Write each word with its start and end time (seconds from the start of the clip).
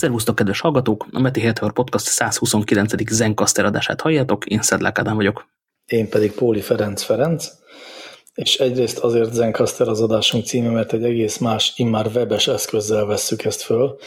Szervusztok, 0.00 0.34
kedves 0.34 0.60
hallgatók! 0.60 1.06
A 1.12 1.20
Meti 1.20 1.40
Heteor 1.40 1.72
Podcast 1.72 2.06
129. 2.06 3.10
Zencaster 3.10 3.64
adását 3.64 4.00
halljátok, 4.00 4.46
én 4.46 4.62
Szedlák 4.62 4.98
Ádám 4.98 5.16
vagyok. 5.16 5.46
Én 5.84 6.08
pedig 6.08 6.32
Póli 6.32 6.60
Ferenc 6.60 7.02
Ferenc, 7.02 7.48
és 8.34 8.58
egyrészt 8.58 8.98
azért 8.98 9.32
Zencaster 9.32 9.88
az 9.88 10.00
adásunk 10.00 10.44
címe, 10.44 10.70
mert 10.70 10.92
egy 10.92 11.04
egész 11.04 11.38
más, 11.38 11.72
immár 11.76 12.06
webes 12.06 12.48
eszközzel 12.48 13.04
vesszük 13.04 13.44
ezt 13.44 13.62
föl. 13.62 13.98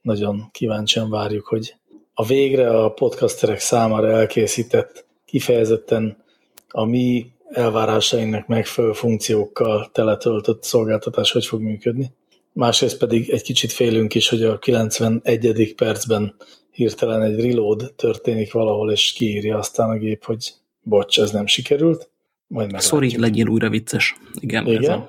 Nagyon 0.00 0.48
kíváncsian 0.52 1.10
várjuk, 1.10 1.46
hogy 1.46 1.74
a 2.14 2.24
végre 2.24 2.82
a 2.82 2.92
podcasterek 2.92 3.60
számára 3.60 4.10
elkészített, 4.10 5.06
kifejezetten 5.24 6.24
a 6.68 6.84
mi 6.84 7.32
elvárásainknak 7.50 8.46
megfelelő 8.46 8.92
funkciókkal 8.92 9.90
teletöltött 9.92 10.62
szolgáltatás 10.62 11.32
hogy 11.32 11.46
fog 11.46 11.60
működni 11.60 12.16
másrészt 12.58 12.98
pedig 12.98 13.30
egy 13.30 13.42
kicsit 13.42 13.72
félünk 13.72 14.14
is, 14.14 14.28
hogy 14.28 14.42
a 14.42 14.58
91. 14.58 15.74
percben 15.76 16.34
hirtelen 16.70 17.22
egy 17.22 17.40
reload 17.40 17.92
történik 17.96 18.52
valahol, 18.52 18.92
és 18.92 19.12
kiírja 19.12 19.58
aztán 19.58 19.90
a 19.90 19.96
gép, 19.98 20.24
hogy 20.24 20.54
bocs, 20.80 21.20
ez 21.20 21.30
nem 21.30 21.46
sikerült. 21.46 22.10
Majd 22.46 22.80
Sorry, 22.80 23.18
legyél 23.18 23.46
újra 23.46 23.68
vicces. 23.68 24.16
Igen. 24.40 24.66
Igen? 24.66 24.92
A... 24.92 25.08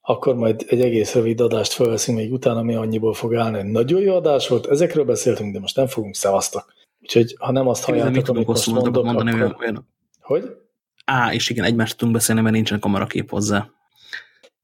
Akkor 0.00 0.34
majd 0.34 0.64
egy 0.68 0.80
egész 0.80 1.14
rövid 1.14 1.40
adást 1.40 1.72
felveszünk 1.72 2.18
még 2.18 2.32
utána, 2.32 2.58
ami 2.58 2.74
annyiból 2.74 3.14
fog 3.14 3.34
állni, 3.34 3.56
hogy 3.56 3.70
nagyon 3.70 4.00
jó 4.00 4.14
adás 4.14 4.48
volt, 4.48 4.66
ezekről 4.66 5.04
beszéltünk, 5.04 5.52
de 5.52 5.60
most 5.60 5.76
nem 5.76 5.86
fogunk 5.86 6.14
szevasztok. 6.14 6.72
Úgyhogy 7.00 7.36
ha 7.38 7.52
nem 7.52 7.68
azt 7.68 7.84
halljátok, 7.84 8.28
amit 8.28 8.46
most 8.46 8.66
mondok, 8.66 9.04
mondani, 9.04 9.30
akkor... 9.30 9.56
Olyan, 9.60 9.88
Hogy? 10.20 10.56
Á, 11.04 11.32
és 11.32 11.50
igen, 11.50 11.64
egymást 11.64 11.96
tudunk 11.96 12.16
beszélni, 12.16 12.40
mert 12.40 12.54
nincsen 12.54 12.80
kamerakép 12.80 13.30
hozzá. 13.30 13.70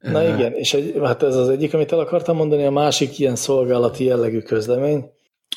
Na 0.00 0.22
igen, 0.22 0.52
és 0.52 0.74
egy, 0.74 0.94
hát 1.02 1.22
ez 1.22 1.36
az 1.36 1.48
egyik, 1.48 1.74
amit 1.74 1.92
el 1.92 1.98
akartam 1.98 2.36
mondani, 2.36 2.64
a 2.64 2.70
másik 2.70 3.18
ilyen 3.18 3.36
szolgálati 3.36 4.04
jellegű 4.04 4.40
közlemény, 4.40 5.10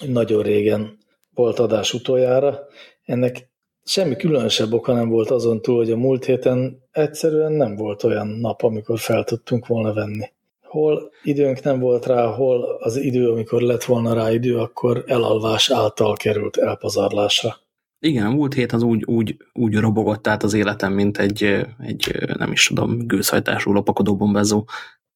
nagyon 0.08 0.44
régen 0.44 0.98
volt 1.34 1.60
adás 1.60 1.94
utoljára, 1.94 2.60
ennek 3.06 3.50
semmi 3.84 4.16
különösebb 4.16 4.74
oka 4.74 4.94
nem 4.94 5.10
volt 5.10 5.30
azon 5.30 5.62
túl, 5.62 5.78
hogy 5.78 5.92
a 5.92 5.98
múlt 5.98 6.26
héten 6.26 6.84
egyszerűen 6.92 7.52
nem 7.52 7.76
volt 7.76 8.04
olyan 8.04 8.28
nap, 8.28 8.64
amikor 8.64 9.00
fel 9.00 9.24
tudtunk 9.24 9.68
volna 9.68 9.94
venni. 9.94 10.26
Hol 10.62 11.12
időnk 11.24 11.64
nem 11.64 11.80
volt 11.80 12.06
rá, 12.06 12.26
hol 12.26 12.78
az 12.80 12.96
idő, 12.96 13.30
amikor 13.30 13.62
lett 13.62 13.84
volna 13.84 14.14
rá 14.14 14.32
idő, 14.32 14.58
akkor 14.58 15.04
elalvás 15.08 15.72
által 15.72 16.16
került 16.16 16.58
elpazarlásra. 16.58 17.58
Igen, 18.00 18.26
a 18.26 18.30
múlt 18.30 18.54
hét 18.54 18.72
az 18.72 18.82
úgy, 18.82 19.04
úgy, 19.06 19.38
úgy 19.54 19.76
robogott 19.76 20.28
át 20.28 20.44
az 20.44 20.54
életem, 20.54 20.94
mint 20.94 21.18
egy, 21.18 21.44
egy 21.80 22.28
nem 22.38 22.52
is 22.52 22.66
tudom, 22.66 22.98
gőzhajtású 23.08 23.72
lopakodó 23.72 24.16
bombázó. 24.16 24.66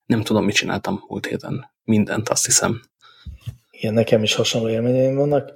Nem 0.05 0.21
tudom, 0.21 0.45
mit 0.45 0.55
csináltam 0.55 1.03
múlt 1.07 1.25
héten. 1.25 1.71
Mindent, 1.83 2.29
azt 2.29 2.45
hiszem. 2.45 2.81
Igen, 3.71 3.93
nekem 3.93 4.23
is 4.23 4.35
hasonló 4.35 4.69
élményeim 4.69 5.15
vannak. 5.15 5.51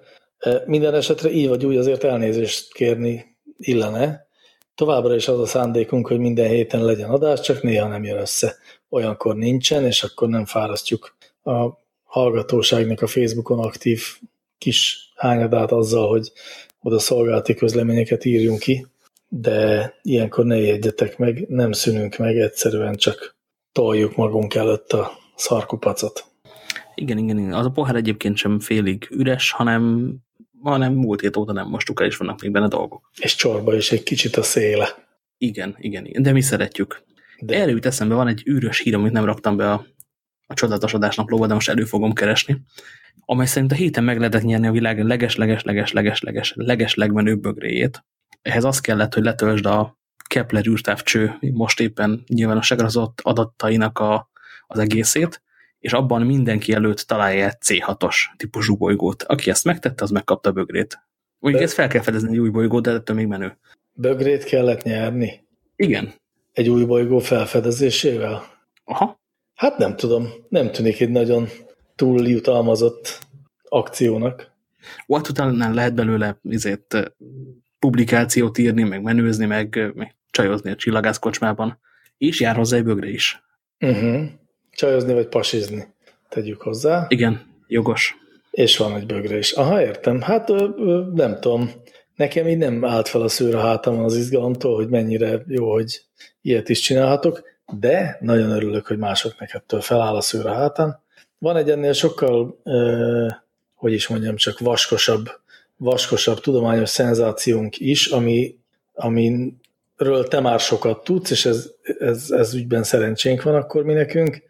Minden 0.65 0.93
esetre 0.93 1.31
így 1.31 1.47
vagy 1.47 1.65
úgy 1.65 1.75
azért 1.77 2.03
elnézést 2.03 2.73
kérni 2.73 3.37
illene. 3.57 4.27
Továbbra 4.75 5.15
is 5.15 5.27
az 5.27 5.39
a 5.39 5.45
szándékunk, 5.45 6.07
hogy 6.07 6.19
minden 6.19 6.47
héten 6.47 6.85
legyen 6.85 7.09
adás, 7.09 7.39
csak 7.39 7.63
néha 7.63 7.87
nem 7.87 8.03
jön 8.03 8.19
össze. 8.19 8.55
Olyankor 8.89 9.35
nincsen, 9.35 9.85
és 9.85 10.03
akkor 10.03 10.27
nem 10.27 10.45
fárasztjuk 10.45 11.15
a 11.43 11.67
hallgatóságnak 12.03 13.01
a 13.01 13.07
Facebookon 13.07 13.59
aktív 13.59 14.01
kis 14.57 15.11
hányadát 15.15 15.71
azzal, 15.71 16.07
hogy 16.07 16.31
oda 16.87 16.99
szolgálati 16.99 17.53
közleményeket 17.53 18.25
írjunk 18.25 18.59
ki, 18.59 18.85
de 19.27 19.93
ilyenkor 20.01 20.45
ne 20.45 20.57
jegyetek 20.57 21.17
meg, 21.17 21.47
nem 21.47 21.71
szűnünk 21.71 22.17
meg, 22.17 22.37
egyszerűen 22.37 22.95
csak 22.95 23.35
toljuk 23.71 24.15
magunk 24.15 24.55
előtt 24.55 24.91
a 24.91 25.11
szarkupacot. 25.35 26.25
Igen, 26.95 27.17
igen, 27.17 27.37
igen. 27.37 27.53
Az 27.53 27.65
a 27.65 27.69
pohár 27.69 27.95
egyébként 27.95 28.37
sem 28.37 28.59
félig 28.59 29.07
üres, 29.11 29.51
hanem, 29.51 30.13
hanem 30.61 30.93
múlt 30.93 31.21
hét 31.21 31.37
óta 31.37 31.53
nem 31.53 31.67
mostuk 31.67 32.01
el, 32.01 32.07
és 32.07 32.17
vannak 32.17 32.41
még 32.41 32.51
benne 32.51 32.67
dolgok. 32.67 33.11
És 33.21 33.35
csorba 33.35 33.75
is 33.75 33.91
egy 33.91 34.03
kicsit 34.03 34.35
a 34.35 34.43
széle. 34.43 34.87
Igen, 35.37 35.75
igen, 35.79 36.05
igen. 36.05 36.21
de 36.21 36.31
mi 36.31 36.41
szeretjük. 36.41 37.03
De. 37.39 37.55
Erre 37.55 37.71
jut 37.71 37.85
eszembe, 37.85 38.15
van 38.15 38.27
egy 38.27 38.43
űrös 38.47 38.79
hír, 38.79 38.95
amit 38.95 39.11
nem 39.11 39.25
raktam 39.25 39.57
be 39.57 39.71
a, 39.71 39.85
a 40.47 40.53
csodálatos 40.53 40.93
adásnaplóba, 40.93 41.47
de 41.47 41.53
most 41.53 41.69
elő 41.69 41.83
fogom 41.83 42.13
keresni 42.13 42.57
amely 43.25 43.45
szerint 43.45 43.71
a 43.71 43.75
héten 43.75 44.03
meg 44.03 44.17
lehetett 44.17 44.43
nyerni 44.43 44.67
a 44.67 44.71
világ 44.71 45.03
leges-leges-leges-leges-leges 45.03 46.53
leges 46.55 46.95
legmenőbb 46.95 47.39
bögréjét. 47.39 48.05
Ehhez 48.41 48.63
az 48.63 48.79
kellett, 48.79 49.13
hogy 49.13 49.23
letöltsd 49.23 49.65
a 49.65 49.97
Kepler 50.27 50.67
űrtávcső 50.67 51.37
most 51.39 51.79
éppen 51.79 52.23
nyilvánosságra 52.27 52.85
az 52.85 52.99
adatainak 53.21 53.99
a, 53.99 54.29
az 54.67 54.79
egészét, 54.79 55.41
és 55.79 55.93
abban 55.93 56.21
mindenki 56.21 56.73
előtt 56.73 56.99
találja 56.99 57.45
egy 57.45 57.57
C6-os 57.65 58.15
típusú 58.37 58.77
bolygót. 58.77 59.23
Aki 59.23 59.49
ezt 59.49 59.63
megtette, 59.63 60.03
az 60.03 60.09
megkapta 60.09 60.49
a 60.49 60.53
bögrét. 60.53 60.99
Mondjuk 61.39 61.63
ezt 61.63 61.73
fel 61.73 61.87
kell 61.87 62.01
fedezni 62.01 62.31
egy 62.31 62.37
új 62.37 62.49
bolygót, 62.49 62.83
de 62.83 62.91
ettől 62.91 63.15
még 63.15 63.27
menő. 63.27 63.57
Bögrét 63.93 64.43
kellett 64.43 64.83
nyerni? 64.83 65.45
Igen. 65.75 66.13
Egy 66.53 66.69
új 66.69 66.85
bolygó 66.85 67.19
felfedezésével? 67.19 68.43
Aha. 68.83 69.19
Hát 69.55 69.77
nem 69.77 69.95
tudom, 69.95 70.27
nem 70.49 70.71
tűnik 70.71 70.99
egy 70.99 71.09
nagyon 71.09 71.47
túl 71.97 72.27
jutalmazott 72.27 73.19
akciónak. 73.63 74.51
What 75.07 75.29
utána 75.29 75.73
lehet 75.73 75.93
belőle 75.93 76.39
izét, 76.43 77.13
publikációt 77.79 78.57
írni, 78.57 78.83
meg 78.83 79.01
menőzni, 79.01 79.45
meg, 79.45 79.91
meg 79.95 80.15
csajozni 80.31 80.71
a 80.71 80.75
csillagászkocsmában, 80.75 81.79
és 82.17 82.39
jár 82.39 82.55
hozzá 82.55 82.77
egy 82.77 82.83
bögre 82.83 83.09
is. 83.09 83.43
Uh 83.79 83.89
mhm. 83.89 84.05
-huh. 84.05 84.25
Csajozni 84.71 85.13
vagy 85.13 85.27
pasizni, 85.27 85.87
tegyük 86.29 86.61
hozzá. 86.61 87.05
Igen, 87.09 87.45
jogos. 87.67 88.15
És 88.51 88.77
van 88.77 88.95
egy 88.95 89.05
bögre 89.05 89.37
is. 89.37 89.51
Aha, 89.51 89.81
értem. 89.81 90.21
Hát 90.21 90.47
nem 91.13 91.39
tudom. 91.39 91.69
Nekem 92.15 92.47
így 92.47 92.57
nem 92.57 92.85
állt 92.85 93.07
fel 93.07 93.21
a 93.21 93.27
szőr 93.27 93.55
a 93.55 93.59
hátamon 93.59 94.03
az 94.03 94.15
izgalomtól, 94.15 94.75
hogy 94.75 94.89
mennyire 94.89 95.43
jó, 95.47 95.71
hogy 95.71 96.01
ilyet 96.41 96.69
is 96.69 96.79
csinálhatok, 96.79 97.43
de 97.79 98.17
nagyon 98.19 98.49
örülök, 98.49 98.87
hogy 98.87 98.97
másoknak 98.97 99.53
ettől 99.53 99.81
feláll 99.81 100.15
a 100.15 100.21
szőr 100.21 100.45
a 100.45 100.53
hátán. 100.53 101.05
Van 101.39 101.55
egy 101.55 101.69
ennél 101.69 101.93
sokkal, 101.93 102.59
eh, 102.63 103.27
hogy 103.75 103.93
is 103.93 104.07
mondjam, 104.07 104.35
csak 104.35 104.59
vaskosabb, 104.59 105.29
vaskosabb 105.77 106.39
tudományos 106.39 106.89
szenzációnk 106.89 107.79
is, 107.79 108.07
ami, 108.07 108.57
amiről 108.93 110.27
te 110.27 110.39
már 110.39 110.59
sokat 110.59 111.03
tudsz, 111.03 111.31
és 111.31 111.45
ez, 111.45 111.71
ez, 111.99 112.31
ez 112.31 112.53
ügyben 112.53 112.83
szerencsénk 112.83 113.43
van 113.43 113.55
akkor 113.55 113.83
mi 113.83 113.93
nekünk. 113.93 114.41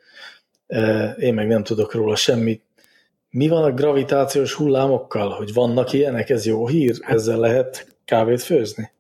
Eh, 0.68 1.14
én 1.18 1.34
meg 1.34 1.48
nem 1.48 1.64
tudok 1.64 1.94
róla 1.94 2.16
semmit. 2.16 2.62
Mi 3.30 3.48
van 3.48 3.64
a 3.64 3.74
gravitációs 3.74 4.54
hullámokkal? 4.54 5.30
Hogy 5.30 5.54
vannak 5.54 5.94
ilyenek? 5.94 6.30
Ez 6.30 6.46
jó 6.46 6.68
hír? 6.68 6.98
Ezzel 7.00 7.40
lehet 7.40 7.88
kávét 8.06 8.42
főzni? 8.42 8.92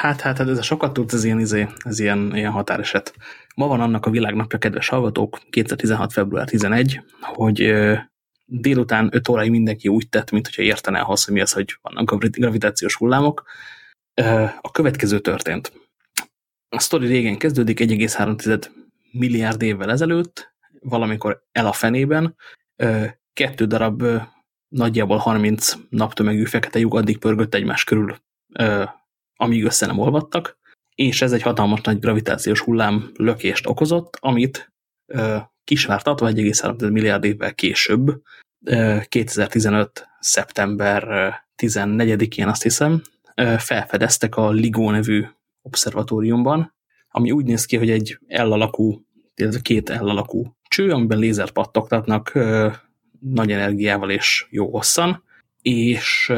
Hát, 0.00 0.20
hát, 0.20 0.38
hát 0.38 0.48
ez 0.48 0.58
a 0.58 0.62
sokat 0.62 0.92
tudsz, 0.92 1.12
ez 1.12 1.24
ilyen, 1.24 1.40
izé, 1.40 1.66
ez 1.78 1.98
ilyen, 1.98 2.36
ilyen 2.36 2.50
határeset. 2.50 3.14
Ma 3.54 3.66
van 3.66 3.80
annak 3.80 4.06
a 4.06 4.10
világnapja, 4.10 4.58
kedves 4.58 4.88
hallgatók, 4.88 5.40
2016. 5.50 6.12
február 6.12 6.48
11, 6.48 7.00
hogy 7.20 7.74
délután 8.44 9.08
5 9.12 9.28
óráig 9.28 9.50
mindenki 9.50 9.88
úgy 9.88 10.08
tett, 10.08 10.30
mint 10.30 10.46
hogyha 10.46 10.62
értene 10.62 10.98
ahhoz, 10.98 11.24
hogy 11.24 11.34
mi 11.34 11.40
az, 11.40 11.52
hogy 11.52 11.78
vannak 11.82 12.24
gravitációs 12.24 12.94
hullámok. 12.94 13.42
A 14.60 14.70
következő 14.70 15.18
történt. 15.18 15.72
A 16.68 16.78
sztori 16.78 17.06
régen 17.06 17.38
kezdődik, 17.38 17.80
1,3 17.80 18.66
milliárd 19.12 19.62
évvel 19.62 19.90
ezelőtt, 19.90 20.54
valamikor 20.80 21.42
el 21.52 21.66
a 21.66 21.72
fenében, 21.72 22.36
kettő 23.32 23.64
darab 23.64 24.04
nagyjából 24.68 25.16
30 25.16 25.72
naptömegű 25.88 26.44
fekete 26.44 26.78
lyuk 26.78 26.94
addig 26.94 27.18
pörgött 27.18 27.54
egymás 27.54 27.84
körül, 27.84 28.16
amíg 29.40 29.64
össze 29.64 29.86
nem 29.86 29.98
olvadtak, 29.98 30.58
és 30.94 31.22
ez 31.22 31.32
egy 31.32 31.42
hatalmas 31.42 31.80
nagy 31.80 31.98
gravitációs 31.98 32.60
hullám 32.60 33.10
lökést 33.16 33.66
okozott, 33.66 34.16
amit 34.20 34.72
kisvártatva 35.64 36.30
1,3 36.30 36.92
milliárd 36.92 37.24
évvel 37.24 37.54
később, 37.54 38.22
2015. 39.08 40.08
szeptember 40.20 41.32
14-én 41.62 42.48
azt 42.48 42.62
hiszem, 42.62 43.02
felfedeztek 43.58 44.36
a 44.36 44.50
LIGO 44.50 44.90
nevű 44.90 45.26
obszervatóriumban, 45.62 46.74
ami 47.08 47.30
úgy 47.30 47.44
néz 47.44 47.64
ki, 47.64 47.76
hogy 47.76 47.90
egy 47.90 48.18
L 48.28 48.52
alakú, 48.52 49.04
illetve 49.34 49.60
két 49.60 49.88
L 49.88 50.08
alakú 50.08 50.56
cső, 50.68 50.92
amiben 50.92 51.18
lézert 51.18 51.52
pattogtatnak 51.52 52.32
nagy 53.20 53.52
energiával 53.52 54.10
és 54.10 54.46
jó 54.50 54.70
hosszan, 54.70 55.22
és 55.62 56.32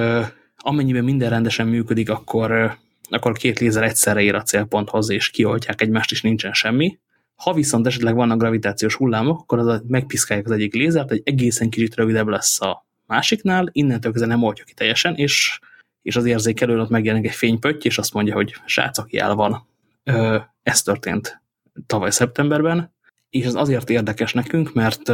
amennyiben 0.57 1.05
minden 1.05 1.31
rendesen 1.31 1.67
működik, 1.67 2.11
akkor 2.11 2.81
akkor 3.15 3.37
két 3.37 3.59
lézer 3.59 3.83
egyszerre 3.83 4.23
ér 4.23 4.35
a 4.35 4.43
célponthoz, 4.43 5.11
és 5.11 5.31
kioltják 5.31 5.81
egymást, 5.81 6.11
és 6.11 6.23
nincsen 6.23 6.53
semmi. 6.53 6.99
Ha 7.35 7.53
viszont 7.53 7.87
esetleg 7.87 8.15
vannak 8.15 8.39
gravitációs 8.39 8.95
hullámok, 8.95 9.41
akkor 9.41 9.59
az 9.59 9.83
megpiszkálják 9.87 10.47
az 10.47 10.53
egyik 10.53 10.75
lézert, 10.75 11.11
egy 11.11 11.23
egészen 11.25 11.71
kicsit 11.71 11.95
rövidebb 11.95 12.27
lesz 12.27 12.61
a 12.61 12.87
másiknál, 13.07 13.69
innentől 13.73 14.13
kezdve 14.13 14.31
nem 14.31 14.43
oltja 14.43 14.65
ki 14.65 14.75
teljesen, 14.75 15.15
és, 15.15 15.59
és 16.03 16.17
az 16.17 16.25
érzékelőn 16.25 16.79
ott 16.79 16.89
megjelenik 16.89 17.27
egy 17.27 17.35
fénypötty, 17.35 17.87
és 17.87 17.99
azt 17.99 18.13
mondja, 18.13 18.35
hogy 18.35 18.55
srác, 18.65 18.99
aki 18.99 19.19
el 19.19 19.35
van. 19.35 19.67
Ö, 20.05 20.39
ez 20.63 20.83
történt 20.83 21.43
tavaly 21.87 22.11
szeptemberben, 22.11 22.95
és 23.31 23.45
ez 23.45 23.55
azért 23.55 23.91
érdekes 23.91 24.33
nekünk, 24.33 24.73
mert 24.75 25.13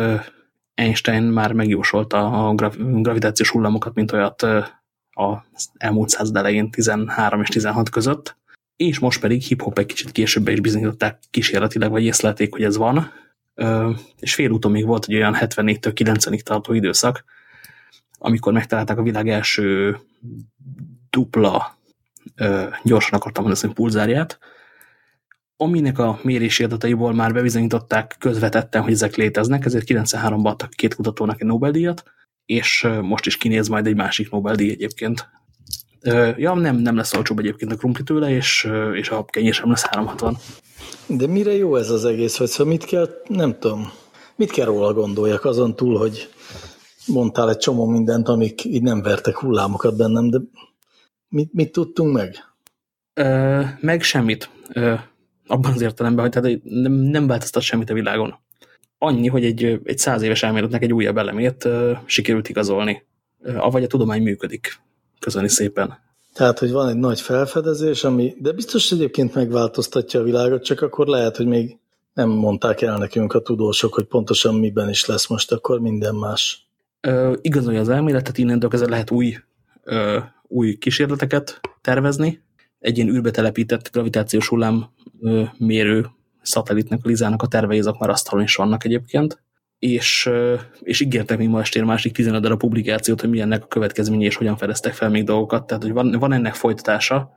Einstein 0.74 1.22
már 1.22 1.52
megjósolta 1.52 2.48
a 2.48 2.54
gravitációs 2.78 3.50
hullamokat, 3.50 3.94
mint 3.94 4.12
olyat 4.12 4.46
az 5.19 5.70
elmúlt 5.76 6.09
század 6.09 6.37
elején 6.37 6.70
13 6.70 7.41
és 7.41 7.49
16 7.49 7.91
között, 7.91 8.37
és 8.76 8.99
most 8.99 9.20
pedig 9.20 9.43
hip-hop 9.43 9.79
egy 9.79 9.87
kicsit 9.87 10.12
később 10.12 10.49
is 10.49 10.61
bizonyították 10.61 11.19
kísérletileg, 11.31 11.91
vagy 11.91 12.05
észlelték, 12.05 12.53
hogy 12.53 12.62
ez 12.62 12.76
van, 12.76 13.12
és 14.19 14.35
félúton 14.35 14.70
még 14.70 14.87
volt 14.87 15.05
egy 15.09 15.15
olyan 15.15 15.37
74-től 15.38 15.93
90-ig 15.94 16.41
tartó 16.41 16.73
időszak, 16.73 17.25
amikor 18.19 18.53
megtalálták 18.53 18.99
a 18.99 19.03
világ 19.03 19.29
első 19.29 19.99
dupla, 21.11 21.79
gyorsan 22.82 23.19
akartam 23.19 23.44
mondani, 23.44 23.73
pulzárját, 23.73 24.38
aminek 25.56 25.99
a 25.99 26.19
mérési 26.23 26.65
adataiból 26.65 27.15
már 27.15 27.32
bebizonyították 27.32 28.17
közvetetten, 28.19 28.82
hogy 28.82 28.93
ezek 28.93 29.17
léteznek, 29.17 29.65
ezért 29.65 29.85
93-ban 29.88 30.44
adtak 30.44 30.70
két 30.70 30.94
kutatónak 30.94 31.41
egy 31.41 31.47
Nobel-díjat, 31.47 32.03
és 32.48 32.88
most 33.02 33.26
is 33.26 33.36
kinéz 33.36 33.68
majd 33.68 33.86
egy 33.86 33.96
másik 33.96 34.30
Nobel-díj 34.30 34.70
egyébként. 34.70 35.28
Ja, 36.36 36.54
nem, 36.54 36.76
nem 36.76 36.96
lesz 36.96 37.14
olcsóbb 37.14 37.38
egyébként 37.38 37.72
a 37.72 37.76
krumpli 37.76 38.02
tőle, 38.02 38.30
és, 38.30 38.70
és 38.94 39.10
a 39.10 39.24
kenyér 39.24 39.54
sem 39.54 39.68
lesz 39.68 39.82
360. 39.82 40.36
De 41.06 41.26
mire 41.26 41.52
jó 41.52 41.76
ez 41.76 41.90
az 41.90 42.04
egész, 42.04 42.36
vagy 42.36 42.48
szóval 42.48 42.72
mit 42.72 42.84
kell, 42.84 43.08
nem 43.26 43.58
tudom, 43.58 43.92
mit 44.36 44.50
kell 44.50 44.66
róla 44.66 44.92
gondoljak 44.92 45.44
azon 45.44 45.76
túl, 45.76 45.98
hogy 45.98 46.28
mondtál 47.06 47.50
egy 47.50 47.56
csomó 47.56 47.86
mindent, 47.86 48.28
amik 48.28 48.64
így 48.64 48.82
nem 48.82 49.02
vertek 49.02 49.36
hullámokat 49.36 49.96
bennem, 49.96 50.30
de 50.30 50.38
mit, 51.28 51.52
mit 51.52 51.72
tudtunk 51.72 52.12
meg? 52.12 52.36
Ö, 53.14 53.60
meg 53.80 54.02
semmit. 54.02 54.50
Ö, 54.72 54.94
abban 55.46 55.72
az 55.72 55.80
értelemben, 55.80 56.24
hogy 56.24 56.42
tehát 56.42 56.58
nem, 56.64 56.92
nem 56.92 57.26
változtat 57.26 57.62
semmit 57.62 57.90
a 57.90 57.94
világon. 57.94 58.38
Annyi, 58.98 59.28
hogy 59.28 59.44
egy, 59.44 59.80
egy 59.84 59.98
száz 59.98 60.22
éves 60.22 60.42
elméletnek 60.42 60.82
egy 60.82 60.92
újabb 60.92 61.18
elemét 61.18 61.68
sikerült 62.06 62.48
igazolni. 62.48 63.06
Avagy 63.56 63.82
a 63.82 63.86
tudomány 63.86 64.22
működik. 64.22 64.80
Köszöni 65.18 65.48
szépen. 65.48 65.98
Tehát, 66.34 66.58
hogy 66.58 66.72
van 66.72 66.88
egy 66.88 66.96
nagy 66.96 67.20
felfedezés, 67.20 68.04
ami, 68.04 68.34
de 68.38 68.52
biztos 68.52 68.92
egyébként 68.92 69.34
megváltoztatja 69.34 70.20
a 70.20 70.22
világot, 70.22 70.64
csak 70.64 70.80
akkor 70.80 71.06
lehet, 71.06 71.36
hogy 71.36 71.46
még 71.46 71.78
nem 72.12 72.28
mondták 72.28 72.80
el 72.80 72.98
nekünk 72.98 73.32
a 73.32 73.40
tudósok, 73.40 73.94
hogy 73.94 74.04
pontosan 74.04 74.54
miben 74.54 74.88
is 74.88 75.06
lesz 75.06 75.28
most 75.28 75.52
akkor 75.52 75.80
minden 75.80 76.14
más. 76.14 76.68
Ö, 77.00 77.34
igazolja 77.40 77.80
az 77.80 77.88
elméletet, 77.88 78.38
innentől 78.38 78.70
kezdve 78.70 78.90
lehet 78.90 79.10
új, 79.10 79.36
ö, 79.84 80.18
új 80.42 80.76
kísérleteket 80.76 81.60
tervezni. 81.80 82.42
Egy 82.78 82.96
ilyen 82.96 83.08
űrbe 83.08 83.30
telepített 83.30 83.90
gravitációs 83.92 84.48
hullám 84.48 84.90
ö, 85.20 85.42
mérő 85.56 86.06
szatellitnek, 86.48 87.00
a 87.02 87.08
Lizának 87.08 87.42
a 87.42 87.46
tervei, 87.46 87.78
azok 87.78 87.98
már 87.98 88.10
asztalon 88.10 88.44
is 88.44 88.54
vannak 88.54 88.84
egyébként 88.84 89.42
és, 89.78 90.30
és 90.80 91.00
ígértek 91.00 91.38
még 91.38 91.48
ma 91.48 91.60
estére 91.60 91.84
másik 91.84 92.12
15 92.12 92.44
a 92.44 92.56
publikációt, 92.56 93.20
hogy 93.20 93.30
milyennek 93.30 93.62
a 93.62 93.66
következménye, 93.66 94.24
és 94.24 94.36
hogyan 94.36 94.56
fedeztek 94.56 94.94
fel 94.94 95.08
még 95.08 95.24
dolgokat. 95.24 95.66
Tehát, 95.66 95.82
hogy 95.82 95.92
van, 95.92 96.10
van 96.18 96.32
ennek 96.32 96.54
folytatása, 96.54 97.30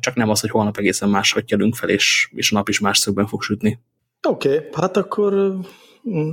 csak 0.00 0.14
nem 0.14 0.28
az, 0.28 0.40
hogy 0.40 0.50
holnap 0.50 0.76
egészen 0.76 1.08
máshogy 1.08 1.44
kelünk 1.44 1.74
fel, 1.74 1.88
és, 1.88 2.30
és 2.34 2.52
a 2.52 2.54
nap 2.54 2.68
is 2.68 2.80
más 2.80 2.98
szögben 2.98 3.26
fog 3.26 3.42
sütni. 3.42 3.80
Oké, 4.28 4.48
okay, 4.48 4.68
hát 4.72 4.96
akkor 4.96 5.32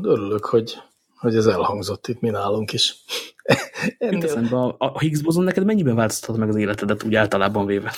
örülök, 0.01 0.45
hogy, 0.45 0.77
hogy 1.15 1.35
ez 1.35 1.45
elhangzott 1.45 2.07
itt 2.07 2.19
mi 2.19 2.29
nálunk 2.29 2.73
is. 2.73 2.95
Ennél... 3.97 4.53
a, 4.53 4.75
a 4.77 4.99
Higgs 4.99 5.21
bozon 5.21 5.43
neked 5.43 5.65
mennyiben 5.65 5.95
változtat 5.95 6.37
meg 6.37 6.49
az 6.49 6.55
életedet 6.55 7.03
úgy 7.03 7.15
általában 7.15 7.65
véve? 7.65 7.93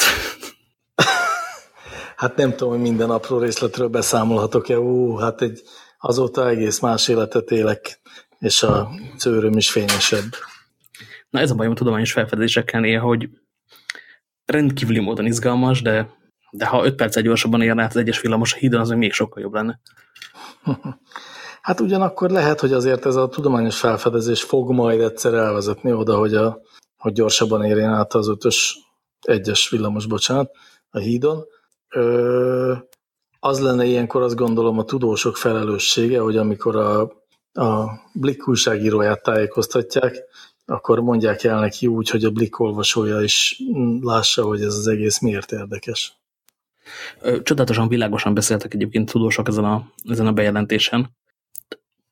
Hát 2.23 2.35
nem 2.35 2.51
tudom, 2.51 2.69
hogy 2.69 2.81
minden 2.81 3.09
apró 3.09 3.39
részletről 3.39 3.87
beszámolhatok-e. 3.87 4.79
Ú, 4.79 5.15
hát 5.15 5.41
egy 5.41 5.61
azóta 5.99 6.49
egész 6.49 6.79
más 6.79 7.07
életet 7.07 7.51
élek, 7.51 8.01
és 8.39 8.63
a 8.63 8.89
cőröm 9.17 9.57
is 9.57 9.71
fényesebb. 9.71 10.33
Na 11.29 11.39
ez 11.39 11.51
a 11.51 11.55
bajom 11.55 11.71
a 11.71 11.75
tudományos 11.75 12.11
felfedezésekkel 12.11 12.81
néha, 12.81 13.05
hogy 13.05 13.29
rendkívüli 14.45 14.99
módon 14.99 15.25
izgalmas, 15.25 15.81
de, 15.81 16.09
de 16.51 16.65
ha 16.65 16.85
5 16.85 16.95
perccel 16.95 17.23
gyorsabban 17.23 17.61
érne 17.61 17.83
át 17.83 17.89
az 17.89 17.97
egyes 17.97 18.21
villamos 18.21 18.53
a 18.53 18.57
hídon, 18.57 18.79
az 18.79 18.89
még 18.89 19.13
sokkal 19.13 19.41
jobb 19.41 19.53
lenne. 19.53 19.79
Hát 21.61 21.79
ugyanakkor 21.79 22.29
lehet, 22.29 22.59
hogy 22.59 22.73
azért 22.73 23.05
ez 23.05 23.15
a 23.15 23.27
tudományos 23.27 23.79
felfedezés 23.79 24.43
fog 24.43 24.71
majd 24.71 25.01
egyszer 25.01 25.33
elvezetni 25.33 25.93
oda, 25.93 26.17
hogy, 26.17 26.35
a, 26.35 26.61
hogy 26.97 27.13
gyorsabban 27.13 27.63
érjen 27.63 27.93
át 27.93 28.13
az 28.13 28.27
ötös 28.27 28.77
egyes 29.21 29.69
villamos, 29.69 30.05
bocsánat, 30.05 30.51
a 30.89 30.99
hídon. 30.99 31.45
Ö, 31.93 32.73
az 33.39 33.59
lenne 33.59 33.85
ilyenkor 33.85 34.21
azt 34.21 34.35
gondolom 34.35 34.79
a 34.79 34.83
tudósok 34.83 35.37
felelőssége, 35.37 36.19
hogy 36.19 36.37
amikor 36.37 36.75
a, 36.75 37.01
a 37.53 37.99
Blick 38.13 38.47
újságíróját 38.47 39.23
tájékoztatják, 39.23 40.15
akkor 40.65 40.99
mondják 40.99 41.43
el 41.43 41.59
neki 41.59 41.87
úgy, 41.87 42.09
hogy 42.09 42.23
a 42.23 42.29
Blick 42.29 42.59
olvasója 42.59 43.21
is 43.21 43.61
lássa, 44.01 44.43
hogy 44.43 44.61
ez 44.61 44.75
az 44.75 44.87
egész 44.87 45.19
miért 45.19 45.51
érdekes. 45.51 46.17
Csodálatosan 47.43 47.87
világosan 47.87 48.33
beszéltek 48.33 48.73
egyébként 48.73 49.11
tudósok 49.11 49.47
ezen 49.47 49.63
a, 49.63 49.85
ezen 50.09 50.27
a 50.27 50.33
bejelentésen. 50.33 51.09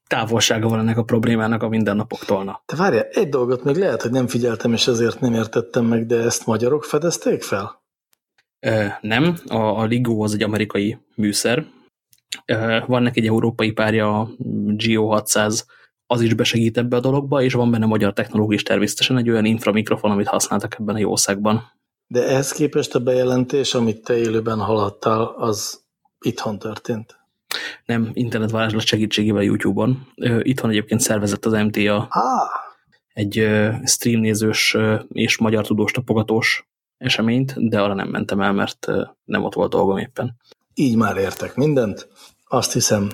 Távolsága 0.07 0.67
van 0.67 0.79
ennek 0.79 0.97
a 0.97 1.03
problémának 1.03 1.63
a 1.63 1.69
mindennapoktól. 1.69 2.43
Na. 2.43 2.61
Te 2.65 2.75
várjál, 2.75 3.07
egy 3.11 3.29
dolgot 3.29 3.63
még 3.63 3.75
lehet, 3.75 4.01
hogy 4.01 4.11
nem 4.11 4.27
figyeltem, 4.27 4.73
és 4.73 4.87
ezért 4.87 5.19
nem 5.19 5.33
értettem 5.33 5.85
meg, 5.85 6.05
de 6.05 6.17
ezt 6.17 6.45
magyarok 6.45 6.83
fedezték 6.83 7.43
fel? 7.43 7.80
Nem, 9.01 9.37
a, 9.47 9.55
a 9.55 9.83
LIGO 9.83 10.23
az 10.23 10.33
egy 10.33 10.43
amerikai 10.43 10.97
műszer. 11.15 11.65
Van 12.85 13.03
neki 13.03 13.19
egy 13.19 13.27
európai 13.27 13.71
párja, 13.71 14.19
a 14.19 14.29
Geo 14.75 15.07
600, 15.07 15.65
az 16.05 16.21
is 16.21 16.33
besegít 16.33 16.77
ebbe 16.77 16.95
a 16.95 16.99
dologba, 16.99 17.41
és 17.41 17.53
van 17.53 17.71
benne 17.71 17.85
magyar 17.85 18.13
technológia 18.13 18.55
is 18.55 18.63
természetesen 18.63 19.17
egy 19.17 19.29
olyan 19.29 19.45
inframikrofon, 19.45 20.11
amit 20.11 20.27
használtak 20.27 20.75
ebben 20.79 20.95
a 20.95 20.99
jószágban. 20.99 21.71
De 22.07 22.27
ehhez 22.27 22.51
képest 22.51 22.95
a 22.95 22.99
bejelentés, 22.99 23.73
amit 23.73 24.03
te 24.03 24.17
élőben 24.17 24.59
hallhattál, 24.59 25.21
az 25.21 25.83
itthon 26.25 26.59
történt? 26.59 27.19
Nem, 27.85 28.09
internetvarázslat 28.13 28.85
segítségével 28.85 29.43
YouTube-on. 29.43 30.07
Itthon 30.41 30.69
egyébként 30.69 31.01
szervezett 31.01 31.45
az 31.45 31.53
MTA 31.53 32.07
ah. 32.09 32.49
egy 33.13 33.47
streamnézős 33.83 34.77
és 35.07 35.37
magyar 35.37 35.65
tudós 35.65 35.91
tapogatós 35.91 36.70
eseményt, 37.01 37.69
de 37.69 37.81
arra 37.81 37.93
nem 37.93 38.07
mentem 38.07 38.41
el, 38.41 38.53
mert 38.53 38.87
nem 39.23 39.43
ott 39.43 39.53
volt 39.53 39.71
dolgom 39.71 39.97
éppen. 39.97 40.37
Így 40.73 40.95
már 40.95 41.17
értek 41.17 41.55
mindent. 41.55 42.07
Azt 42.47 42.73
hiszem, 42.73 43.09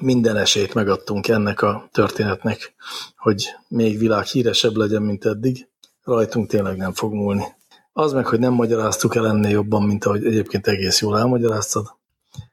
minden 0.00 0.36
esélyt 0.36 0.74
megadtunk 0.74 1.28
ennek 1.28 1.62
a 1.62 1.88
történetnek, 1.92 2.74
hogy 3.16 3.44
még 3.68 3.98
világ 3.98 4.24
híresebb 4.24 4.76
legyen, 4.76 5.02
mint 5.02 5.24
eddig. 5.24 5.68
Rajtunk 6.04 6.48
tényleg 6.48 6.76
nem 6.76 6.92
fog 6.92 7.12
múlni. 7.12 7.44
Az 7.92 8.12
meg, 8.12 8.26
hogy 8.26 8.38
nem 8.38 8.52
magyaráztuk 8.52 9.14
el 9.14 9.26
ennél 9.26 9.50
jobban, 9.50 9.82
mint 9.82 10.04
ahogy 10.04 10.26
egyébként 10.26 10.66
egész 10.66 11.00
jól 11.00 11.18
elmagyaráztad, 11.18 11.86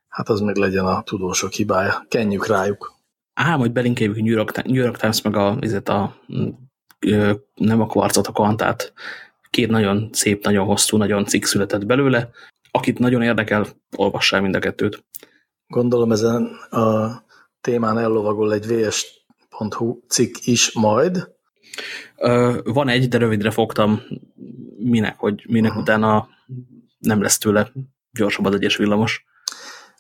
hát 0.08 0.30
az 0.30 0.40
meg 0.40 0.56
legyen 0.56 0.86
a 0.86 1.04
tudósok 1.04 1.52
hibája. 1.52 2.06
Kenjük 2.08 2.48
rájuk. 2.48 2.94
Á, 3.34 3.56
majd 3.56 3.72
belinkeljük 3.72 4.16
a 4.16 4.20
New 4.20 4.36
York, 4.36 4.64
New 4.64 4.84
York 4.84 4.98
Times 4.98 5.22
meg 5.22 5.36
a, 5.36 5.58
a, 5.84 5.92
a 5.92 6.16
nem 7.56 7.82
a 7.82 7.86
kvarcot, 7.86 8.28
a 8.28 8.32
kvantát 8.32 8.94
Két 9.50 9.70
nagyon 9.70 10.10
szép, 10.12 10.44
nagyon 10.44 10.66
hosszú, 10.66 10.98
nagyon 10.98 11.26
cikk 11.26 11.44
született 11.44 11.86
belőle. 11.86 12.30
Akit 12.72 13.00
nagyon 13.00 13.22
érdekel, 13.22 13.68
olvassál 13.96 14.42
mind 14.42 14.56
a 14.56 14.60
kettőt. 14.60 15.04
Gondolom 15.68 16.12
ezen 16.12 16.44
a 16.70 17.10
témán 17.62 17.98
ellovagol 17.98 18.54
egy 18.54 18.68
vs.hu 18.68 20.00
cikk 20.08 20.36
is 20.44 20.74
majd. 20.74 21.30
Van 22.64 22.88
egy, 22.88 23.08
de 23.08 23.18
rövidre 23.18 23.52
fogtam, 23.52 24.02
minek, 24.78 25.20
hogy 25.20 25.46
minek 25.48 25.70
uh 25.70 25.76
-huh. 25.76 25.84
utána 25.84 26.28
nem 27.00 27.22
lesz 27.22 27.38
tőle 27.38 27.72
gyorsabb 28.12 28.46
az 28.46 28.54
egyes 28.54 28.78
villamos. 28.78 29.26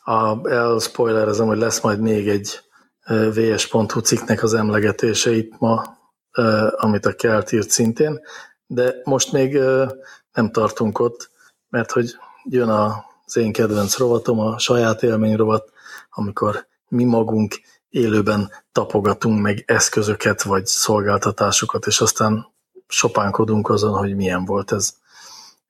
A, 0.03 0.49
elspoilerezem, 0.49 1.47
hogy 1.47 1.57
lesz 1.57 1.81
majd 1.81 1.99
még 1.99 2.27
egy 2.27 2.59
vs.hu 3.33 3.99
cikknek 3.99 4.43
az 4.43 4.53
emlegetése 4.53 5.31
itt 5.31 5.59
ma, 5.59 5.97
amit 6.71 7.05
a 7.05 7.13
Kelt 7.13 7.51
írt 7.51 7.69
szintén 7.69 8.19
de 8.71 8.95
most 9.03 9.31
még 9.31 9.59
nem 10.33 10.51
tartunk 10.51 10.99
ott, 10.99 11.31
mert 11.69 11.91
hogy 11.91 12.15
jön 12.43 12.69
az 12.69 13.38
én 13.38 13.51
kedvenc 13.51 13.97
rovatom, 13.97 14.39
a 14.39 14.59
saját 14.59 15.03
élmény 15.03 15.35
rovat, 15.35 15.71
amikor 16.09 16.67
mi 16.88 17.03
magunk 17.03 17.61
élőben 17.89 18.51
tapogatunk 18.71 19.41
meg 19.41 19.63
eszközöket 19.67 20.41
vagy 20.41 20.65
szolgáltatásokat, 20.65 21.85
és 21.85 22.01
aztán 22.01 22.47
sopánkodunk 22.88 23.69
azon, 23.69 23.97
hogy 23.97 24.15
milyen 24.15 24.45
volt 24.45 24.71
ez. 24.71 24.97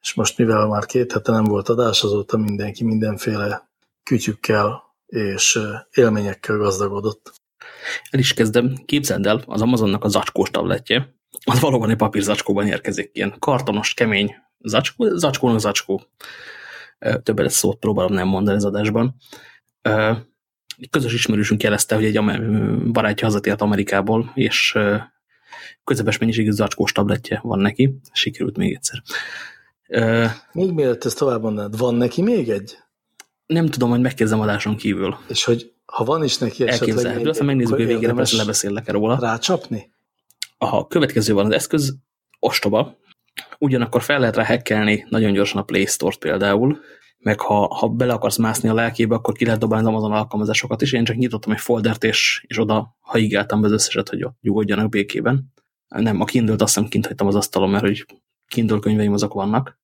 És 0.02 0.14
most 0.14 0.38
mivel 0.38 0.68
már 0.68 0.86
két 0.86 1.12
hete 1.12 1.32
nem 1.32 1.44
volt 1.44 1.70
adás, 1.70 2.04
azóta 2.04 2.38
mindenki 2.38 2.84
mindenféle 2.84 3.70
kütyükkel 4.04 4.84
és 5.06 5.60
élményekkel 5.92 6.58
gazdagodott. 6.58 7.34
El 8.10 8.20
is 8.20 8.34
kezdem. 8.34 8.76
Képzeld 8.86 9.26
el, 9.26 9.44
az 9.46 9.62
Amazonnak 9.62 10.04
a 10.04 10.10
zacskós 10.10 10.50
tabletje, 10.50 11.19
az 11.50 11.60
valóban 11.60 11.90
egy 11.90 11.96
papírzacskóban 11.96 12.68
érkezik, 12.68 13.10
ilyen 13.14 13.36
kartonos, 13.40 13.94
kemény 13.94 14.36
zacskó, 14.60 15.16
zacskónak 15.16 15.60
zacskó. 15.60 16.02
Többet 17.24 17.50
szót 17.50 17.80
próbálom 17.80 18.14
nem 18.14 18.28
mondani 18.28 18.58
az 18.58 18.66
adásban. 18.66 19.16
közös 20.90 21.14
ismerősünk 21.14 21.64
jelezte, 21.64 21.96
hogy 21.96 22.06
egy 22.06 22.20
barátja 22.92 23.26
hazatért 23.26 23.62
Amerikából, 23.62 24.32
és 24.36 24.78
közepes 25.84 26.18
mennyiségű 26.18 26.52
zacskós 26.52 26.92
tabletje 26.92 27.40
van 27.44 27.60
neki. 27.60 28.00
Sikerült 28.12 28.58
még 28.58 28.74
egyszer. 28.74 29.02
Még 30.52 30.72
mielőtt 30.72 31.06
ezt 31.06 31.18
tovább 31.18 31.42
mondanád, 31.42 31.78
van 31.78 31.96
neki 31.96 32.22
még 32.22 32.50
egy? 32.50 32.78
Nem 33.46 33.68
tudom, 33.68 33.90
hogy 33.90 34.02
megkérdezem 34.02 34.40
adáson 34.40 34.76
kívül. 34.76 35.18
És 35.28 35.44
hogy 35.44 35.74
ha 35.86 36.04
van 36.04 36.24
is 36.24 36.38
neki 36.38 36.68
esetleg 36.68 36.90
Elképzelhető, 36.90 37.30
aztán 37.30 37.46
megnézzük, 37.46 37.76
hogy 37.76 37.86
végére 37.86 38.14
persze 38.14 38.70
-e 38.86 38.92
róla. 38.92 39.20
Rácsapni? 39.20 39.92
A 40.62 40.88
következő 40.88 41.34
van 41.34 41.46
az 41.46 41.52
eszköz, 41.52 41.98
ostoba, 42.40 42.98
ugyanakkor 43.58 44.02
fel 44.02 44.20
lehet 44.20 44.36
rá 44.36 44.46
hackelni 44.46 45.06
nagyon 45.10 45.34
gyorsan 45.34 45.62
a 45.62 45.64
Play 45.64 45.86
Store-t 45.86 46.20
például, 46.20 46.80
meg 47.18 47.40
ha, 47.40 47.76
ha 47.76 47.88
bele 47.88 48.14
akarsz 48.14 48.38
mászni 48.38 48.70
a 48.70 48.74
lelkébe, 48.74 49.16
akkor 49.16 49.34
ki 49.34 49.46
lehet 49.46 49.60
dobálni 49.60 49.86
az 49.86 49.92
Amazon 49.92 50.12
alkalmazásokat 50.12 50.82
is. 50.82 50.94
Én 50.94 51.04
csak 51.04 51.16
nyitottam 51.16 51.52
egy 51.52 51.60
foldert, 51.60 52.04
és, 52.04 52.44
és 52.48 52.60
oda 52.60 52.98
haigáltam 53.00 53.62
be 53.62 53.68
az 53.68 53.74
összeset, 53.74 54.10
hogy 54.10 54.24
ott 54.24 54.38
nyugodjanak 54.42 54.90
békében. 54.90 55.54
Nem, 55.88 56.22
a 56.22 56.26
Kindle-t 56.26 56.62
azt 56.62 56.74
hiszem 56.74 56.90
kint 56.90 57.06
hagytam 57.06 57.28
az 57.28 57.36
asztalon, 57.36 57.70
mert 57.70 57.84
hogy 57.84 58.06
Kindle 58.48 58.80
könyveim 58.80 59.14
azok 59.14 59.34
vannak. 59.34 59.80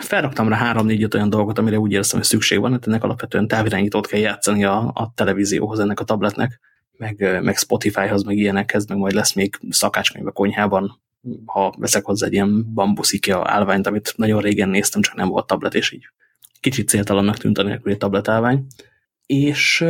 Felraktam 0.00 0.48
rá 0.48 0.56
három-négy 0.56 1.14
olyan 1.14 1.30
dolgot, 1.30 1.58
amire 1.58 1.78
úgy 1.78 1.92
érzem, 1.92 2.18
hogy 2.18 2.28
szükség 2.28 2.60
van, 2.60 2.72
hát 2.72 2.86
ennek 2.86 3.04
alapvetően 3.04 3.48
távirányítót 3.48 4.06
kell 4.06 4.20
játszani 4.20 4.64
a, 4.64 4.90
a 4.94 5.12
televízióhoz 5.14 5.78
ennek 5.78 6.00
a 6.00 6.04
tabletnek, 6.04 6.60
meg, 6.98 7.42
meg 7.42 7.56
Spotifyhoz, 7.56 8.22
meg 8.22 8.36
ilyenekhez, 8.36 8.86
meg 8.86 8.98
majd 8.98 9.14
lesz 9.14 9.32
még 9.32 9.58
szakácskönyv 9.70 10.26
a 10.26 10.30
konyhában, 10.30 11.00
ha 11.44 11.74
veszek 11.78 12.04
hozzá 12.04 12.26
egy 12.26 12.32
ilyen 12.32 12.74
bambuszikea 12.74 13.50
állványt, 13.50 13.86
amit 13.86 14.14
nagyon 14.16 14.40
régen 14.40 14.68
néztem, 14.68 15.00
csak 15.00 15.14
nem 15.14 15.28
volt 15.28 15.46
tablet, 15.46 15.74
és 15.74 15.90
így 15.90 16.08
kicsit 16.60 16.88
céltalannak 16.88 17.36
tűnt 17.36 17.58
a 17.58 17.62
nélküli 17.62 17.96
tabletállvány. 17.96 18.66
És, 19.26 19.84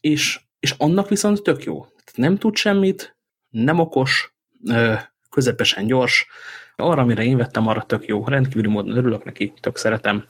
és, 0.00 0.40
és 0.60 0.74
annak 0.78 1.08
viszont 1.08 1.42
tök 1.42 1.64
jó. 1.64 1.86
Nem 2.14 2.38
tud 2.38 2.56
semmit, 2.56 3.16
nem 3.50 3.78
okos, 3.78 4.34
közepesen 5.30 5.86
gyors, 5.86 6.26
arra, 6.76 7.02
amire 7.02 7.22
én 7.22 7.36
vettem, 7.36 7.66
arra 7.66 7.82
tök 7.82 8.06
jó. 8.06 8.24
Rendkívüli 8.24 8.68
módon 8.68 8.96
örülök 8.96 9.24
neki, 9.24 9.52
tök 9.60 9.76
szeretem. 9.76 10.24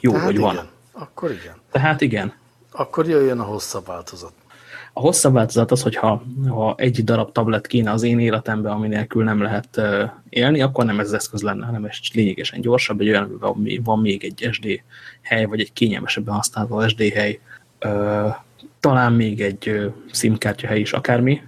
Jó, 0.00 0.10
Tehát 0.10 0.26
hogy 0.26 0.34
igen. 0.34 0.54
van. 0.54 0.68
Akkor 0.92 1.30
igen. 1.30 1.56
Tehát 1.70 2.00
igen. 2.00 2.34
Akkor 2.70 3.08
jöjjön 3.08 3.38
a 3.38 3.42
hosszabb 3.42 3.86
változat. 3.86 4.32
A 4.92 5.00
hosszabb 5.00 5.32
változat 5.32 5.70
az, 5.70 5.82
hogyha 5.82 6.22
ha 6.48 6.74
egy 6.76 7.04
darab 7.04 7.32
tablet 7.32 7.66
kéne 7.66 7.90
az 7.90 8.02
én 8.02 8.18
életemben, 8.18 8.72
ami 8.72 8.88
nélkül 8.88 9.24
nem 9.24 9.42
lehet 9.42 9.80
élni, 10.28 10.60
akkor 10.60 10.84
nem 10.84 11.00
ez 11.00 11.06
az 11.06 11.12
eszköz 11.12 11.42
lenne, 11.42 11.66
hanem 11.66 11.84
ez 11.84 11.96
lényegesen 12.12 12.60
gyorsabb, 12.60 13.00
egy 13.00 13.08
olyan, 13.08 13.36
van, 13.40 13.68
van 13.84 14.00
még 14.00 14.24
egy 14.24 14.48
SD 14.52 14.82
hely, 15.20 15.44
vagy 15.44 15.60
egy 15.60 15.72
kényelmesebben 15.72 16.34
használható 16.34 16.88
SD 16.88 17.02
hely, 17.02 17.40
talán 18.80 19.12
még 19.12 19.40
egy 19.40 19.92
SIM-kártya 20.12 20.66
hely 20.66 20.80
is, 20.80 20.92
akármi, 20.92 21.42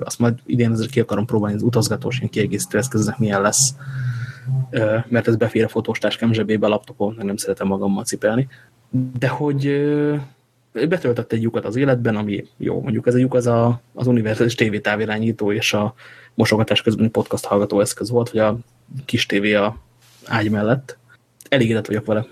azt 0.00 0.18
majd 0.18 0.34
idén 0.46 0.72
ezzel 0.72 0.88
ki 0.88 1.00
akarom 1.00 1.26
próbálni, 1.26 1.56
az 1.56 1.62
utazgatós 1.62 2.18
ilyen 2.18 2.30
kiegészítő 2.30 2.78
eszköznek 2.78 3.18
milyen 3.18 3.40
lesz, 3.40 3.74
mert 5.08 5.28
ez 5.28 5.36
befér 5.36 5.64
a 5.64 5.68
fotóstáskám 5.68 6.32
zsebébe, 6.32 6.66
a 6.66 6.68
laptopon, 6.68 7.16
nem 7.18 7.36
szeretem 7.36 7.66
magammal 7.66 8.04
cipelni. 8.04 8.48
De 9.18 9.28
hogy 9.28 9.84
betöltött 10.72 11.32
egy 11.32 11.42
lyukat 11.42 11.64
az 11.64 11.76
életben, 11.76 12.16
ami 12.16 12.46
jó, 12.56 12.80
mondjuk 12.80 13.06
ez 13.06 13.14
a 13.14 13.18
lyuk 13.18 13.34
az 13.34 13.46
a, 13.46 13.80
az 13.94 14.06
univerzális 14.06 14.54
tévétávirányító 14.54 15.52
és 15.52 15.72
a 15.72 15.94
mosogatás 16.34 16.82
közbeni 16.82 17.08
podcast 17.08 17.44
hallgató 17.44 17.80
eszköz 17.80 18.10
volt, 18.10 18.30
vagy 18.30 18.40
a 18.40 18.58
kis 19.04 19.26
tévé 19.26 19.54
a 19.54 19.76
ágy 20.24 20.50
mellett. 20.50 20.96
Elégedett 21.48 21.86
vagyok 21.86 22.06
vele. 22.06 22.26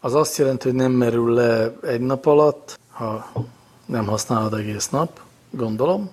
Az 0.00 0.14
azt 0.14 0.38
jelenti, 0.38 0.68
hogy 0.68 0.76
nem 0.76 0.92
merül 0.92 1.34
le 1.34 1.72
egy 1.82 2.00
nap 2.00 2.26
alatt, 2.26 2.78
ha 2.88 3.30
nem 3.86 4.06
használod 4.06 4.54
egész 4.54 4.88
nap, 4.88 5.20
gondolom. 5.50 6.10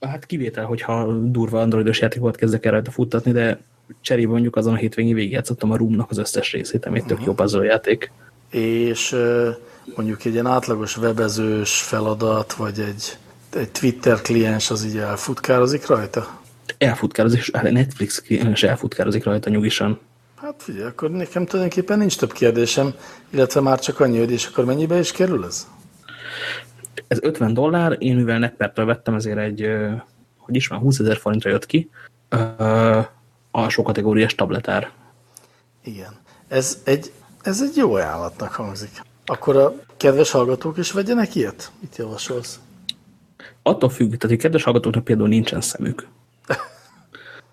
Hát 0.00 0.26
kivétel, 0.26 0.64
hogyha 0.64 1.12
durva 1.12 1.60
androidos 1.60 2.00
játékokat 2.00 2.36
kezdek 2.36 2.64
el 2.64 2.72
rajta 2.72 2.90
futtatni, 2.90 3.32
de 3.32 3.60
cserébe 4.00 4.30
mondjuk 4.30 4.56
azon 4.56 4.72
a 4.72 4.76
hétvégén 4.76 5.14
végigjátszottam 5.14 5.70
a 5.70 5.76
Roomnak 5.76 6.10
az 6.10 6.18
összes 6.18 6.52
részét, 6.52 6.86
ami 6.86 6.98
egy 6.98 7.04
tök 7.04 7.24
jó 7.24 7.32
puzzle 7.32 7.64
játék. 7.64 8.12
És 8.50 9.16
mondjuk 9.94 10.24
egy 10.24 10.32
ilyen 10.32 10.46
átlagos 10.46 10.96
webezős 10.96 11.82
feladat, 11.82 12.52
vagy 12.52 12.80
egy, 12.80 13.18
egy 13.54 13.70
Twitter 13.70 14.20
kliens 14.20 14.70
az 14.70 14.84
így 14.84 14.96
elfutkározik 14.96 15.86
rajta? 15.86 16.40
Elfutkározik, 16.78 17.38
és 17.38 17.50
Netflix 17.50 18.20
kliens 18.20 18.62
elfutkározik 18.62 19.24
rajta 19.24 19.50
nyugisan. 19.50 20.00
Hát 20.36 20.54
figyelj, 20.58 20.86
akkor 20.86 21.10
nekem 21.10 21.46
tulajdonképpen 21.46 21.98
nincs 21.98 22.18
több 22.18 22.32
kérdésem, 22.32 22.94
illetve 23.30 23.60
már 23.60 23.78
csak 23.78 24.00
annyi, 24.00 24.18
hogy 24.18 24.30
és 24.30 24.46
akkor 24.46 24.64
mennyibe 24.64 24.98
is 24.98 25.12
kerül 25.12 25.44
ez? 25.44 25.66
Ez 27.08 27.18
50 27.22 27.54
dollár, 27.54 27.96
én 27.98 28.16
mivel 28.16 28.38
netpertől 28.38 28.84
vettem, 28.84 29.14
ezért 29.14 29.38
egy, 29.38 29.66
hogy 30.36 30.56
is 30.56 30.66
van, 30.66 30.78
20 30.78 30.98
ezer 30.98 31.16
forintra 31.16 31.50
jött 31.50 31.66
ki, 31.66 31.90
alsó 33.50 33.82
kategóriás 33.82 34.34
tabletár. 34.34 34.90
Igen. 35.84 36.18
Ez 36.48 36.78
egy, 36.84 37.12
ez 37.42 37.62
egy 37.62 37.76
jó 37.76 37.94
ajánlatnak 37.94 38.52
hangzik. 38.52 38.90
Akkor 39.26 39.56
a 39.56 39.74
kedves 39.96 40.30
hallgatók 40.30 40.78
is 40.78 40.92
vegyenek 40.92 41.34
ilyet? 41.34 41.70
Mit 41.80 41.96
javasolsz? 41.96 42.60
Attól 43.62 43.90
függ, 43.90 44.14
tehát 44.14 44.36
a 44.36 44.40
kedves 44.40 44.62
hallgatóknak 44.62 45.04
például 45.04 45.28
nincsen 45.28 45.60
szemük. 45.60 46.06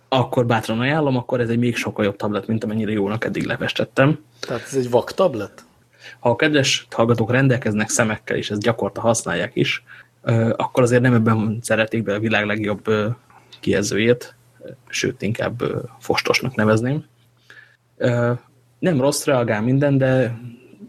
akkor 0.08 0.46
bátran 0.46 0.80
ajánlom, 0.80 1.18
akkor 1.18 1.40
ez 1.40 1.50
egy 1.50 1.58
még 1.58 1.76
sokkal 1.76 2.06
jobb 2.06 2.16
tablet, 2.16 2.48
mint 2.48 2.64
amennyire 2.64 2.92
jónak 2.92 3.26
eddig 3.26 3.46
lefestettem. 3.46 4.20
Tehát 4.40 4.64
ez 4.64 4.74
egy 4.74 4.90
vak 4.90 5.14
tablet? 5.14 5.64
Ha 6.20 6.30
a 6.30 6.36
kedves 6.36 6.88
hallgatók 6.92 7.32
rendelkeznek 7.32 7.90
szemekkel, 7.90 8.38
és 8.38 8.52
ezt 8.52 8.62
gyakorta 8.62 9.02
használják 9.02 9.52
is, 9.56 9.84
akkor 10.56 10.84
azért 10.84 11.02
nem 11.02 11.14
ebben 11.14 11.60
szeretik 11.62 12.04
be 12.04 12.14
a 12.14 12.20
világ 12.20 12.46
legjobb 12.46 12.90
kijelzőjét, 13.60 14.36
sőt, 14.88 15.22
inkább 15.22 15.64
fostosnak 16.00 16.56
nevezném. 16.56 17.06
Nem 18.80 19.02
rossz, 19.02 19.26
reagál 19.26 19.62
minden, 19.62 19.98
de, 19.98 20.38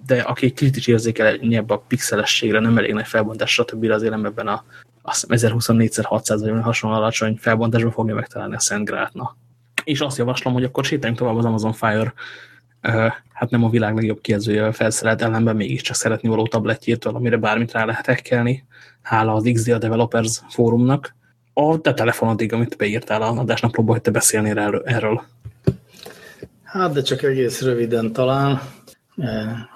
de 0.07 0.21
aki 0.21 0.53
kritikus 0.53 0.87
érzékelnyebb 0.87 1.71
a 1.71 1.79
pixelességre, 1.79 2.61
nem 2.61 2.79
elég 2.79 2.93
nagy 2.93 3.07
felbontás, 3.07 3.53
stb. 3.53 3.85
azért 3.91 4.11
nem 4.11 4.25
ebben 4.25 4.47
a 4.47 4.65
1024x600 5.05 6.37
vagy 6.39 6.63
hasonló 6.63 6.97
alacsony 6.97 7.37
felbontásban 7.41 7.93
fogja 7.93 8.15
megtalálni 8.15 8.55
a 8.55 8.61
Szent 8.61 8.85
Grátna. 8.85 9.37
És 9.85 10.01
azt 10.01 10.19
javaslom, 10.19 10.53
hogy 10.53 10.65
akkor 10.65 10.85
sétáljunk 10.85 11.19
tovább 11.19 11.37
az 11.37 11.45
Amazon 11.45 11.73
Fire 11.73 12.15
hát 13.33 13.51
nem 13.51 13.65
a 13.65 13.71
világ 13.71 13.95
legjobb 13.95 14.21
kijelzője 14.21 14.73
felszerelt 14.73 15.23
ellenben 15.23 15.57
mégiscsak 15.57 15.97
szeretni 15.97 16.29
való 16.29 16.47
tabletjétől, 16.47 17.15
amire 17.15 17.37
bármit 17.37 17.73
rá 17.73 17.85
lehet 17.85 18.07
hekkelni, 18.07 18.67
hála 19.03 19.35
az 19.35 19.51
XDA 19.53 19.79
Developers 19.79 20.41
fórumnak. 20.49 21.15
A 21.53 21.81
te 21.81 21.95
telefonodig, 21.95 22.53
amit 22.53 22.77
beírtál 22.77 23.23
a 23.23 23.29
adásnaplóba, 23.29 23.93
hogy 23.93 24.01
te 24.01 24.11
beszélnél 24.11 24.83
erről. 24.85 25.23
Hát, 26.63 26.93
de 26.93 27.03
csak 27.03 27.23
egész 27.23 27.63
röviden 27.63 28.13
talán. 28.13 28.61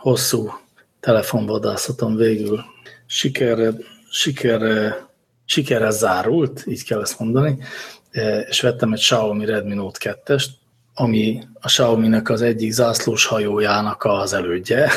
Hosszú 0.00 0.50
telefonvadászatom 1.00 2.16
végül 2.16 2.64
sikerre, 3.07 3.71
sikerre, 4.11 5.07
sikerre 5.45 5.90
zárult, 5.90 6.64
így 6.66 6.85
kell 6.85 7.00
ezt 7.00 7.18
mondani, 7.18 7.59
és 8.49 8.61
vettem 8.61 8.92
egy 8.92 8.99
Xiaomi 8.99 9.45
Redmi 9.45 9.75
Note 9.75 10.18
2-est, 10.25 10.47
ami 10.95 11.42
a 11.61 11.66
Xiaomi-nek 11.66 12.28
az 12.28 12.42
egyik 12.42 12.71
zászlós 12.71 13.26
hajójának 13.26 14.04
az 14.04 14.33
elődje. 14.33 14.90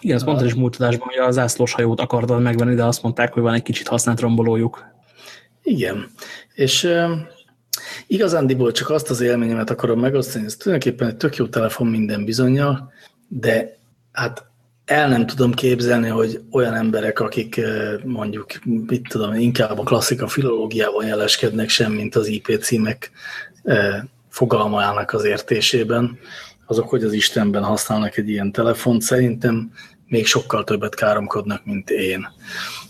Igen, 0.00 0.16
azt 0.16 0.26
mondta 0.26 0.44
is 0.44 0.54
múlt 0.54 0.76
adásban, 0.76 1.08
hogy 1.08 1.18
a 1.18 1.30
zászlós 1.30 1.72
hajót 1.72 2.00
akartad 2.00 2.42
megvenni, 2.42 2.74
de 2.74 2.84
azt 2.84 3.02
mondták, 3.02 3.32
hogy 3.32 3.42
van 3.42 3.54
egy 3.54 3.62
kicsit 3.62 3.88
használt 3.88 4.20
rombolójuk. 4.20 4.84
Igen, 5.62 6.10
és 6.54 6.84
uh, 6.84 7.10
igazándiból 8.06 8.72
csak 8.72 8.90
azt 8.90 9.10
az 9.10 9.20
élményemet 9.20 9.70
akarom 9.70 10.00
megosztani, 10.00 10.44
ez 10.44 10.56
tulajdonképpen 10.56 11.08
egy 11.08 11.16
tök 11.16 11.36
jó 11.36 11.46
telefon 11.46 11.86
minden 11.86 12.24
bizonyal, 12.24 12.92
de 13.32 13.78
hát 14.12 14.44
el 14.84 15.08
nem 15.08 15.26
tudom 15.26 15.52
képzelni, 15.52 16.08
hogy 16.08 16.40
olyan 16.50 16.74
emberek, 16.74 17.20
akik 17.20 17.60
mondjuk, 18.04 18.46
mit 18.64 19.08
tudom, 19.08 19.34
inkább 19.34 19.78
a 19.78 19.82
klasszika 19.82 20.28
filológiában 20.28 21.06
jeleskednek 21.06 21.68
sem, 21.68 21.92
mint 21.92 22.14
az 22.14 22.26
IP 22.26 22.58
címek 22.60 23.10
fogalmának 24.28 25.12
az 25.12 25.24
értésében, 25.24 26.18
azok, 26.66 26.88
hogy 26.88 27.04
az 27.04 27.12
Istenben 27.12 27.62
használnak 27.62 28.16
egy 28.16 28.28
ilyen 28.28 28.52
telefont, 28.52 29.02
szerintem 29.02 29.72
még 30.06 30.26
sokkal 30.26 30.64
többet 30.64 30.94
káromkodnak, 30.94 31.64
mint 31.64 31.90
én. 31.90 32.28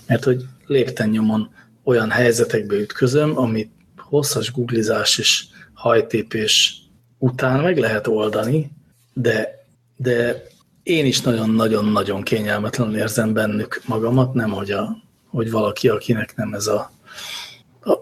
Mert 0.07 0.25
hogy 0.25 0.45
lépten 0.67 1.09
nyomon 1.09 1.55
olyan 1.85 2.11
helyzetekbe 2.11 2.75
ütközöm, 2.75 3.39
amit 3.39 3.71
hosszas 3.97 4.53
googlizás 4.53 5.19
és 5.19 5.45
hajtépés 5.73 6.83
után 7.19 7.61
meg 7.61 7.79
lehet 7.79 8.07
oldani, 8.07 8.71
de, 9.13 9.60
de 10.03 10.43
én 10.83 11.07
is 11.07 11.21
nagyon-nagyon-nagyon 11.21 12.23
kényelmetlenül 12.23 12.97
érzem 12.97 13.33
bennük 13.33 13.83
magamat, 13.87 14.35
nem 14.35 14.51
hogy, 14.51 14.71
a, 14.71 14.97
hogy 15.31 15.51
valaki, 15.51 15.89
akinek 15.89 16.37
nem 16.37 16.55
ez 16.55 16.67
a 16.67 16.91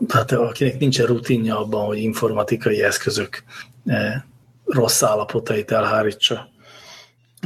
tehát 0.06 0.32
akinek 0.32 0.78
nincsen 0.78 1.06
rutinja 1.06 1.58
abban, 1.60 1.86
hogy 1.86 1.98
informatikai 1.98 2.82
eszközök 2.82 3.42
eh, 3.86 4.22
rossz 4.64 5.02
állapotait 5.02 5.70
elhárítsa. 5.70 6.48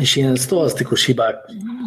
és 0.00 0.16
ilyen 0.16 0.36
sztoasztikus 0.36 1.04
hibák 1.04 1.36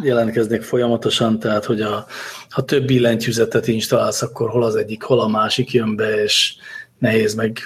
jelentkeznek 0.02 0.62
folyamatosan, 0.62 1.38
tehát 1.38 1.64
hogy 1.64 1.80
a, 1.80 2.06
ha 2.50 2.64
több 2.64 2.84
billentyűzetet 2.84 3.66
installálsz, 3.66 4.22
akkor 4.22 4.50
hol 4.50 4.64
az 4.64 4.76
egyik, 4.76 5.02
hol 5.02 5.20
a 5.20 5.28
másik 5.28 5.72
jön 5.72 5.96
be, 5.96 6.22
és 6.22 6.54
nehéz 6.98 7.34
meg 7.34 7.58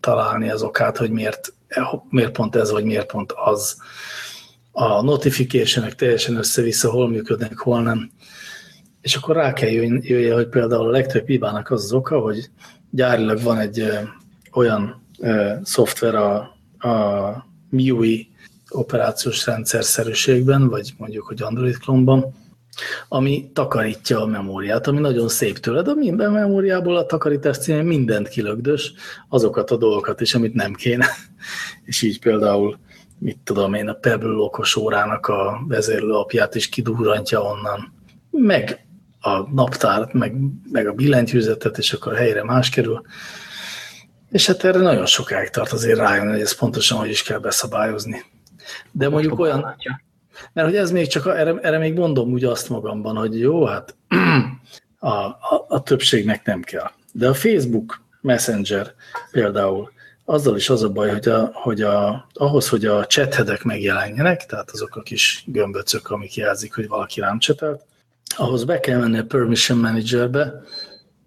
találni 0.00 0.50
az 0.50 0.62
okát, 0.62 0.96
hogy 0.96 1.10
miért, 1.10 1.52
miért 2.08 2.32
pont 2.32 2.56
ez, 2.56 2.70
vagy 2.70 2.84
miért 2.84 3.06
pont 3.06 3.32
az. 3.32 3.76
A 4.76 5.02
notification 5.02 5.88
teljesen 5.96 6.36
össze-vissza, 6.36 6.90
hol 6.90 7.08
működnek, 7.08 7.58
hol 7.58 7.82
nem. 7.82 8.10
És 9.00 9.14
akkor 9.14 9.36
rá 9.36 9.52
kell 9.52 9.68
jöjjön, 9.68 10.34
hogy 10.34 10.48
például 10.48 10.86
a 10.86 10.90
legtöbb 10.90 11.26
hibának 11.26 11.70
az 11.70 11.84
az 11.84 11.92
oka, 11.92 12.18
hogy 12.18 12.50
gyárilag 12.90 13.42
van 13.42 13.58
egy 13.58 13.80
ö, 13.80 13.92
olyan 14.52 15.02
ö, 15.18 15.52
szoftver 15.62 16.14
a, 16.14 16.36
a 16.88 17.46
MIUI 17.70 18.28
operációs 18.70 19.46
rendszer 19.46 19.84
szerűségben, 19.84 20.68
vagy 20.68 20.94
mondjuk, 20.96 21.26
hogy 21.26 21.42
Android 21.42 21.78
klónban, 21.78 22.34
ami 23.08 23.50
takarítja 23.52 24.20
a 24.20 24.26
memóriát, 24.26 24.86
ami 24.86 25.00
nagyon 25.00 25.28
szép 25.28 25.58
tőled, 25.58 25.88
a 25.88 25.94
minden 25.94 26.32
memóriából 26.32 26.96
a 26.96 27.06
takarítás 27.06 27.58
címén 27.58 27.84
mindent 27.84 28.28
kilögdös, 28.28 28.92
azokat 29.28 29.70
a 29.70 29.76
dolgokat 29.76 30.20
is, 30.20 30.34
amit 30.34 30.54
nem 30.54 30.72
kéne. 30.72 31.06
És 31.84 32.02
így 32.02 32.20
például, 32.20 32.78
mit 33.24 33.38
tudom 33.44 33.74
én, 33.74 33.88
a 33.88 33.92
Pebble 33.92 34.36
okos 34.36 34.76
órának 34.76 35.26
a 35.26 35.64
vezérlő 35.68 36.12
apját 36.12 36.54
is 36.54 36.68
kidurrantja 36.68 37.40
onnan, 37.40 37.92
meg 38.30 38.86
a 39.20 39.54
naptárt, 39.54 40.12
meg, 40.12 40.34
meg 40.72 40.86
a 40.86 40.92
billentyűzetet, 40.92 41.78
és 41.78 41.92
akkor 41.92 42.16
helyre 42.16 42.44
más 42.44 42.70
kerül. 42.70 43.02
És 44.30 44.46
hát 44.46 44.64
erre 44.64 44.78
nagyon 44.78 45.06
sokáig 45.06 45.48
tart 45.48 45.72
azért 45.72 45.98
rájönni, 45.98 46.30
hogy 46.30 46.40
ezt 46.40 46.58
pontosan 46.58 46.98
hogy 46.98 47.08
is 47.08 47.22
kell 47.22 47.38
beszabályozni. 47.38 48.24
De 48.90 49.08
mondjuk 49.08 49.38
olyan, 49.38 49.76
mert 50.52 50.68
hogy 50.68 50.76
ez 50.76 50.90
még 50.90 51.06
csak, 51.06 51.26
erre, 51.26 51.58
erre 51.60 51.78
még 51.78 51.94
mondom 51.94 52.32
úgy 52.32 52.44
azt 52.44 52.68
magamban, 52.68 53.16
hogy 53.16 53.38
jó, 53.38 53.64
hát 53.64 53.96
a, 54.98 55.08
a, 55.08 55.64
a 55.68 55.82
többségnek 55.82 56.44
nem 56.44 56.62
kell. 56.62 56.90
De 57.12 57.28
a 57.28 57.34
Facebook 57.34 58.02
Messenger 58.20 58.94
például, 59.30 59.92
azzal 60.24 60.56
is 60.56 60.70
az 60.70 60.82
a 60.82 60.88
baj, 60.88 61.10
hogy, 61.10 61.28
a, 61.28 61.50
hogy 61.52 61.82
a, 61.82 62.28
ahhoz, 62.32 62.68
hogy 62.68 62.84
a 62.84 63.06
chathedek 63.06 63.62
megjelenjenek, 63.62 64.46
tehát 64.46 64.70
azok 64.70 64.96
a 64.96 65.02
kis 65.02 65.44
gömböcök, 65.46 66.10
amik 66.10 66.34
jelzik, 66.34 66.74
hogy 66.74 66.88
valaki 66.88 67.20
rám 67.20 67.38
csetelt, 67.38 67.82
ahhoz 68.36 68.64
be 68.64 68.80
kell 68.80 68.98
menni 68.98 69.18
a 69.18 69.24
Permission 69.24 69.78
Managerbe, 69.78 70.62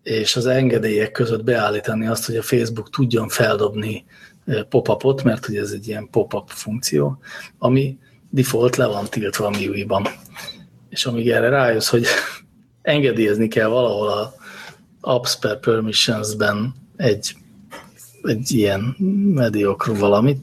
és 0.03 0.35
az 0.35 0.45
engedélyek 0.45 1.11
között 1.11 1.43
beállítani 1.43 2.07
azt, 2.07 2.25
hogy 2.25 2.35
a 2.35 2.41
Facebook 2.41 2.89
tudjon 2.89 3.29
feldobni 3.29 4.05
pop-upot, 4.69 5.23
mert 5.23 5.45
hogy 5.45 5.55
ez 5.55 5.71
egy 5.71 5.87
ilyen 5.87 6.09
pop-up 6.09 6.49
funkció, 6.49 7.19
ami 7.57 7.97
default 8.29 8.75
le 8.75 8.85
van 8.85 9.05
tiltva 9.05 9.45
a 9.45 9.49
MIUI-ban. 9.49 10.07
És 10.89 11.05
amíg 11.05 11.29
erre 11.29 11.49
rájössz, 11.49 11.89
hogy 11.89 12.05
engedélyezni 12.81 13.47
kell 13.47 13.67
valahol 13.67 14.07
a 14.07 14.33
apps 15.01 15.39
per 15.39 15.59
permissionsben 15.59 16.73
egy, 16.95 17.35
egy 18.27 18.51
ilyen 18.51 18.95
mediokru 19.33 19.95
valamit, 19.95 20.41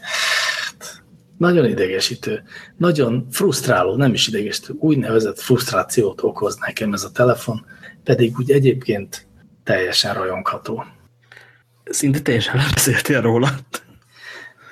hát, 0.00 1.02
nagyon 1.38 1.64
idegesítő, 1.64 2.42
nagyon 2.76 3.26
frusztráló, 3.30 3.96
nem 3.96 4.12
is 4.12 4.28
idegesítő, 4.28 4.74
úgynevezett 4.78 5.40
frusztrációt 5.40 6.22
okoz 6.22 6.56
nekem 6.56 6.92
ez 6.92 7.04
a 7.04 7.10
telefon, 7.10 7.66
pedig 8.04 8.38
úgy 8.38 8.50
egyébként 8.50 9.26
teljesen 9.64 10.14
rajongható. 10.14 10.84
Szinte 11.84 12.20
teljesen 12.20 12.56
lebeszéltél 12.56 13.20
róla. 13.20 13.48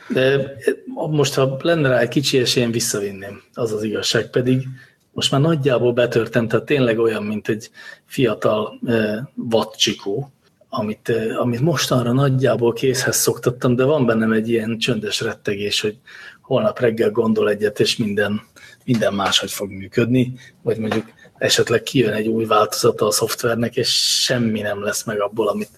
De 0.08 0.54
most, 0.94 1.34
ha 1.34 1.56
lenne 1.62 1.88
rá 1.88 1.98
egy 1.98 2.08
kicsi 2.08 2.38
esélyem, 2.38 2.70
visszavinném. 2.70 3.42
Az 3.54 3.72
az 3.72 3.82
igazság. 3.82 4.30
Pedig 4.30 4.68
most 5.12 5.30
már 5.30 5.40
nagyjából 5.40 5.92
betörtem, 5.92 6.48
tehát 6.48 6.64
tényleg 6.64 6.98
olyan, 6.98 7.22
mint 7.22 7.48
egy 7.48 7.70
fiatal 8.04 8.80
eh, 8.86 9.18
vadcsikó, 9.34 10.32
amit, 10.68 11.12
amit 11.38 11.60
mostanra 11.60 12.12
nagyjából 12.12 12.72
készhez 12.72 13.16
szoktattam, 13.16 13.76
de 13.76 13.84
van 13.84 14.06
bennem 14.06 14.32
egy 14.32 14.48
ilyen 14.48 14.78
csöndes 14.78 15.20
rettegés, 15.20 15.80
hogy 15.80 15.98
holnap 16.40 16.78
reggel 16.78 17.10
gondol 17.10 17.50
egyet, 17.50 17.80
és 17.80 17.96
minden, 17.96 18.40
minden 18.84 19.14
máshogy 19.14 19.50
fog 19.50 19.70
működni, 19.70 20.32
vagy 20.62 20.78
mondjuk 20.78 21.04
esetleg 21.38 21.82
kijön 21.82 22.12
egy 22.12 22.28
új 22.28 22.44
változata 22.44 23.06
a 23.06 23.10
szoftvernek, 23.10 23.76
és 23.76 24.22
semmi 24.24 24.60
nem 24.60 24.82
lesz 24.82 25.04
meg 25.04 25.20
abból, 25.20 25.48
amit, 25.48 25.70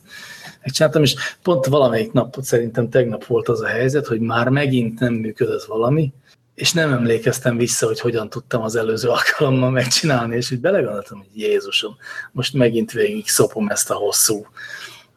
megcsináltam, 0.62 1.02
és 1.02 1.14
pont 1.42 1.66
valamelyik 1.66 2.12
nap, 2.12 2.36
szerintem 2.40 2.88
tegnap 2.88 3.24
volt 3.24 3.48
az 3.48 3.60
a 3.60 3.66
helyzet, 3.66 4.06
hogy 4.06 4.20
már 4.20 4.48
megint 4.48 5.00
nem 5.00 5.12
működött 5.12 5.64
valami, 5.64 6.12
és 6.60 6.72
nem 6.72 6.92
emlékeztem 6.92 7.56
vissza, 7.56 7.86
hogy 7.86 8.00
hogyan 8.00 8.28
tudtam 8.28 8.62
az 8.62 8.76
előző 8.76 9.08
alkalommal 9.08 9.70
megcsinálni, 9.70 10.36
és 10.36 10.50
úgy 10.50 10.60
belegondoltam, 10.60 11.18
hogy 11.18 11.40
Jézusom, 11.40 11.96
most 12.32 12.54
megint 12.54 12.92
végig 12.92 13.28
szopom 13.28 13.68
ezt 13.68 13.90
a 13.90 13.94
hosszú, 13.94 14.46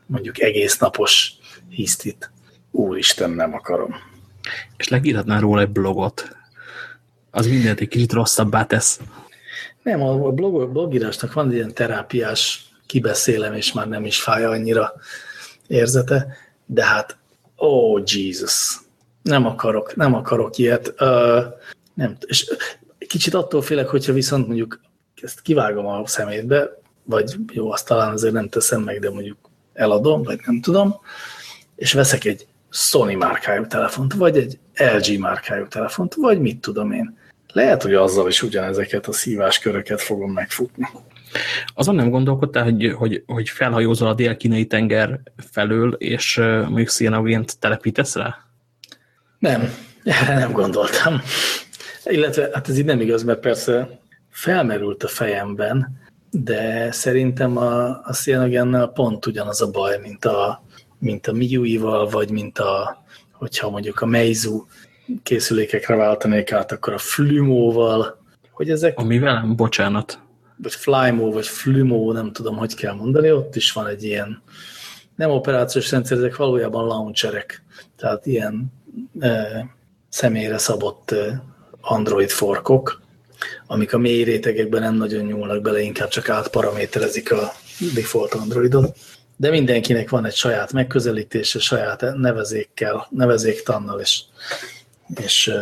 mondjuk 0.06 0.42
egész 0.42 0.78
napos 0.78 1.32
hisztit. 1.70 2.32
Úristen, 2.72 3.30
nem 3.30 3.54
akarom. 3.54 3.96
És 4.78 4.88
legírhatnál 4.88 5.40
róla 5.40 5.62
egy 5.62 5.70
blogot. 5.70 6.36
Az 7.32 7.48
mindent 7.48 7.80
egy 7.80 7.88
kicsit 7.88 8.14
rosszabbá 8.14 8.66
tesz. 8.66 9.00
Nem, 9.82 10.02
a 10.02 10.32
blog, 10.32 10.72
blogírásnak 10.72 11.34
van 11.34 11.48
egy 11.48 11.54
ilyen 11.54 11.74
terápiás 11.74 12.70
kibeszélem, 12.86 13.54
és 13.54 13.74
már 13.74 13.88
nem 13.88 14.06
is 14.06 14.22
fáj 14.22 14.46
annyira 14.46 14.94
érzete, 15.68 16.38
de 16.66 16.86
hát, 16.86 17.18
oh 17.56 18.02
Jesus, 18.06 18.83
nem 19.24 19.46
akarok, 19.46 19.96
nem 19.96 20.14
akarok 20.14 20.58
ilyet. 20.58 20.94
Uh, 21.00 21.44
nem, 21.94 22.18
és 22.26 22.50
kicsit 23.08 23.34
attól 23.34 23.62
félek, 23.62 23.88
hogyha 23.88 24.14
viszont 24.14 24.48
mondjuk 24.48 24.80
ezt 25.22 25.42
kivágom 25.42 25.86
a 25.86 26.08
szemétbe, 26.08 26.82
vagy 27.04 27.36
jó, 27.52 27.72
azt 27.72 27.88
talán 27.88 28.12
azért 28.12 28.34
nem 28.34 28.50
teszem 28.50 28.82
meg, 28.82 29.00
de 29.00 29.10
mondjuk 29.10 29.38
eladom, 29.74 30.24
vagy 30.24 30.40
nem 30.46 30.62
tudom, 30.62 31.00
és 31.76 31.94
veszek 31.94 32.26
egy 32.26 32.48
Sony 32.70 33.18
márkájú 33.18 33.68
telefont, 33.68 34.14
vagy 34.14 34.38
egy 34.38 34.60
LG 34.76 35.20
márkájú 35.20 35.68
telefont, 35.68 36.14
vagy 36.14 36.40
mit 36.40 36.62
tudom 36.62 36.92
én. 36.92 37.18
Lehet, 37.54 37.82
hogy 37.82 37.94
azzal 37.94 38.28
is 38.28 38.44
ugyanezeket 38.44 39.08
a 39.08 39.14
szívásköröket 39.14 40.02
fogom 40.02 40.32
megfutni. 40.32 40.88
Azon 41.74 41.96
nem 41.96 42.10
gondolkodtál, 42.10 42.64
hogy, 42.64 42.94
hogy, 42.98 43.24
hogy 43.26 43.50
felhajózol 43.50 44.08
a 44.08 44.14
dél-kínai 44.14 44.66
tenger 44.66 45.20
felől, 45.52 45.94
és 45.94 46.36
mondjuk 46.38 46.90
szénagént 46.90 47.60
telepítesz 47.60 48.16
rá? 48.16 48.43
Nem, 49.44 49.74
erre 50.04 50.40
nem 50.40 50.52
gondoltam. 50.52 51.22
Illetve, 52.06 52.50
hát 52.54 52.70
ez 52.70 52.78
így 52.78 52.86
nem 52.86 53.02
igaz, 53.02 53.24
mert 53.24 53.40
persze 53.40 54.00
felmerült 54.30 55.04
a 55.04 55.08
fejemben, 55.08 56.02
de 56.32 56.92
szerintem 56.92 57.58
a, 57.58 58.02
a 58.04 58.14
szénagénnel 58.14 58.88
pont 58.88 59.26
ugyanaz 59.26 59.62
a 59.62 59.72
baj, 59.72 60.00
mint 60.02 60.26
a, 60.26 60.64
mint 61.00 61.28
a 61.28 61.34
MIUI-val, 61.34 62.10
vagy 62.10 62.32
mint 62.32 62.60
a, 62.60 63.04
hogyha 63.32 63.70
mondjuk 63.70 64.02
a 64.02 64.06
Meizu 64.06 64.66
készülékekre 65.24 65.96
váltanék 65.96 66.52
át, 66.52 66.72
akkor 66.72 66.94
a 66.94 66.98
Flumóval, 66.98 68.18
hogy 68.52 68.70
ezek... 68.70 69.00
Amivel? 69.00 69.54
Bocsánat 69.56 70.20
vagy 70.58 70.74
Flymo, 70.74 71.32
vagy 71.32 71.48
Flumo, 71.48 72.12
nem 72.12 72.32
tudom, 72.32 72.58
hogy 72.58 72.76
kell 72.76 72.94
mondani, 72.94 73.32
ott 73.32 73.56
is 73.56 73.72
van 73.72 73.88
egy 73.88 74.04
ilyen, 74.04 74.42
nem 75.16 75.30
operációs 75.30 75.92
rendszer, 75.92 76.18
ezek 76.18 76.36
valójában 76.36 76.86
launcherek, 76.86 77.64
tehát 77.96 78.26
ilyen 78.26 78.72
személyre 80.10 80.58
szabott 80.58 81.16
Android 81.82 82.30
forkok, 82.30 83.02
amik 83.68 83.94
a 83.94 83.98
mély 83.98 84.24
rétegekben 84.24 84.82
nem 84.82 84.96
nagyon 84.96 85.26
nyúlnak 85.26 85.62
bele, 85.62 85.80
inkább 85.80 86.10
csak 86.10 86.30
átparaméterezik 86.30 87.32
a 87.32 87.54
default 87.94 88.34
Androidot. 88.34 88.98
De 89.36 89.50
mindenkinek 89.50 90.10
van 90.10 90.26
egy 90.26 90.36
saját 90.36 90.74
megközelítése, 90.74 91.60
saját 91.60 92.06
nevezékkel, 92.16 93.08
nevezéktannal 93.10 94.00
és, 94.00 94.22
és 95.16 95.54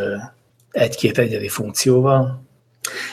egy-két 0.70 1.18
egyedi 1.18 1.48
funkcióval, 1.48 2.50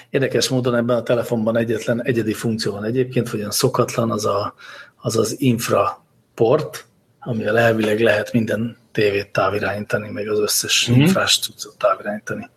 Érdekes 0.10 0.50
módon 0.50 0.76
ebben 0.76 0.98
a 0.98 1.04
telefonban 1.04 1.58
egyetlen 1.58 2.04
egyedi 2.04 2.34
funkció 2.34 2.72
van 2.72 2.84
egyébként, 2.84 3.30
hogy 3.30 3.40
olyan 3.40 3.52
szokatlan, 3.52 4.12
az 4.12 4.26
a, 4.26 4.54
az, 4.96 5.18
az 5.18 5.36
infra 5.42 6.06
port, 6.36 6.86
amivel 7.20 7.58
elvileg 7.58 8.00
lehet 8.00 8.34
minden 8.34 8.78
tévét 8.92 9.32
távirányítani, 9.32 10.10
meg 10.10 10.28
az 10.28 10.40
összes 10.40 10.90
mm-hmm. 10.92 11.14
tudsz 11.14 11.70
távirányítani. 11.78 12.50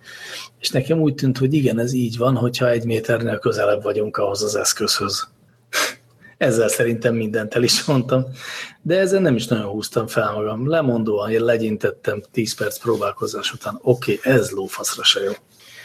És 0.61 0.71
nekem 0.71 1.01
úgy 1.01 1.15
tűnt, 1.15 1.39
hogy 1.39 1.55
igen, 1.55 1.79
ez 1.79 1.93
így 1.93 2.17
van, 2.17 2.37
hogyha 2.37 2.71
egy 2.71 2.85
méternél 2.85 3.39
közelebb 3.39 3.83
vagyunk 3.83 4.17
ahhoz 4.17 4.43
az 4.43 4.55
eszközhöz. 4.55 5.29
Ezzel 6.39 6.69
szerintem 6.69 7.15
mindent 7.15 7.55
el 7.55 7.63
is 7.63 7.85
mondtam, 7.85 8.25
de 8.83 8.99
ezzel 8.99 9.21
nem 9.21 9.35
is 9.35 9.47
nagyon 9.47 9.67
húztam 9.67 10.07
fel 10.07 10.33
magam. 10.33 10.69
Lemondóan, 10.69 11.31
én 11.31 11.45
legyintettem 11.45 12.23
10 12.33 12.55
perc 12.55 12.79
próbálkozás 12.79 13.53
után, 13.53 13.79
oké, 13.83 14.19
okay, 14.19 14.33
ez 14.33 14.51
lófaszra 14.51 15.05
se 15.05 15.21
jó. 15.21 15.33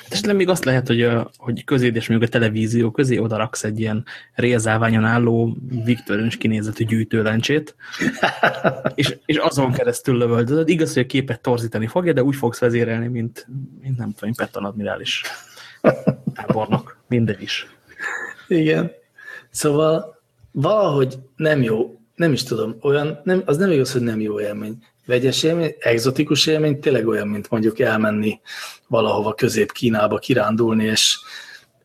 Esetleg 0.10 0.36
még 0.36 0.50
azt 0.50 0.66
lehet, 0.66 0.88
hogy, 0.88 1.02
a, 1.02 1.32
hogy 1.38 1.64
közéd 1.64 1.96
és 1.96 2.08
mondjuk 2.08 2.30
a 2.30 2.34
televízió 2.34 2.92
közé 2.92 3.18
oda 3.18 3.38
raksz 3.38 3.64
egy 3.64 3.80
ilyen 3.80 4.06
rézáványon 4.34 5.06
álló 5.06 5.58
viktoriánus 5.84 6.38
kinézetű 6.38 6.84
gyűjtőlencsét, 6.84 7.76
és, 8.96 9.18
és 9.26 9.38
azon 9.38 9.72
keresztül 9.72 10.18
lövöldözöd. 10.18 10.70
Igaz, 10.70 10.94
hogy 10.94 11.04
a 11.04 11.06
képet 11.06 11.42
torzítani 11.42 11.88
fogja, 11.88 12.14
de 12.14 12.24
úgy 12.24 12.36
fogsz 12.36 12.60
vezérelni, 12.60 13.08
mint, 13.08 13.48
mint 13.82 13.98
nem 13.98 14.14
tudom, 14.14 14.34
Petton 14.34 14.66
admirális 14.66 15.22
tábornok. 16.34 16.98
Mindegy 17.08 17.42
is. 17.42 17.68
Igen. 18.48 18.92
Szóval 19.50 20.22
valahogy 20.52 21.20
nem 21.36 21.62
jó, 21.62 22.00
nem 22.16 22.34
is 22.34 22.44
tudom, 22.44 22.76
olyan, 22.82 23.20
nem, 23.24 23.42
az 23.46 23.58
nem 23.58 23.72
igaz, 23.72 23.92
hogy 23.92 24.02
nem 24.02 24.20
jó 24.20 24.40
élmény. 24.40 24.78
Vegyes 25.08 25.44
élmény, 25.44 25.76
exotikus 25.80 26.46
élmény, 26.46 26.80
tényleg 26.80 27.08
olyan, 27.08 27.28
mint 27.28 27.50
mondjuk 27.50 27.80
elmenni 27.80 28.40
valahova 28.88 29.34
közép-Kínába 29.34 30.18
kirándulni, 30.18 30.86
és, 30.86 31.20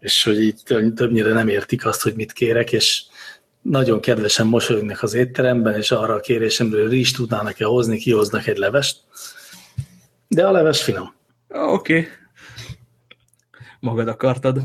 és 0.00 0.24
hogy 0.24 0.42
így 0.42 0.62
többnyire 0.94 1.32
nem 1.32 1.48
értik 1.48 1.87
azt, 1.87 2.02
hogy 2.02 2.14
mit 2.14 2.32
kérek, 2.32 2.72
és 2.72 3.02
nagyon 3.61 4.00
kedvesen 4.00 4.46
mosolyognak 4.46 5.02
az 5.02 5.14
étteremben, 5.14 5.74
és 5.74 5.90
arra 5.90 6.14
a 6.14 6.20
kérésemről 6.20 6.88
rizs 6.88 7.11
tudnának-e 7.11 7.64
hozni, 7.64 7.98
kihoznak 7.98 8.46
egy 8.46 8.56
levest. 8.56 8.96
De 10.28 10.46
a 10.46 10.50
leves 10.50 10.82
finom. 10.82 11.14
Oké. 11.48 11.98
Okay. 11.98 12.08
Magad 13.80 14.08
akartad. 14.08 14.62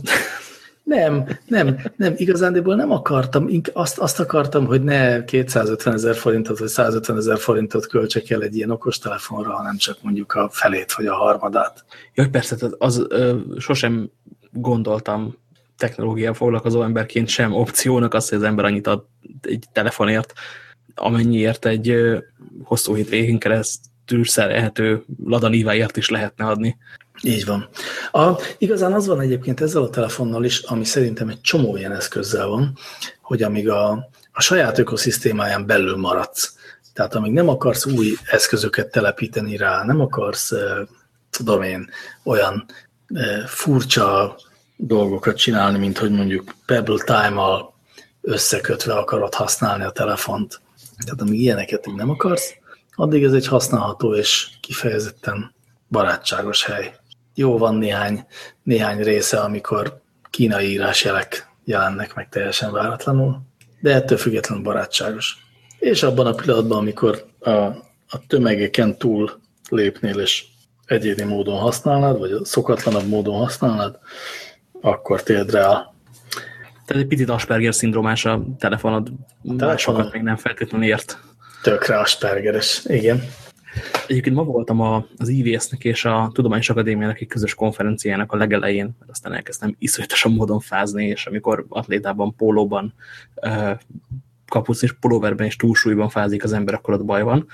Nem, 0.87 1.27
nem, 1.45 1.79
nem, 1.95 2.13
igazándiból 2.17 2.75
nem 2.75 2.91
akartam, 2.91 3.49
azt, 3.73 3.97
azt 3.97 4.19
akartam, 4.19 4.65
hogy 4.65 4.83
ne 4.83 5.23
250 5.23 5.93
ezer 5.93 6.15
forintot 6.15 6.59
vagy 6.59 6.67
150 6.67 7.17
ezer 7.17 7.37
forintot 7.37 7.87
költsek 7.87 8.29
el 8.29 8.41
egy 8.41 8.55
ilyen 8.55 8.69
okostelefonra, 8.69 9.51
hanem 9.51 9.77
csak 9.77 9.97
mondjuk 10.01 10.33
a 10.33 10.49
felét 10.49 10.93
vagy 10.93 11.05
a 11.05 11.15
harmadát. 11.15 11.85
Jaj, 12.13 12.29
persze, 12.29 12.55
az, 12.59 12.75
az 12.77 13.05
ö, 13.09 13.37
sosem 13.57 14.09
gondoltam 14.51 15.37
technológiával 15.77 16.35
foglalkozó 16.35 16.83
emberként 16.83 17.27
sem 17.27 17.53
opciónak 17.53 18.13
azt, 18.13 18.29
hogy 18.29 18.37
az 18.37 18.43
ember 18.43 18.65
annyit 18.65 18.87
ad 18.87 19.05
egy 19.41 19.65
telefonért, 19.71 20.33
amennyiért 20.95 21.65
egy 21.65 21.89
ö, 21.89 22.17
hosszú 22.63 22.95
hét 22.95 23.09
végén 23.09 23.39
keresztül 23.39 24.25
szerelhető 24.25 25.03
ladaníváért 25.23 25.97
is 25.97 26.09
lehetne 26.09 26.45
adni. 26.45 26.77
Így 27.21 27.45
van. 27.45 27.69
A, 28.11 28.41
igazán 28.57 28.93
az 28.93 29.07
van 29.07 29.19
egyébként 29.19 29.61
ezzel 29.61 29.81
a 29.81 29.89
telefonnal 29.89 30.43
is, 30.43 30.59
ami 30.59 30.85
szerintem 30.85 31.29
egy 31.29 31.41
csomó 31.41 31.77
ilyen 31.77 31.95
eszközzel 31.95 32.47
van, 32.47 32.77
hogy 33.21 33.43
amíg 33.43 33.69
a, 33.69 34.09
a 34.31 34.41
saját 34.41 34.79
ökoszisztémáján 34.79 35.65
belül 35.65 35.97
maradsz, 35.97 36.55
tehát 36.93 37.15
amíg 37.15 37.31
nem 37.31 37.49
akarsz 37.49 37.85
új 37.85 38.13
eszközöket 38.25 38.91
telepíteni 38.91 39.57
rá, 39.57 39.83
nem 39.83 40.01
akarsz, 40.01 40.51
tudom 41.29 41.61
én, 41.61 41.89
olyan 42.23 42.65
furcsa 43.45 44.37
dolgokat 44.75 45.37
csinálni, 45.37 45.77
mint 45.77 45.97
hogy 45.97 46.11
mondjuk 46.11 46.55
Pebble 46.65 47.03
Time-mal 47.03 47.73
összekötve 48.21 48.93
akarod 48.93 49.33
használni 49.33 49.83
a 49.83 49.91
telefont. 49.91 50.61
Tehát 51.05 51.21
amíg 51.21 51.41
ilyeneket 51.41 51.85
nem 51.95 52.09
akarsz, 52.09 52.53
addig 52.95 53.23
ez 53.23 53.33
egy 53.33 53.47
használható 53.47 54.15
és 54.15 54.49
kifejezetten 54.61 55.53
barátságos 55.89 56.63
hely 56.63 56.95
jó 57.37 57.57
van 57.57 57.75
néhány, 57.75 58.25
néhány 58.63 59.03
része, 59.03 59.39
amikor 59.39 60.01
kínai 60.29 60.69
írásjelek 60.69 61.49
jelennek 61.63 62.13
meg 62.13 62.29
teljesen 62.29 62.71
váratlanul, 62.71 63.41
de 63.79 63.93
ettől 63.93 64.17
függetlenül 64.17 64.63
barátságos. 64.63 65.37
És 65.79 66.03
abban 66.03 66.25
a 66.25 66.33
pillanatban, 66.33 66.77
amikor 66.77 67.25
a, 67.39 67.51
a 68.07 68.25
tömegeken 68.27 68.97
túl 68.97 69.39
lépnél, 69.69 70.19
és 70.19 70.45
egyéni 70.85 71.23
módon 71.23 71.57
használnád, 71.57 72.19
vagy 72.19 72.31
szokatlanabb 72.43 73.07
módon 73.07 73.35
használnád, 73.35 73.99
akkor 74.81 75.23
térdre 75.23 75.59
rá. 75.59 75.93
Tehát 76.85 77.03
egy 77.03 77.07
picit 77.07 77.29
Asperger 77.29 77.73
szindrómás 77.73 78.25
a 78.25 78.43
telefonod, 78.59 79.11
a 79.57 79.77
sokat 79.77 80.13
még 80.13 80.21
nem 80.21 80.35
feltétlenül 80.35 80.87
ért. 80.87 81.19
Tökre 81.61 81.99
Aspergeres, 81.99 82.81
igen. 82.85 83.23
Egyébként 84.07 84.35
ma 84.35 84.43
voltam 84.43 84.81
a, 84.81 85.05
az 85.17 85.27
IVS-nek 85.27 85.83
és 85.83 86.05
a 86.05 86.29
Tudományos 86.33 86.69
Akadémiának 86.69 87.19
egy 87.19 87.27
közös 87.27 87.53
konferenciának 87.53 88.31
a 88.31 88.37
legelején, 88.37 88.95
mert 88.99 89.11
aztán 89.11 89.33
elkezdtem 89.33 89.75
iszonyatosan 89.79 90.31
módon 90.33 90.59
fázni, 90.59 91.05
és 91.05 91.25
amikor 91.25 91.65
atlétában, 91.69 92.35
pólóban, 92.35 92.93
kapuc 94.47 94.81
és 94.81 94.93
pulóverben 94.93 95.45
és 95.45 95.55
túlsúlyban 95.55 96.09
fázik 96.09 96.43
az 96.43 96.53
ember, 96.53 96.73
akkor 96.73 96.93
ott 96.93 97.05
baj 97.05 97.21
van. 97.21 97.47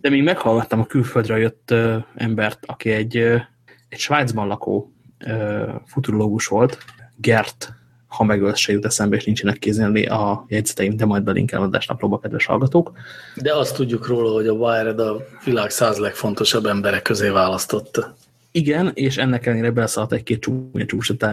De 0.00 0.10
még 0.10 0.22
meghallgattam 0.22 0.80
a 0.80 0.86
külföldre 0.86 1.38
jött 1.38 1.74
embert, 2.14 2.58
aki 2.66 2.90
egy, 2.90 3.16
egy 3.88 3.98
Svájcban 3.98 4.46
lakó 4.46 4.92
futurológus 5.86 6.46
volt, 6.46 6.78
Gert 7.16 7.74
ha 8.16 8.24
megölsz, 8.24 8.58
se 8.58 8.72
jut 8.72 8.84
eszembe, 8.84 9.16
és 9.16 9.24
nincsenek 9.24 9.58
kéznél 9.58 10.12
a 10.12 10.44
jegyzeteim, 10.48 10.96
de 10.96 11.04
majd 11.04 11.22
belinkelem 11.22 11.64
adásnaplóba, 11.64 12.18
kedves 12.18 12.46
hallgatók. 12.46 12.92
De 13.34 13.54
azt 13.54 13.76
tudjuk 13.76 14.06
róla, 14.06 14.32
hogy 14.32 14.46
a 14.46 14.52
Wired 14.52 15.00
a 15.00 15.26
világ 15.44 15.70
száz 15.70 15.98
legfontosabb 15.98 16.66
emberek 16.66 17.02
közé 17.02 17.28
választotta. 17.28 18.16
Igen, 18.50 18.90
és 18.94 19.16
ennek 19.16 19.46
ellenére 19.46 19.70
beleszállt 19.70 20.12
egy-két 20.12 20.40
csúnya 20.40 20.86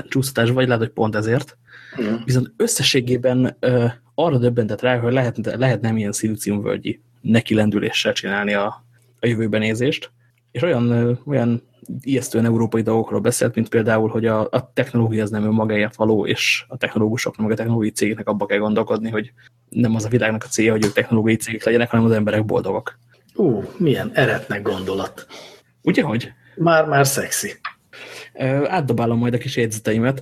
csúsztatás, 0.09 0.49
vagy 0.49 0.65
lehet, 0.65 0.81
hogy 0.81 0.91
pont 0.91 1.15
ezért. 1.15 1.57
Mm. 2.01 2.15
Viszont 2.25 2.51
összességében 2.57 3.57
uh, 3.61 3.91
arra 4.15 4.37
döbbentett 4.37 4.81
rá, 4.81 4.97
hogy 4.97 5.13
lehet, 5.13 5.37
lehet 5.55 5.81
nem 5.81 5.97
ilyen 5.97 6.11
szilíciumvölgyi 6.11 7.01
neki 7.21 7.55
lendüléssel 7.55 8.13
csinálni 8.13 8.53
a, 8.53 8.83
a 9.19 9.27
jövőben 9.27 9.59
nézést, 9.59 10.11
és 10.51 10.61
olyan, 10.61 11.19
olyan 11.25 11.61
ijesztően 12.01 12.45
európai 12.45 12.81
dolgokról 12.81 13.19
beszélt, 13.19 13.55
mint 13.55 13.69
például, 13.69 14.09
hogy 14.09 14.25
a, 14.25 14.47
a 14.51 14.71
technológia 14.73 15.23
az 15.23 15.29
nem 15.29 15.43
önmagáért 15.43 15.95
való, 15.95 16.25
és 16.25 16.65
a 16.67 16.77
technológusoknak, 16.77 17.45
meg 17.45 17.55
a 17.55 17.57
technológiai 17.57 17.91
cégeknek 17.91 18.27
abba 18.27 18.45
kell 18.45 18.57
gondolkodni, 18.57 19.09
hogy 19.09 19.33
nem 19.69 19.95
az 19.95 20.05
a 20.05 20.09
világnak 20.09 20.43
a 20.43 20.47
célja, 20.47 20.71
hogy 20.71 20.85
ők 20.85 20.93
technológiai 20.93 21.35
cégek 21.35 21.63
legyenek, 21.63 21.89
hanem 21.89 22.05
az 22.05 22.11
emberek 22.11 22.45
boldogok. 22.45 22.99
Ú, 23.35 23.63
milyen 23.77 24.11
eretnek 24.13 24.61
gondolat. 24.61 25.27
Ugye, 25.81 26.03
hogy? 26.03 26.31
Már-már 26.55 27.07
szexi. 27.07 27.51
Átdobálom 28.63 29.17
majd 29.17 29.33
a 29.33 29.37
kis 29.37 29.57
jegyzeteimet, 29.57 30.21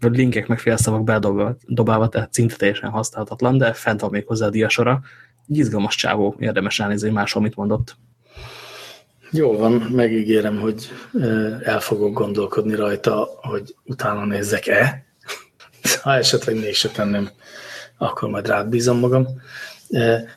vagy 0.00 0.16
linkek 0.16 0.46
meg 0.46 0.58
félszavak 0.58 1.04
bedobálva, 1.04 2.08
tehát 2.08 2.32
szinte 2.32 2.56
teljesen 2.56 2.90
használhatatlan, 2.90 3.58
de 3.58 3.72
fent 3.72 4.00
van 4.00 4.10
még 4.10 4.26
hozzá 4.26 4.46
a 4.46 4.50
diasora. 4.50 5.00
Izgalmas 5.46 5.94
csávó, 5.94 6.36
érdemes 6.38 6.78
ránézni 6.78 7.10
máshol, 7.10 7.42
mit 7.42 7.56
mondott. 7.56 7.96
Jól 9.30 9.56
van, 9.56 9.72
megígérem, 9.72 10.60
hogy 10.60 10.90
el 11.62 11.80
fogok 11.80 12.12
gondolkodni 12.12 12.74
rajta, 12.74 13.28
hogy 13.40 13.74
utána 13.84 14.24
nézzek-e. 14.24 15.06
Ha 16.02 16.14
esetleg 16.14 16.56
mégse 16.56 16.88
tenném, 16.88 17.28
akkor 17.98 18.28
majd 18.28 18.46
rád 18.46 18.68
bízom 18.68 18.98
magam. 18.98 19.26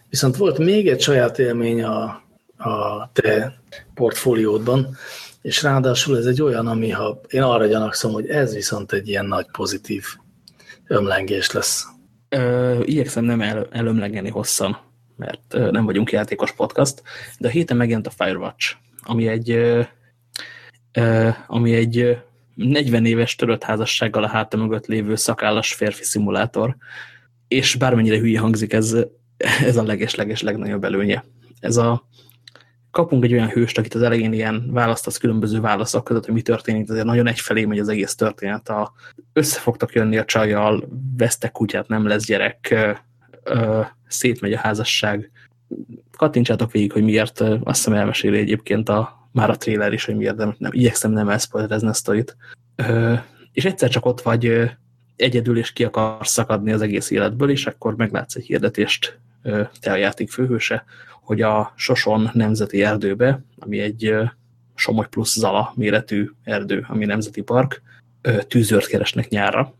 Viszont 0.09 0.37
volt 0.37 0.57
még 0.57 0.87
egy 0.87 1.01
saját 1.01 1.39
élmény 1.39 1.83
a, 1.83 2.03
a 2.57 3.09
te 3.13 3.53
portfóliódban, 3.93 4.97
és 5.41 5.63
ráadásul 5.63 6.17
ez 6.17 6.25
egy 6.25 6.41
olyan, 6.41 6.67
ami 6.67 6.89
ha 6.89 7.21
én 7.27 7.41
arra 7.41 7.65
gyanakszom, 7.65 8.11
hogy 8.11 8.27
ez 8.27 8.53
viszont 8.53 8.91
egy 8.91 9.07
ilyen 9.07 9.25
nagy 9.25 9.45
pozitív 9.51 10.05
ömlengés 10.87 11.51
lesz. 11.51 11.85
Ö, 12.29 12.79
igyekszem 12.83 13.23
nem 13.23 13.41
el, 13.41 13.67
elömlegeni 13.71 14.29
hosszan 14.29 14.90
mert 15.21 15.71
nem 15.71 15.85
vagyunk 15.85 16.11
játékos 16.11 16.51
podcast, 16.51 17.01
de 17.39 17.47
a 17.47 17.51
héten 17.51 17.77
megjelent 17.77 18.07
a 18.07 18.23
Firewatch, 18.23 18.75
ami 19.03 19.27
egy, 19.27 19.59
ami 21.47 21.73
egy 21.73 22.17
40 22.55 23.05
éves 23.05 23.35
törött 23.35 23.63
házassággal 23.63 24.23
a 24.23 24.27
háta 24.27 24.57
mögött 24.57 24.85
lévő 24.85 25.15
szakállas 25.15 25.73
férfi 25.73 26.03
szimulátor, 26.03 26.75
és 27.47 27.75
bármennyire 27.75 28.17
hülye 28.17 28.39
hangzik, 28.39 28.73
ez, 28.73 28.97
ez 29.65 29.77
a 29.77 29.83
leges-leges 29.83 30.41
legnagyobb 30.41 30.83
előnye. 30.83 31.23
Ez 31.59 31.77
a, 31.77 32.07
kapunk 32.91 33.23
egy 33.23 33.33
olyan 33.33 33.49
hőst, 33.49 33.77
akit 33.77 33.93
az 33.93 34.01
elején 34.01 34.33
ilyen 34.33 34.71
választasz 34.71 35.17
különböző 35.17 35.59
válaszok 35.59 36.03
között, 36.03 36.25
hogy 36.25 36.33
mi 36.33 36.41
történik, 36.41 36.89
azért 36.89 37.05
nagyon 37.05 37.27
egyfelé 37.27 37.65
megy 37.65 37.79
az 37.79 37.89
egész 37.89 38.15
történet. 38.15 38.69
A, 38.69 38.93
összefogtak 39.33 39.93
jönni 39.93 40.17
a 40.17 40.25
csajjal, 40.25 40.87
vesztek 41.17 41.51
kutyát, 41.51 41.87
nem 41.87 42.07
lesz 42.07 42.25
gyerek, 42.25 42.75
ö, 43.43 43.81
szétmegy 44.11 44.53
a 44.53 44.59
házasság. 44.59 45.31
Kattintsátok 46.17 46.71
végig, 46.71 46.91
hogy 46.91 47.03
miért, 47.03 47.39
azt 47.39 47.59
hiszem 47.63 47.93
elmeséli 47.93 48.37
egyébként 48.37 48.89
a, 48.89 49.29
már 49.31 49.49
a 49.49 49.57
trailer 49.57 49.93
is, 49.93 50.05
hogy 50.05 50.15
miért, 50.15 50.35
de 50.35 50.55
nem, 50.57 50.71
igyekszem 50.73 51.11
nem 51.11 51.29
elszpoilerezni 51.29 51.87
a 51.87 51.93
sztorit. 51.93 52.37
És 53.51 53.65
egyszer 53.65 53.89
csak 53.89 54.05
ott 54.05 54.21
vagy 54.21 54.71
egyedül, 55.15 55.57
és 55.57 55.73
ki 55.73 55.83
akar 55.83 56.27
szakadni 56.27 56.71
az 56.71 56.81
egész 56.81 57.09
életből, 57.09 57.49
és 57.49 57.65
akkor 57.67 57.95
meglátsz 57.95 58.35
egy 58.35 58.45
hirdetést, 58.45 59.19
te 59.79 59.91
a 59.91 59.95
játék 59.95 60.29
főhőse, 60.29 60.83
hogy 61.21 61.41
a 61.41 61.73
Soson 61.75 62.29
Nemzeti 62.33 62.83
Erdőbe, 62.83 63.43
ami 63.59 63.79
egy 63.79 64.15
Somogy 64.75 65.07
plusz 65.07 65.37
Zala 65.37 65.73
méretű 65.75 66.29
erdő, 66.43 66.85
ami 66.89 67.05
nemzeti 67.05 67.41
park, 67.41 67.81
tűzőrt 68.47 68.87
keresnek 68.87 69.29
nyárra, 69.29 69.73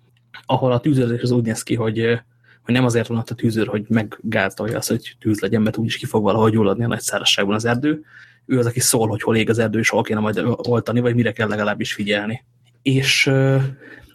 ahol 0.46 0.72
a 0.72 0.80
tűzőrzés 0.80 1.22
az 1.22 1.32
úgy 1.32 1.44
néz 1.44 1.63
ki, 1.63 1.76
hogy 1.76 2.22
hogy 2.63 2.74
nem 2.74 2.86
azért 2.86 3.08
van 3.08 3.17
ott 3.17 3.30
a 3.30 3.36
tűzőr, 3.36 3.67
hogy 3.67 3.86
meggátolja 3.88 4.78
azt, 4.78 4.89
hogy 4.89 5.15
tűz 5.19 5.39
legyen, 5.39 5.62
mert 5.62 5.78
úgyis 5.78 5.97
ki 5.97 6.06
fog 6.06 6.24
valahogy 6.24 6.52
gyulladni 6.52 6.84
a 6.84 6.88
nagy 6.88 7.00
szárazságban 7.00 7.56
az 7.56 7.65
erdő, 7.65 8.04
ő 8.45 8.60
az, 8.60 8.65
aki 8.65 8.80
szól, 8.80 9.08
hogy 9.08 9.21
hol 9.21 9.36
ég 9.36 9.50
az 9.50 9.60
erdő, 9.60 9.80
és 9.80 9.89
hol 9.89 10.04
kéne 10.04 10.19
majd 10.19 10.41
oltani, 10.45 11.00
vagy 11.00 11.15
mire 11.15 11.32
kell 11.32 11.47
legalábbis 11.47 11.93
figyelni. 11.93 12.43
És, 12.82 13.32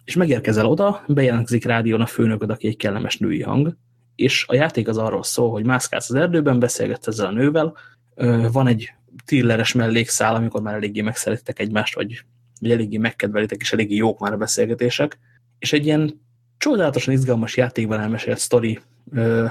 és 0.05 0.15
megérkezel 0.15 0.65
oda, 0.65 1.03
bejelentkezik 1.07 1.65
rádión 1.65 2.01
a 2.01 2.05
főnököd, 2.05 2.49
aki 2.49 2.67
egy 2.67 2.77
kellemes 2.77 3.17
női 3.17 3.41
hang, 3.41 3.77
és 4.15 4.45
a 4.47 4.55
játék 4.55 4.87
az 4.87 4.97
arról 4.97 5.23
szól, 5.23 5.51
hogy 5.51 5.65
mászkálsz 5.65 6.09
az 6.09 6.15
erdőben, 6.15 6.59
beszélgetsz 6.59 7.07
ezzel 7.07 7.25
a 7.25 7.31
nővel, 7.31 7.75
van 8.51 8.67
egy 8.67 8.93
thrilleres 9.25 9.73
mellékszál, 9.73 10.35
amikor 10.35 10.61
már 10.61 10.73
eléggé 10.73 11.01
megszerettek 11.01 11.59
egymást, 11.59 11.95
vagy, 11.95 12.23
vagy 12.59 12.71
eléggé 12.71 12.97
megkedvelitek, 12.97 13.61
és 13.61 13.73
eléggé 13.73 13.95
jók 13.95 14.19
már 14.19 14.33
a 14.33 14.37
beszélgetések, 14.37 15.19
és 15.59 15.73
egy 15.73 15.85
ilyen 15.85 16.21
csodálatosan 16.57 17.13
izgalmas 17.13 17.57
játékban 17.57 17.99
elmesélt 17.99 18.37
sztori 18.37 18.79
ö, 19.13 19.45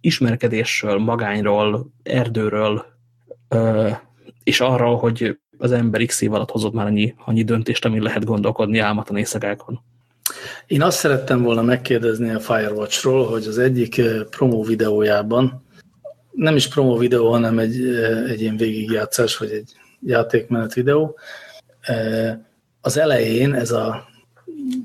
ismerkedésről, 0.00 0.98
magányról, 0.98 1.86
erdőről, 2.02 2.84
ö, 3.48 3.90
és 4.44 4.60
arról, 4.60 4.96
hogy 4.96 5.38
az 5.58 5.72
ember 5.72 6.04
x 6.04 6.20
év 6.20 6.32
alatt 6.32 6.50
hozott 6.50 6.72
már 6.72 6.86
annyi, 6.86 7.14
annyi 7.24 7.42
döntést, 7.44 7.84
amin 7.84 8.02
lehet 8.02 8.24
gondolkodni 8.24 8.78
álmatlan 8.78 9.18
éjszakákon. 9.18 9.80
Én 10.66 10.82
azt 10.82 10.98
szerettem 10.98 11.42
volna 11.42 11.62
megkérdezni 11.62 12.30
a 12.30 12.40
Firewatchról, 12.40 13.26
hogy 13.26 13.46
az 13.46 13.58
egyik 13.58 14.02
promo 14.30 14.62
videójában, 14.62 15.64
nem 16.30 16.56
is 16.56 16.68
promo 16.68 16.96
videó, 16.96 17.30
hanem 17.30 17.58
egy, 17.58 17.86
egy 18.28 18.40
ilyen 18.40 18.56
végigjátszás, 18.56 19.36
vagy 19.36 19.50
egy 19.50 19.72
játékmenet 20.00 20.74
videó, 20.74 21.18
az 22.80 22.96
elején 22.96 23.54
ez 23.54 23.70
a 23.70 24.04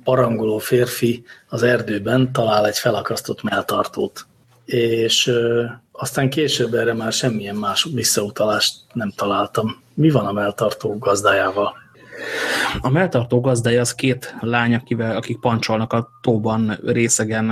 parangoló 0.03 0.57
férfi 0.57 1.23
az 1.47 1.63
erdőben 1.63 2.31
talál 2.31 2.67
egy 2.67 2.77
felakasztott 2.77 3.43
melltartót. 3.43 4.25
És 4.65 5.31
aztán 5.91 6.29
később 6.29 6.73
erre 6.73 6.93
már 6.93 7.11
semmilyen 7.11 7.55
más 7.55 7.87
visszautalást 7.93 8.75
nem 8.93 9.13
találtam. 9.15 9.81
Mi 9.93 10.09
van 10.09 10.25
a 10.25 10.31
melltartó 10.31 10.97
gazdájával? 10.97 11.75
A 12.79 12.89
melltartó 12.89 13.41
gazdája 13.41 13.81
az 13.81 13.95
két 13.95 14.35
lány, 14.39 14.73
akivel, 14.73 15.15
akik 15.15 15.39
pancsolnak 15.39 15.93
a 15.93 16.09
tóban 16.21 16.79
részegen 16.85 17.51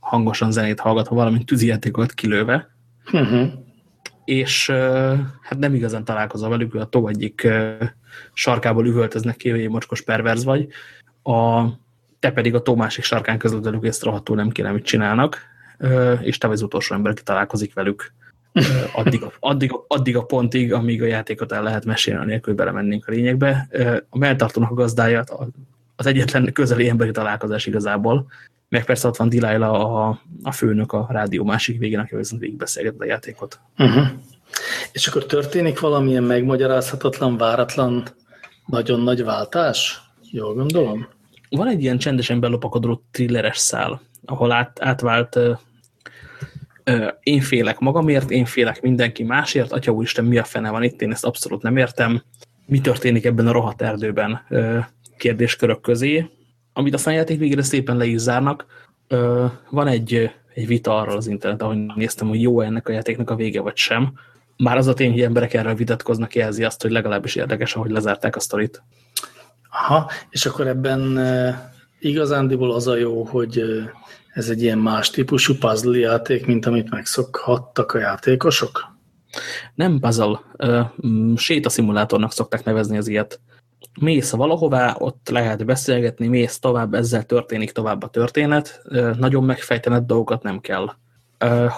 hangosan 0.00 0.52
zenét 0.52 0.80
hallgatva, 0.80 1.14
valamint 1.14 1.46
tűzijátékokat 1.46 2.12
kilőve. 2.12 2.70
Uh 3.12 3.20
mhm. 3.20 3.34
-huh. 3.34 3.48
És 4.24 4.70
hát 5.42 5.58
nem 5.58 5.74
igazán 5.74 6.04
találkozol 6.04 6.48
velük, 6.48 6.74
a 6.74 6.84
tó 6.84 7.08
egyik 7.08 7.48
sarkából 8.32 8.86
üvöltöznek 8.86 9.36
ki, 9.36 9.50
hogy 9.50 9.68
mocskos 9.68 10.02
perverz 10.02 10.44
vagy, 10.44 10.68
a, 11.22 11.64
te 12.18 12.30
pedig 12.32 12.54
a 12.54 12.62
tó 12.62 12.74
másik 12.74 13.04
sarkán 13.04 13.38
között 13.38 13.64
velük 13.64 13.86
ezt 13.86 14.02
rohadtul 14.02 14.36
nem 14.36 14.50
kéne, 14.50 14.70
mit 14.70 14.84
csinálnak, 14.84 15.38
és 16.20 16.38
te 16.38 16.46
vagy 16.46 16.56
az 16.56 16.62
utolsó 16.62 16.94
ember, 16.94 17.12
aki 17.12 17.22
találkozik 17.22 17.74
velük 17.74 18.12
addig, 18.92 19.22
a, 19.22 19.32
addig, 19.38 19.78
addig 19.86 20.16
a 20.16 20.22
pontig, 20.22 20.72
amíg 20.72 21.02
a 21.02 21.06
játékot 21.06 21.52
el 21.52 21.62
lehet 21.62 21.84
mesélni, 21.84 22.24
nélkül 22.24 22.54
belemennénk 22.54 23.06
a 23.06 23.10
lényegbe. 23.10 23.68
A 24.08 24.18
melltartónak 24.18 24.70
a 24.70 24.74
gazdája 24.74 25.24
az 25.96 26.06
egyetlen 26.06 26.52
közeli 26.52 26.88
emberi 26.88 27.10
találkozás 27.10 27.66
igazából, 27.66 28.26
meg 28.68 28.84
persze 28.84 29.08
ott 29.08 29.16
van 29.16 29.28
Delilah 29.28 29.72
a, 29.72 30.20
a 30.42 30.52
főnök 30.52 30.92
a 30.92 31.06
rádió 31.10 31.44
másik 31.44 31.78
végén, 31.78 31.98
aki 31.98 32.16
viszont 32.16 32.40
végigbeszélget 32.40 32.94
a 32.98 33.04
játékot. 33.04 33.60
Uh 33.78 33.94
-huh. 33.94 34.06
És 34.92 35.06
akkor 35.06 35.26
történik 35.26 35.80
valamilyen 35.80 36.22
megmagyarázhatatlan, 36.22 37.36
váratlan, 37.36 38.04
nagyon 38.66 39.00
nagy 39.00 39.24
váltás? 39.24 40.00
Jól 40.34 40.54
gondolom? 40.54 41.06
Van 41.50 41.68
egy 41.68 41.82
ilyen 41.82 41.98
csendesen 41.98 42.40
belopakodó 42.40 43.02
thrilleres 43.10 43.58
szál, 43.58 44.00
ahol 44.24 44.52
át, 44.52 44.82
átvált 44.82 45.36
ö, 45.36 45.52
ö, 46.84 47.08
én 47.22 47.40
félek 47.40 47.78
magamért, 47.78 48.30
én 48.30 48.44
félek 48.44 48.82
mindenki 48.82 49.22
másért, 49.22 49.72
atya 49.72 49.92
úristen, 49.92 50.24
mi 50.24 50.38
a 50.38 50.44
fene 50.44 50.70
van 50.70 50.82
itt, 50.82 51.02
én 51.02 51.10
ezt 51.10 51.24
abszolút 51.24 51.62
nem 51.62 51.76
értem. 51.76 52.22
Mi 52.66 52.80
történik 52.80 53.24
ebben 53.24 53.46
a 53.46 53.52
rohadt 53.52 53.82
erdőben 53.82 54.44
ö, 54.48 54.78
kérdéskörök 55.16 55.80
közé, 55.80 56.30
amit 56.72 56.94
aztán 56.94 57.14
játék 57.14 57.38
végére 57.38 57.62
szépen 57.62 57.96
le 57.96 58.04
is 58.04 58.18
zárnak. 58.18 58.66
Ö, 59.08 59.46
van 59.70 59.86
egy, 59.86 60.30
egy 60.54 60.66
vita 60.66 60.98
arról 60.98 61.16
az 61.16 61.26
internet, 61.26 61.62
ahogy 61.62 61.78
néztem, 61.94 62.28
hogy 62.28 62.42
jó 62.42 62.60
ennek 62.60 62.88
a 62.88 62.92
játéknak 62.92 63.30
a 63.30 63.36
vége, 63.36 63.60
vagy 63.60 63.76
sem. 63.76 64.12
Már 64.56 64.76
az 64.76 64.86
a 64.86 64.94
tény, 64.94 65.10
hogy 65.10 65.22
emberek 65.22 65.54
erről 65.54 65.74
vitatkoznak, 65.74 66.34
jelzi 66.34 66.64
azt, 66.64 66.82
hogy 66.82 66.90
legalábbis 66.90 67.34
érdekes, 67.34 67.74
ahogy 67.74 67.90
lezárták 67.90 68.36
a 68.36 68.40
sztorit. 68.40 68.82
Aha, 69.72 70.10
és 70.30 70.46
akkor 70.46 70.66
ebben 70.66 71.18
igazándiból 72.00 72.72
az 72.72 72.86
a 72.86 72.96
jó, 72.96 73.24
hogy 73.24 73.62
ez 74.34 74.48
egy 74.48 74.62
ilyen 74.62 74.78
más 74.78 75.10
típusú 75.10 75.54
puzzle 75.54 75.98
játék, 75.98 76.46
mint 76.46 76.66
amit 76.66 76.90
megszokhattak 76.90 77.92
a 77.92 77.98
játékosok? 77.98 78.90
Nem 79.74 79.98
puzzle, 79.98 80.40
sétaszimulátornak 81.36 82.32
szokták 82.32 82.64
nevezni 82.64 82.96
az 82.96 83.08
ilyet. 83.08 83.40
Mész 84.00 84.30
valahová, 84.30 84.96
ott 84.98 85.28
lehet 85.30 85.64
beszélgetni, 85.64 86.26
mész 86.26 86.58
tovább, 86.58 86.94
ezzel 86.94 87.24
történik 87.24 87.72
tovább 87.72 88.02
a 88.02 88.08
történet. 88.08 88.82
Nagyon 89.18 89.44
megfejtened 89.44 90.04
dolgokat 90.04 90.42
nem 90.42 90.60
kell. 90.60 90.94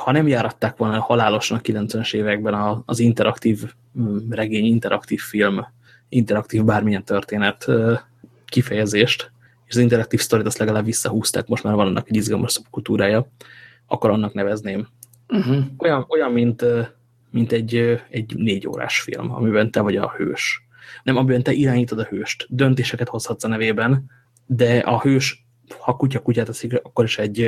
Ha 0.04 0.12
nem 0.12 0.28
járatták 0.28 0.76
volna 0.76 1.00
halálosan 1.00 1.59
a 1.59 1.61
90-es 1.61 2.14
években 2.14 2.83
az 2.87 2.98
interaktív 2.98 3.72
regény, 4.30 4.64
interaktív 4.64 5.20
film 5.20 5.66
interaktív 6.14 6.64
bármilyen 6.64 7.05
történet 7.05 7.66
kifejezést, 8.44 9.33
és 9.66 9.74
az 9.74 9.81
interaktív 9.81 10.20
sztorit 10.20 10.46
azt 10.46 10.59
legalább 10.59 10.85
visszahúzták, 10.85 11.46
most 11.46 11.62
már 11.62 11.74
van 11.74 11.87
annak 11.87 12.09
egy 12.09 12.16
izgalmas 12.16 12.53
szubkultúrája, 12.53 13.27
akkor 13.87 14.11
annak 14.11 14.35
nevezném. 14.35 14.88
Uh 15.29 15.44
-huh. 15.44 15.64
Olyan, 15.79 16.07
olyan 16.09 16.33
mint, 16.33 16.64
mint 17.31 17.53
egy, 17.53 18.00
egy 18.11 18.35
négy 18.37 18.66
órás 18.66 19.00
film, 19.00 19.35
amiben 19.35 19.70
te 19.70 19.81
vagy 19.81 19.96
a 19.96 20.14
hős. 20.16 20.62
Nem, 21.03 21.16
amiben 21.16 21.42
te 21.42 21.53
irányítod 21.53 21.98
a 21.98 22.05
hőst. 22.05 22.46
Döntéseket 22.48 23.09
hozhatsz 23.09 23.44
a 23.44 23.48
nevében, 23.48 24.11
de 24.46 24.79
a 24.79 25.00
hős, 25.00 25.46
ha 25.79 25.96
kutya 25.96 26.20
kutyát 26.20 26.46
teszik, 26.46 26.81
akkor 26.83 27.05
is 27.05 27.18
egy, 27.18 27.40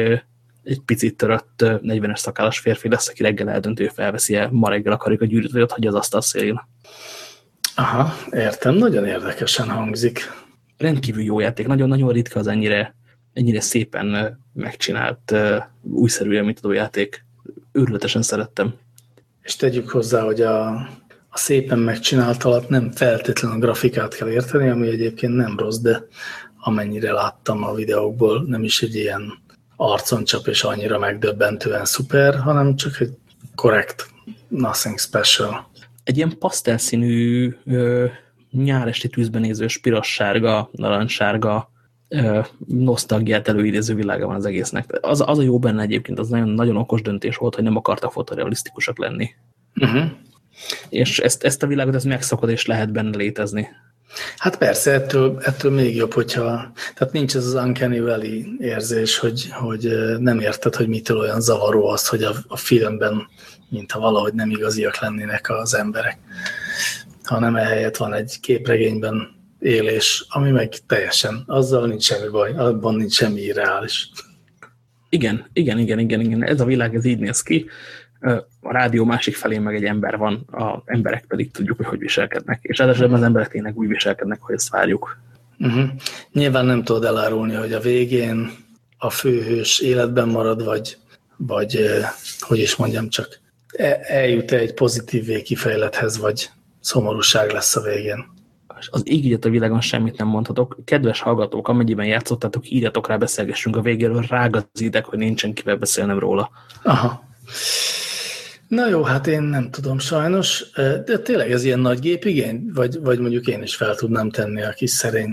egy 0.62 0.80
picit 0.84 1.16
törött 1.16 1.54
40-es 1.58 2.16
szakállas 2.16 2.58
férfi 2.58 2.88
lesz, 2.88 3.08
aki 3.08 3.22
reggel 3.22 3.50
eldöntő 3.50 3.88
felveszi-e, 3.88 4.48
ma 4.50 4.68
reggel 4.68 4.92
akarjuk 4.92 5.20
a 5.20 5.26
gyűrűt, 5.26 5.52
vagy 5.52 5.62
ott 5.62 5.72
hagyja 5.72 5.88
az 5.88 5.96
asztal 5.96 6.20
szélén. 6.20 6.60
Aha, 7.78 8.14
értem, 8.30 8.74
nagyon 8.74 9.06
érdekesen 9.06 9.68
hangzik. 9.68 10.32
Rendkívül 10.78 11.22
jó 11.22 11.40
játék, 11.40 11.66
nagyon-nagyon 11.66 12.12
ritka 12.12 12.38
az 12.38 12.46
ennyire, 12.46 12.94
ennyire 13.32 13.60
szépen 13.60 14.38
megcsinált 14.52 15.30
uh, 15.30 15.56
újszerű 15.82 16.32
élménytadó 16.32 16.72
játék. 16.72 17.24
Őrületesen 17.72 18.22
szerettem. 18.22 18.74
És 19.42 19.56
tegyük 19.56 19.90
hozzá, 19.90 20.22
hogy 20.22 20.40
a, 20.40 20.66
a 21.28 21.38
szépen 21.38 21.78
megcsinált 21.78 22.44
alatt 22.44 22.68
nem 22.68 22.90
feltétlenül 22.92 23.56
a 23.56 23.60
grafikát 23.60 24.14
kell 24.14 24.28
érteni, 24.28 24.68
ami 24.68 24.88
egyébként 24.88 25.34
nem 25.34 25.58
rossz, 25.58 25.78
de 25.78 26.02
amennyire 26.58 27.12
láttam 27.12 27.64
a 27.64 27.74
videókból, 27.74 28.44
nem 28.46 28.64
is 28.64 28.82
egy 28.82 28.94
ilyen 28.94 29.32
arconcsap 29.76 30.46
és 30.46 30.62
annyira 30.62 30.98
megdöbbentően 30.98 31.84
szuper, 31.84 32.38
hanem 32.38 32.76
csak 32.76 33.00
egy 33.00 33.16
korrekt, 33.54 34.08
nothing 34.48 34.98
special 34.98 35.74
egy 36.06 36.16
ilyen 36.16 36.38
pasztelszínű 36.38 37.54
nyáresti 38.50 39.08
tűzben 39.08 39.40
nézős 39.40 39.78
piros-sárga, 39.78 40.68
narancssárga 40.72 41.70
nosztalgiát 42.66 43.48
előidéző 43.48 43.94
világa 43.94 44.26
van 44.26 44.36
az 44.36 44.44
egésznek. 44.44 44.98
Az, 45.00 45.22
az 45.26 45.38
a 45.38 45.42
jó 45.42 45.58
benne 45.58 45.82
egyébként, 45.82 46.18
az 46.18 46.28
nagyon, 46.28 46.48
nagyon 46.48 46.76
okos 46.76 47.02
döntés 47.02 47.36
volt, 47.36 47.54
hogy 47.54 47.64
nem 47.64 47.76
akartak 47.76 48.12
fotorealisztikusak 48.12 48.98
lenni. 48.98 49.30
Uh 49.80 49.90
-huh. 49.90 50.04
És 50.88 51.18
ezt, 51.18 51.44
ezt 51.44 51.62
a 51.62 51.66
világot 51.66 51.94
ez 51.94 52.04
megszakad, 52.04 52.48
és 52.48 52.66
lehet 52.66 52.92
benne 52.92 53.16
létezni. 53.16 53.68
Hát 54.36 54.58
persze, 54.58 54.92
ettől, 54.92 55.38
ettől 55.42 55.72
még 55.72 55.96
jobb, 55.96 56.12
hogyha... 56.12 56.72
Tehát 56.94 57.12
nincs 57.12 57.36
ez 57.36 57.46
az 57.46 57.54
uncanny 57.54 58.00
valley 58.00 58.42
érzés, 58.58 59.18
hogy, 59.18 59.48
hogy 59.50 59.88
nem 60.18 60.40
érted, 60.40 60.74
hogy 60.74 60.88
mitől 60.88 61.18
olyan 61.18 61.40
zavaró 61.40 61.86
az, 61.86 62.08
hogy 62.08 62.22
a, 62.22 62.34
a 62.46 62.56
filmben 62.56 63.28
mintha 63.68 64.00
valahogy 64.00 64.34
nem 64.34 64.50
igaziak 64.50 64.98
lennének 64.98 65.50
az 65.50 65.74
emberek, 65.74 66.18
hanem 67.24 67.56
ehelyett 67.56 67.96
van 67.96 68.14
egy 68.14 68.40
képregényben 68.40 69.34
élés, 69.58 70.26
ami 70.28 70.50
meg 70.50 70.72
teljesen, 70.86 71.42
azzal 71.46 71.86
nincs 71.86 72.02
semmi 72.02 72.28
baj, 72.28 72.52
abban 72.52 72.94
nincs 72.94 73.12
semmi 73.12 73.40
irreális. 73.40 74.10
Igen, 75.08 75.46
igen, 75.52 75.78
igen, 75.78 75.98
igen, 75.98 76.20
igen, 76.20 76.44
ez 76.44 76.60
a 76.60 76.64
világ, 76.64 76.94
ez 76.94 77.04
így 77.04 77.18
néz 77.18 77.42
ki. 77.42 77.66
A 78.60 78.72
rádió 78.72 79.04
másik 79.04 79.36
felén 79.36 79.62
meg 79.62 79.74
egy 79.74 79.84
ember 79.84 80.16
van, 80.16 80.34
a 80.34 80.82
emberek 80.84 81.24
pedig 81.28 81.50
tudjuk, 81.50 81.76
hogy 81.76 81.86
hogy 81.86 81.98
viselkednek. 81.98 82.58
És 82.62 82.78
esetben 82.78 83.12
az 83.12 83.22
emberek 83.22 83.48
tényleg 83.48 83.78
úgy 83.78 83.88
viselkednek, 83.88 84.40
hogy 84.40 84.54
ezt 84.54 84.70
várjuk. 84.70 85.18
Uh 85.58 85.72
-huh. 85.72 85.88
Nyilván 86.32 86.64
nem 86.64 86.82
tudod 86.82 87.04
elárulni, 87.04 87.54
hogy 87.54 87.72
a 87.72 87.80
végén 87.80 88.50
a 88.98 89.10
főhős 89.10 89.80
életben 89.80 90.28
marad, 90.28 90.64
vagy, 90.64 90.96
vagy 91.36 91.90
hogy 92.40 92.58
is 92.58 92.76
mondjam, 92.76 93.08
csak 93.08 93.40
eljut 94.02 94.52
-e 94.52 94.56
egy 94.56 94.74
pozitív 94.74 95.24
végkifejlethez, 95.24 96.18
vagy 96.18 96.50
szomorúság 96.80 97.50
lesz 97.50 97.76
a 97.76 97.80
végén. 97.80 98.34
Az 98.90 99.02
ígéret 99.04 99.44
a 99.44 99.48
világon 99.48 99.80
semmit 99.80 100.18
nem 100.18 100.26
mondhatok. 100.26 100.78
Kedves 100.84 101.20
hallgatók, 101.20 101.68
amennyiben 101.68 102.06
játszottátok, 102.06 102.70
írjatok 102.70 103.08
rá, 103.08 103.16
beszélgessünk 103.16 103.76
a 103.76 103.80
végéről, 103.80 104.24
rágazítek, 104.28 105.04
hogy 105.04 105.18
nincsen 105.18 105.52
kivel 105.52 105.76
beszélnem 105.76 106.18
róla. 106.18 106.50
Aha. 106.82 107.24
Na 108.68 108.88
jó, 108.88 109.02
hát 109.02 109.26
én 109.26 109.42
nem 109.42 109.70
tudom 109.70 109.98
sajnos, 109.98 110.64
de 111.04 111.18
tényleg 111.18 111.52
ez 111.52 111.64
ilyen 111.64 111.78
nagy 111.78 111.98
gépigény? 111.98 112.70
Vagy, 112.74 113.00
vagy 113.00 113.18
mondjuk 113.18 113.46
én 113.46 113.62
is 113.62 113.76
fel 113.76 113.94
tudnám 113.94 114.30
tenni 114.30 114.62
a 114.62 114.70
kis 114.70 114.90
szerény 114.90 115.30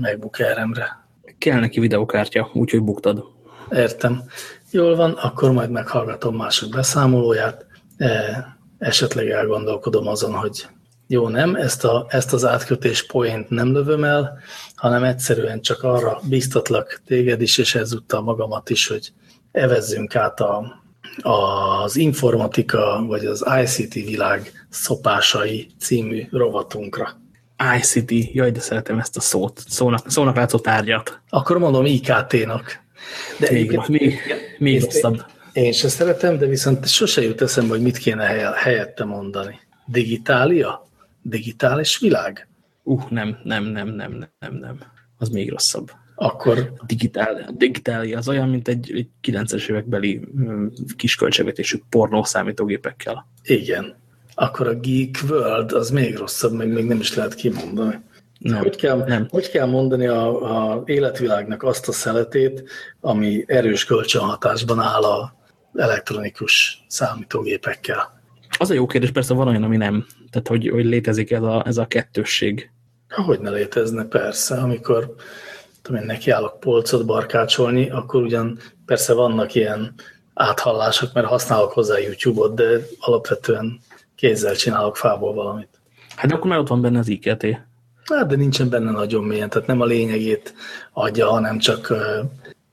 MacBook 0.00 0.38
Air-emre? 0.38 1.06
Kell 1.38 1.60
neki 1.60 1.80
videokártya, 1.80 2.50
úgyhogy 2.52 2.82
buktad. 2.82 3.24
Értem. 3.70 4.22
Jól 4.70 4.96
van, 4.96 5.12
akkor 5.12 5.52
majd 5.52 5.70
meghallgatom 5.70 6.36
mások 6.36 6.70
beszámolóját. 6.70 7.66
Esetleg 8.78 9.30
elgondolkodom 9.30 10.06
azon, 10.06 10.32
hogy 10.34 10.66
jó, 11.06 11.28
nem, 11.28 11.54
ezt, 11.54 11.84
a, 11.84 12.06
ezt 12.08 12.32
az 12.32 12.44
átkötés 12.44 13.06
point 13.06 13.50
nem 13.50 13.72
lövöm 13.72 14.04
el, 14.04 14.38
hanem 14.74 15.04
egyszerűen 15.04 15.60
csak 15.60 15.82
arra 15.82 16.20
biztatlak 16.28 17.00
téged 17.06 17.40
is, 17.40 17.58
és 17.58 17.74
ezúttal 17.74 18.20
magamat 18.20 18.70
is, 18.70 18.86
hogy 18.86 19.12
evezzünk 19.52 20.16
át 20.16 20.40
a, 20.40 20.82
az 21.22 21.96
informatika, 21.96 23.04
vagy 23.06 23.24
az 23.24 23.44
ICT 23.62 23.94
világ 23.94 24.66
szopásai 24.68 25.70
című 25.78 26.26
rovatunkra. 26.30 27.20
ICT, 27.76 28.34
jaj, 28.34 28.50
de 28.50 28.60
szeretem 28.60 28.98
ezt 28.98 29.16
a 29.16 29.20
szót. 29.20 29.62
Szónak, 29.68 30.10
szónak 30.10 30.36
látszó 30.36 30.58
tárgyat. 30.58 31.20
Akkor 31.28 31.58
mondom 31.58 31.84
IKT-nak. 31.84 32.86
De 33.38 33.50
még, 33.50 33.80
még, 33.88 34.18
még 34.58 34.82
rosszabb. 34.82 35.24
Én, 35.52 35.64
én 35.64 35.72
se 35.72 35.88
szeretem, 35.88 36.38
de 36.38 36.46
viszont 36.46 36.88
sose 36.88 37.22
jut 37.22 37.40
eszembe, 37.40 37.70
hogy 37.70 37.82
mit 37.82 37.98
kéne 37.98 38.24
helyette 38.56 39.04
mondani. 39.04 39.60
Digitália? 39.86 40.88
Digitális 41.22 41.98
világ? 41.98 42.48
Uh, 42.82 43.10
nem, 43.10 43.38
nem, 43.44 43.64
nem, 43.64 43.88
nem, 43.88 44.28
nem, 44.38 44.54
nem. 44.54 44.78
Az 45.18 45.28
még 45.28 45.50
rosszabb. 45.50 45.90
Akkor... 46.14 46.72
A 46.76 46.84
digitál, 46.86 47.44
a 47.48 47.52
digitália 47.52 48.18
az 48.18 48.28
olyan, 48.28 48.48
mint 48.48 48.68
egy, 48.68 48.92
egy 48.94 49.08
90-es 49.22 49.70
évekbeli 49.70 50.20
kisköltségvetésű 50.96 51.78
pornó 51.88 52.24
számítógépekkel. 52.24 53.26
Igen. 53.42 53.94
Akkor 54.34 54.66
a 54.66 54.74
Geek 54.74 55.18
World 55.28 55.72
az 55.72 55.90
még 55.90 56.16
rosszabb, 56.16 56.52
meg 56.52 56.68
még 56.68 56.84
nem 56.84 57.00
is 57.00 57.14
lehet 57.14 57.34
kimondani. 57.34 57.98
Nem, 58.38 58.62
hogy, 58.62 58.76
kell, 58.76 59.04
nem. 59.06 59.26
hogy 59.30 59.50
kell 59.50 59.66
mondani 59.66 60.06
a, 60.06 60.72
a 60.72 60.82
életvilágnak 60.84 61.62
azt 61.62 61.88
a 61.88 61.92
szeletét, 61.92 62.70
ami 63.00 63.44
erős 63.46 63.84
kölcsönhatásban 63.84 64.80
áll 64.80 65.02
a 65.02 65.34
elektronikus 65.74 66.84
számítógépekkel? 66.88 68.20
Az 68.58 68.70
a 68.70 68.74
jó 68.74 68.86
kérdés, 68.86 69.10
persze 69.10 69.34
van 69.34 69.48
olyan, 69.48 69.62
ami 69.62 69.76
nem. 69.76 70.06
Tehát, 70.30 70.48
hogy, 70.48 70.68
hogy 70.68 70.84
létezik 70.84 71.30
ez 71.30 71.42
a, 71.42 71.62
ez 71.66 71.76
a 71.76 71.86
kettősség. 71.86 72.70
Hogy 73.08 73.40
ne 73.40 73.50
létezne, 73.50 74.04
persze. 74.04 74.56
Amikor 74.56 75.14
tudom 75.82 76.00
én, 76.00 76.06
nekiállok 76.06 76.60
polcot 76.60 77.06
barkácsolni, 77.06 77.90
akkor 77.90 78.22
ugyan 78.22 78.58
persze 78.86 79.12
vannak 79.12 79.54
ilyen 79.54 79.94
áthallások, 80.34 81.12
mert 81.12 81.26
használok 81.26 81.72
hozzá 81.72 81.98
YouTube-ot, 81.98 82.54
de 82.54 82.80
alapvetően 82.98 83.80
kézzel 84.14 84.54
csinálok 84.54 84.96
fából 84.96 85.34
valamit. 85.34 85.68
Hát 86.16 86.32
akkor 86.32 86.50
már 86.50 86.58
ott 86.58 86.68
van 86.68 86.80
benne 86.80 86.98
az 86.98 87.08
IKT. 87.08 87.46
Hát, 88.08 88.26
de 88.26 88.36
nincsen 88.36 88.68
benne 88.68 88.90
nagyon 88.90 89.24
mélyen, 89.24 89.48
tehát 89.48 89.68
nem 89.68 89.80
a 89.80 89.84
lényegét 89.84 90.54
adja, 90.92 91.28
hanem 91.28 91.58
csak 91.58 91.92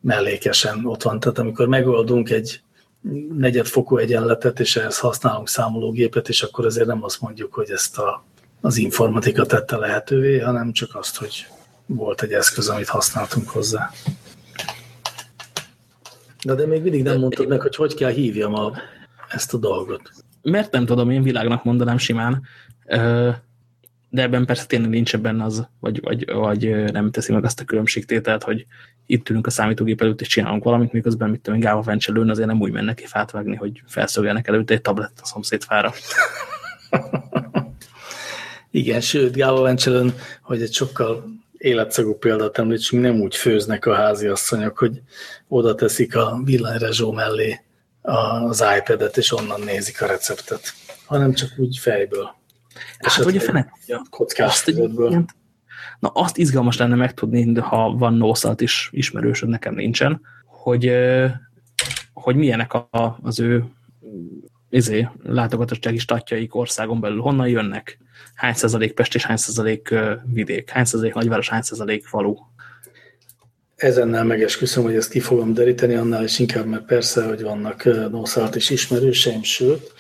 mellékesen 0.02 0.86
ott 0.86 1.04
van. 1.04 1.20
Tehát 1.20 1.38
amikor 1.38 1.68
megoldunk 1.68 2.30
egy 2.30 2.62
negyedfokú 3.38 3.98
egyenletet, 3.98 4.60
és 4.60 4.76
ehhez 4.76 5.00
használunk 5.00 5.50
számológépet, 5.50 6.30
és 6.30 6.44
akkor 6.44 6.66
azért 6.66 6.88
nem 6.88 7.04
azt 7.04 7.22
mondjuk, 7.22 7.54
hogy 7.54 7.70
ezt 7.70 7.98
a, 7.98 8.24
az 8.62 8.78
informatika 8.78 9.46
tette 9.46 9.78
lehetővé, 9.78 10.40
hanem 10.40 10.72
csak 10.72 10.96
azt, 10.96 11.18
hogy 11.18 11.48
volt 11.86 12.22
egy 12.22 12.32
eszköz, 12.32 12.70
amit 12.70 12.88
használtunk 12.88 13.50
hozzá. 13.50 13.92
De, 16.44 16.56
de 16.56 16.66
még 16.66 16.82
mindig 16.82 17.04
nem 17.04 17.20
mondtad 17.20 17.48
meg, 17.48 17.62
hogy 17.62 17.76
hogy 17.76 17.94
kell 17.94 18.12
hívjam 18.12 18.54
a, 18.54 18.72
ezt 19.30 19.54
a 19.54 19.58
dolgot. 19.58 20.12
Mert 20.42 20.72
nem 20.72 20.86
tudom, 20.86 21.10
én 21.10 21.24
világnak 21.24 21.64
mondanám 21.64 21.98
simán, 21.98 22.42
de 24.16 24.22
ebben 24.22 24.46
persze 24.46 24.66
tényleg 24.66 24.90
nincs 24.90 25.18
benne 25.18 25.44
az, 25.44 25.68
vagy, 25.80 26.02
vagy, 26.02 26.32
vagy 26.32 26.92
nem 26.92 27.12
teszi 27.12 27.34
meg 27.34 27.44
azt 27.44 27.60
a 27.60 27.64
különbségtételt, 27.64 28.44
hogy 28.44 28.66
itt 29.06 29.30
ülünk 29.30 29.48
a 29.48 29.50
számítógép 29.50 30.02
előtt, 30.02 30.22
és 30.22 30.28
csinálunk 30.28 30.64
valamit, 30.64 30.92
miközben 30.92 31.30
mit 31.30 31.42
tudom, 31.42 31.60
Gáva 31.60 31.82
Vencselőn 31.82 32.30
azért 32.30 32.48
nem 32.48 32.62
úgy 32.62 32.72
mennek 32.72 32.96
ki 32.96 33.06
fát 33.06 33.32
vágni, 33.32 33.56
hogy 33.56 33.82
felszolgálnak 33.88 34.48
előtte 34.48 34.74
egy 34.74 34.82
tablet 34.82 35.12
a 35.22 35.26
szomszéd 35.26 35.64
fára. 35.64 35.94
Igen, 38.72 39.02
sőt, 39.02 39.36
Gáva 39.36 39.62
Vencselőn, 39.62 40.14
hogy 40.42 40.62
egy 40.62 40.74
sokkal 40.74 41.26
életszagú 41.58 42.18
példát 42.18 42.58
említsünk, 42.58 43.02
nem 43.02 43.20
úgy 43.20 43.36
főznek 43.36 43.86
a 43.86 43.96
háziasszonyok, 43.96 44.78
hogy 44.78 45.02
oda 45.48 45.76
teszik 45.76 46.16
a 46.16 46.42
villanyrezsó 46.44 47.12
mellé 47.12 47.60
az 48.02 48.64
iPad-et, 48.78 49.18
és 49.18 49.32
onnan 49.32 49.62
nézik 49.62 50.02
a 50.02 50.06
receptet, 50.06 50.74
hanem 51.06 51.34
csak 51.34 51.50
úgy 51.58 51.78
fejből. 51.78 52.44
Hát, 53.00 53.24
hogy 53.24 53.38
a 53.38 53.40
fene 53.40 53.72
kockás 54.10 54.66
Na, 56.00 56.10
azt 56.10 56.38
izgalmas 56.38 56.78
lenne 56.78 56.96
megtudni, 56.96 57.52
de 57.52 57.62
ha 57.62 57.96
van 57.98 58.14
nószalt 58.14 58.62
is 58.62 58.90
ismerősöd, 58.92 59.50
nekem 59.50 59.74
nincsen, 59.74 60.22
hogy, 60.46 60.92
hogy 62.14 62.36
milyenek 62.36 62.74
a, 62.74 63.18
az 63.22 63.40
ő 63.40 63.64
izé, 64.70 65.08
látogatottsági 65.24 65.98
statjaik 65.98 66.56
országon 66.56 67.00
belül, 67.00 67.22
honnan 67.22 67.48
jönnek, 67.48 67.98
hány 68.34 68.54
százalék 68.54 68.94
Pest 68.94 69.16
és 69.16 69.26
hány 69.26 69.38
százalék 69.38 69.94
vidék, 70.34 70.70
hány 70.70 70.86
százalék 70.86 71.14
nagyváros, 71.14 71.50
hány 71.50 71.62
százalék 71.62 72.06
falu. 72.06 72.36
Ezennel 73.76 74.24
megesküszöm, 74.24 74.84
hogy 74.84 74.96
ezt 74.96 75.10
ki 75.10 75.20
fogom 75.20 75.54
deríteni, 75.54 75.94
annál 75.94 76.24
is 76.24 76.40
inkább, 76.40 76.66
mert 76.66 76.86
persze, 76.86 77.28
hogy 77.28 77.42
vannak 77.42 78.10
nószalt 78.12 78.56
is 78.56 78.70
ismerőseim, 78.70 79.44
sőt, 79.44 79.94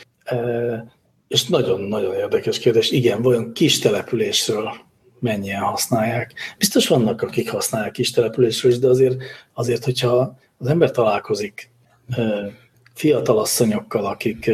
és 1.35 1.45
nagyon-nagyon 1.45 2.15
érdekes 2.15 2.59
kérdés, 2.59 2.91
igen, 2.91 3.21
vajon 3.21 3.53
kis 3.53 3.79
településről 3.79 4.73
mennyien 5.19 5.61
használják. 5.61 6.33
Biztos 6.57 6.87
vannak, 6.87 7.21
akik 7.21 7.49
használják 7.49 7.91
kis 7.91 8.11
településről 8.11 8.71
is, 8.71 8.79
de 8.79 8.87
azért, 8.87 9.15
azért 9.53 9.83
hogyha 9.83 10.39
az 10.57 10.67
ember 10.67 10.91
találkozik 10.91 11.69
fiatal 12.93 13.39
asszonyokkal, 13.39 14.05
akik 14.05 14.51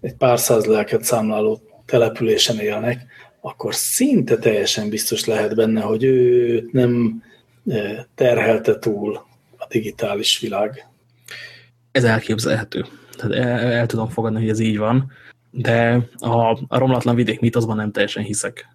egy 0.00 0.14
pár 0.14 0.38
száz 0.38 0.64
lelket 0.64 1.02
számláló 1.02 1.60
településen 1.86 2.58
élnek, 2.58 3.06
akkor 3.40 3.74
szinte 3.74 4.36
teljesen 4.36 4.88
biztos 4.88 5.24
lehet 5.24 5.54
benne, 5.54 5.80
hogy 5.80 6.04
ő 6.04 6.68
nem 6.72 7.22
terhelte 8.14 8.78
túl 8.78 9.26
a 9.56 9.66
digitális 9.68 10.38
világ. 10.38 10.86
Ez 11.92 12.04
elképzelhető. 12.04 12.84
Tehát 13.16 13.36
el, 13.36 13.72
el 13.72 13.86
tudom 13.86 14.08
fogadni, 14.08 14.40
hogy 14.40 14.48
ez 14.48 14.58
így 14.58 14.78
van, 14.78 15.12
de 15.62 16.08
a, 16.18 16.50
a 16.68 16.78
romlatlan 16.78 17.14
vidék 17.14 17.40
mitozban 17.40 17.76
nem 17.76 17.92
teljesen 17.92 18.22
hiszek. 18.22 18.68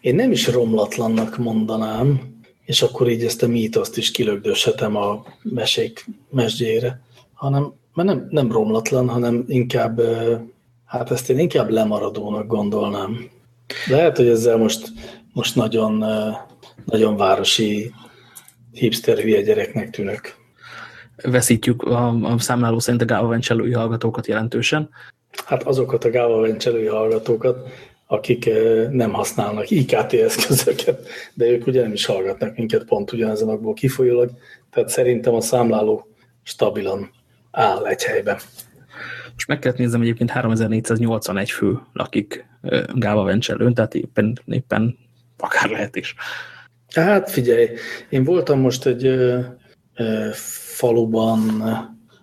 Én 0.00 0.14
nem 0.14 0.30
is 0.30 0.48
romlatlannak 0.48 1.38
mondanám, 1.38 2.20
és 2.64 2.82
akkor 2.82 3.08
így 3.08 3.24
ezt 3.24 3.42
a 3.42 3.48
mítoszt 3.48 3.96
is 3.96 4.10
kilögdöshetem 4.10 4.96
a 4.96 5.24
mesék 5.42 6.06
mesdjére, 6.30 7.00
hanem 7.34 7.72
mert 7.94 8.08
nem, 8.08 8.26
nem 8.30 8.52
romlatlan, 8.52 9.08
hanem 9.08 9.44
inkább, 9.46 10.00
hát 10.84 11.10
ezt 11.10 11.30
én 11.30 11.38
inkább 11.38 11.70
lemaradónak 11.70 12.46
gondolnám. 12.46 13.30
Lehet, 13.88 14.16
hogy 14.16 14.28
ezzel 14.28 14.56
most, 14.56 14.92
most 15.32 15.54
nagyon, 15.54 16.04
nagyon 16.84 17.16
városi 17.16 17.92
hipster 18.72 19.18
hülye 19.18 19.42
gyereknek 19.42 19.90
tűnök. 19.90 20.34
Veszítjük 21.22 21.82
a, 21.82 22.08
a 22.08 22.38
számláló 22.38 22.78
szerint 22.78 23.02
a 23.02 23.04
Gáva 23.04 23.28
Vencselői 23.28 23.72
hallgatókat 23.72 24.26
jelentősen. 24.26 24.90
Hát 25.46 25.62
azokat 25.62 26.04
a 26.04 26.10
Gáva 26.10 26.40
Vencselői 26.40 26.86
hallgatókat, 26.86 27.68
akik 28.06 28.50
nem 28.90 29.12
használnak 29.12 29.70
IKT 29.70 30.12
eszközöket, 30.12 31.08
de 31.34 31.46
ők 31.46 31.66
ugye 31.66 31.82
nem 31.82 31.92
is 31.92 32.04
hallgatnak 32.04 32.56
minket 32.56 32.84
pont 32.84 33.12
ugyanezen 33.12 33.48
okból 33.48 33.74
kifolyólag, 33.74 34.30
tehát 34.70 34.88
szerintem 34.88 35.34
a 35.34 35.40
számláló 35.40 36.08
stabilan 36.42 37.10
áll 37.50 37.86
egy 37.86 38.02
helyben. 38.02 38.38
Most 39.32 39.48
meg 39.48 39.58
kellett 39.58 39.78
nézem, 39.78 40.00
egyébként 40.00 40.30
3481 40.30 41.50
fő 41.50 41.78
lakik 41.92 42.46
Gáva 42.94 43.22
Vencselőn, 43.22 43.74
tehát 43.74 43.94
éppen, 43.94 44.38
éppen 44.46 44.98
akár 45.38 45.70
lehet 45.70 45.96
is. 45.96 46.14
Hát 46.94 47.30
figyelj, 47.30 47.68
én 48.08 48.24
voltam 48.24 48.60
most 48.60 48.86
egy 48.86 49.06
ö, 49.06 49.40
ö, 49.94 50.28
faluban 50.76 51.62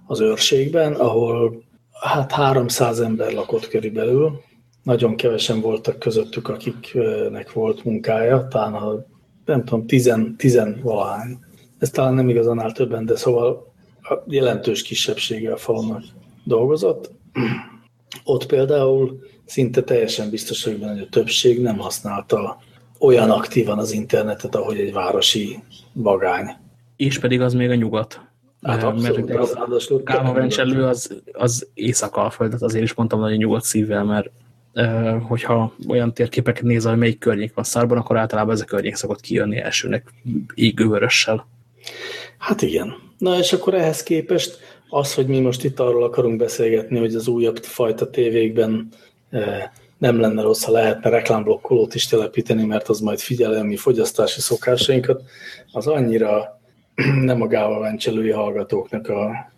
az 0.05 0.19
őrségben, 0.19 0.93
ahol 0.93 1.63
hát 2.01 2.31
300 2.31 2.99
ember 2.99 3.31
lakott 3.31 3.67
körülbelül, 3.67 4.41
nagyon 4.83 5.15
kevesen 5.15 5.61
voltak 5.61 5.99
közöttük, 5.99 6.47
akiknek 6.47 7.51
volt 7.53 7.83
munkája, 7.83 8.47
talán 8.47 8.73
a, 8.73 9.05
nem 9.45 9.63
tudom, 9.63 9.87
tizen, 9.87 10.35
tizen 10.37 10.79
valahány. 10.83 11.37
Ez 11.79 11.89
talán 11.89 12.13
nem 12.13 12.29
igazán 12.29 12.59
áll 12.59 12.71
többen, 12.71 13.05
de 13.05 13.15
szóval 13.15 13.73
a 14.01 14.13
jelentős 14.27 14.81
kisebbsége 14.81 15.51
a 15.53 15.57
falunak 15.57 16.03
dolgozott. 16.43 17.11
Ott 18.23 18.45
például 18.45 19.19
szinte 19.45 19.83
teljesen 19.83 20.29
biztos 20.29 20.63
hogy 20.63 20.79
benne, 20.79 20.91
hogy 20.91 21.01
a 21.01 21.09
többség 21.09 21.61
nem 21.61 21.77
használta 21.77 22.57
olyan 22.99 23.29
aktívan 23.29 23.79
az 23.79 23.91
internetet, 23.91 24.55
ahogy 24.55 24.79
egy 24.79 24.93
városi 24.93 25.59
vagány. 25.93 26.49
És 26.95 27.19
pedig 27.19 27.41
az 27.41 27.53
még 27.53 27.69
a 27.69 27.75
nyugat. 27.75 28.30
Hát 28.61 28.83
abszolút, 28.83 29.27
mert 29.27 29.39
az, 29.39 29.57
az 29.69 29.89
Kámavencselő 30.03 30.85
az, 30.85 31.21
az 31.31 31.67
Észak-Alföldet 31.73 32.61
azért 32.61 32.83
is 32.83 32.93
mondtam 32.93 33.19
nagyon 33.19 33.37
nyugodt 33.37 33.63
szívvel, 33.63 34.03
mert 34.03 34.29
hogyha 35.27 35.73
olyan 35.87 36.13
térképeket 36.13 36.63
nézel, 36.63 36.91
hogy 36.91 36.99
melyik 36.99 37.19
környék 37.19 37.53
van 37.53 37.63
szárban, 37.63 37.97
akkor 37.97 38.17
általában 38.17 38.53
ez 38.53 38.61
a 38.61 38.65
környék 38.65 38.95
szokott 38.95 39.19
kijönni 39.19 39.57
elsőnek 39.57 40.13
égővörössel. 40.53 41.47
Hát 42.37 42.61
igen. 42.61 42.95
Na 43.17 43.37
és 43.37 43.53
akkor 43.53 43.73
ehhez 43.73 44.03
képest 44.03 44.59
az, 44.89 45.13
hogy 45.13 45.27
mi 45.27 45.39
most 45.39 45.63
itt 45.63 45.79
arról 45.79 46.03
akarunk 46.03 46.37
beszélgetni, 46.37 46.99
hogy 46.99 47.15
az 47.15 47.27
újabb 47.27 47.57
fajta 47.57 48.09
tévékben 48.09 48.87
nem 49.97 50.19
lenne 50.19 50.41
rossz, 50.41 50.63
ha 50.63 50.71
lehetne 50.71 51.09
reklámblokkolót 51.09 51.95
is 51.95 52.07
telepíteni, 52.07 52.63
mert 52.63 52.87
az 52.87 52.99
majd 52.99 53.19
figyelemi 53.19 53.75
fogyasztási 53.75 54.41
szokásainkat, 54.41 55.23
az 55.71 55.87
annyira 55.87 56.60
nem 57.31 57.41
a 57.41 57.47
gáva 57.47 57.79
vencselői 57.79 58.31
hallgatóknak 58.31 59.07
a 59.07 59.51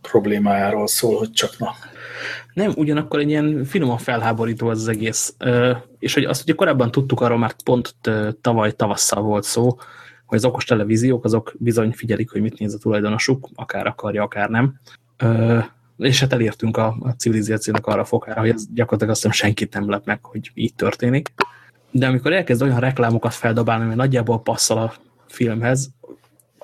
problémájáról 0.00 0.86
szól, 0.86 1.18
hogy 1.18 1.30
csak 1.30 1.58
na. 1.58 1.74
Nem, 2.54 2.72
ugyanakkor 2.76 3.20
egy 3.20 3.28
ilyen 3.28 3.64
finoman 3.64 3.98
felháborító 3.98 4.68
az, 4.68 4.80
az 4.80 4.88
egész. 4.88 5.36
És 5.98 6.14
hogy 6.14 6.24
azt 6.24 6.42
ugye 6.42 6.52
korábban 6.52 6.90
tudtuk, 6.90 7.20
arról 7.20 7.38
már 7.38 7.54
pont 7.64 7.94
tavaly 8.40 8.72
tavasszal 8.72 9.22
volt 9.22 9.44
szó, 9.44 9.76
hogy 10.26 10.38
az 10.38 10.44
okos 10.44 10.64
televíziók 10.64 11.24
azok 11.24 11.54
bizony 11.58 11.92
figyelik, 11.92 12.30
hogy 12.30 12.40
mit 12.40 12.58
néz 12.58 12.74
a 12.74 12.78
tulajdonosuk, 12.78 13.48
akár 13.54 13.86
akarja, 13.86 14.22
akár 14.22 14.48
nem. 14.48 14.80
És 15.98 16.20
hát 16.20 16.32
elértünk 16.32 16.76
a, 16.76 16.96
a 17.00 17.10
civilizációnak 17.10 17.86
arra 17.86 18.04
fokára, 18.04 18.40
hogy 18.40 18.48
ez 18.48 18.66
gyakorlatilag 18.74 19.12
azt 19.12 19.22
hiszem 19.22 19.36
senkit 19.36 19.74
nem 19.74 19.90
lep 19.90 20.04
meg, 20.04 20.24
hogy 20.24 20.50
így 20.54 20.74
történik. 20.74 21.32
De 21.90 22.06
amikor 22.06 22.32
elkezd 22.32 22.62
olyan 22.62 22.80
reklámokat 22.80 23.34
feldobálni, 23.34 23.84
ami 23.84 23.94
nagyjából 23.94 24.42
passzol 24.42 24.78
a 24.78 24.94
filmhez, 25.26 25.90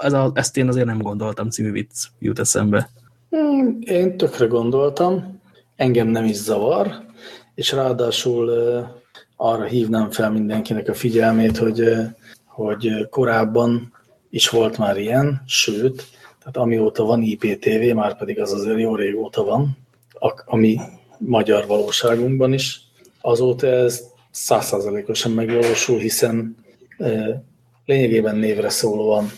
ez 0.01 0.13
a, 0.13 0.31
ezt 0.35 0.57
én 0.57 0.69
azért 0.69 0.87
nem 0.87 1.03
gondoltam, 1.03 1.51
című 1.51 1.73
vicc 1.73 2.07
jut 2.19 2.39
eszembe. 2.39 2.91
Hmm, 3.31 3.79
én 3.81 4.17
tökre 4.17 4.47
gondoltam, 4.47 5.41
engem 5.77 6.09
nem 6.09 6.25
is 6.25 6.37
zavar, 6.37 7.05
és 7.55 7.73
ráadásul 7.73 8.51
arra 9.37 9.65
hívnám 9.65 10.11
fel 10.11 10.31
mindenkinek 10.31 10.89
a 10.89 10.95
figyelmét, 10.95 11.57
hogy, 11.57 11.85
hogy 12.45 13.09
korábban 13.11 13.93
is 14.31 14.49
volt 14.49 14.79
már 14.79 14.99
ilyen, 14.99 15.43
sőt, 15.47 16.07
tehát 16.39 16.57
amióta 16.57 17.05
van 17.05 17.23
IPTV, 17.23 17.95
már 17.95 18.19
pedig 18.19 18.41
az 18.41 18.53
azért 18.53 18.79
jó 18.79 18.95
régóta 18.95 19.45
van, 19.45 19.77
ami 20.45 20.79
magyar 21.19 21.67
valóságunkban 21.67 22.53
is, 22.53 22.81
azóta 23.21 23.67
ez 23.67 24.03
százszázalékosan 24.31 25.33
megvalósul, 25.33 25.99
hiszen 25.99 26.57
lényegében 27.85 28.37
névre 28.37 28.69
szólóan 28.69 29.31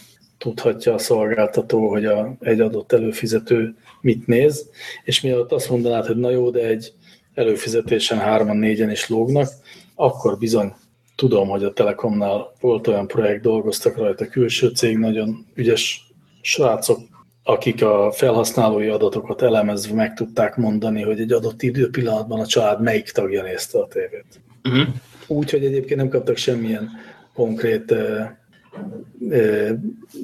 tudhatja 0.43 0.95
a 0.95 0.99
szolgáltató, 0.99 1.89
hogy 1.89 2.05
a, 2.05 2.35
egy 2.41 2.61
adott 2.61 2.93
előfizető 2.93 3.75
mit 4.01 4.27
néz, 4.27 4.71
és 5.05 5.21
mielőtt 5.21 5.53
azt 5.53 5.71
mondanád, 5.71 6.07
hogy 6.07 6.17
na 6.17 6.31
jó, 6.31 6.51
de 6.51 6.67
egy 6.67 6.93
előfizetésen 7.35 8.19
hárman, 8.19 8.57
négyen 8.57 8.91
is 8.91 9.09
lógnak, 9.09 9.49
akkor 9.95 10.39
bizony 10.39 10.73
tudom, 11.17 11.49
hogy 11.49 11.65
a 11.65 11.73
Telekomnál 11.73 12.53
volt 12.61 12.87
olyan 12.87 13.07
projekt, 13.07 13.43
dolgoztak 13.43 13.97
rajta 13.97 14.27
külső 14.27 14.69
cég, 14.69 14.99
nagyon 14.99 15.47
ügyes 15.55 16.13
srácok, 16.41 16.99
akik 17.43 17.83
a 17.83 18.13
felhasználói 18.13 18.89
adatokat 18.89 19.43
elemezve 19.43 19.95
meg 19.95 20.15
tudták 20.15 20.57
mondani, 20.57 21.03
hogy 21.03 21.21
egy 21.21 21.33
adott 21.33 21.63
időpillanatban 21.63 22.41
a 22.41 22.47
család 22.47 22.83
melyik 22.83 23.11
tagja 23.11 23.43
nézte 23.43 23.79
a 23.79 23.87
tévét. 23.87 24.41
Uh 24.65 24.73
-huh. 24.73 24.95
Úgyhogy 25.27 25.65
egyébként 25.65 26.01
nem 26.01 26.09
kaptak 26.09 26.37
semmilyen 26.37 26.91
konkrét 27.35 27.95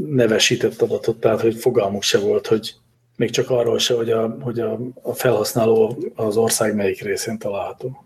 nevesített 0.08 0.82
adatot, 0.82 1.20
tehát 1.20 1.40
hogy 1.40 1.54
fogalmuk 1.54 2.02
se 2.02 2.18
volt, 2.18 2.46
hogy 2.46 2.74
még 3.16 3.30
csak 3.30 3.50
arról 3.50 3.78
se, 3.78 3.94
hogy 3.94 4.10
a, 4.10 4.36
hogy 4.40 4.60
a, 4.60 4.78
a 5.02 5.12
felhasználó 5.12 5.98
az 6.14 6.36
ország 6.36 6.74
melyik 6.74 7.02
részén 7.02 7.38
található. 7.38 8.04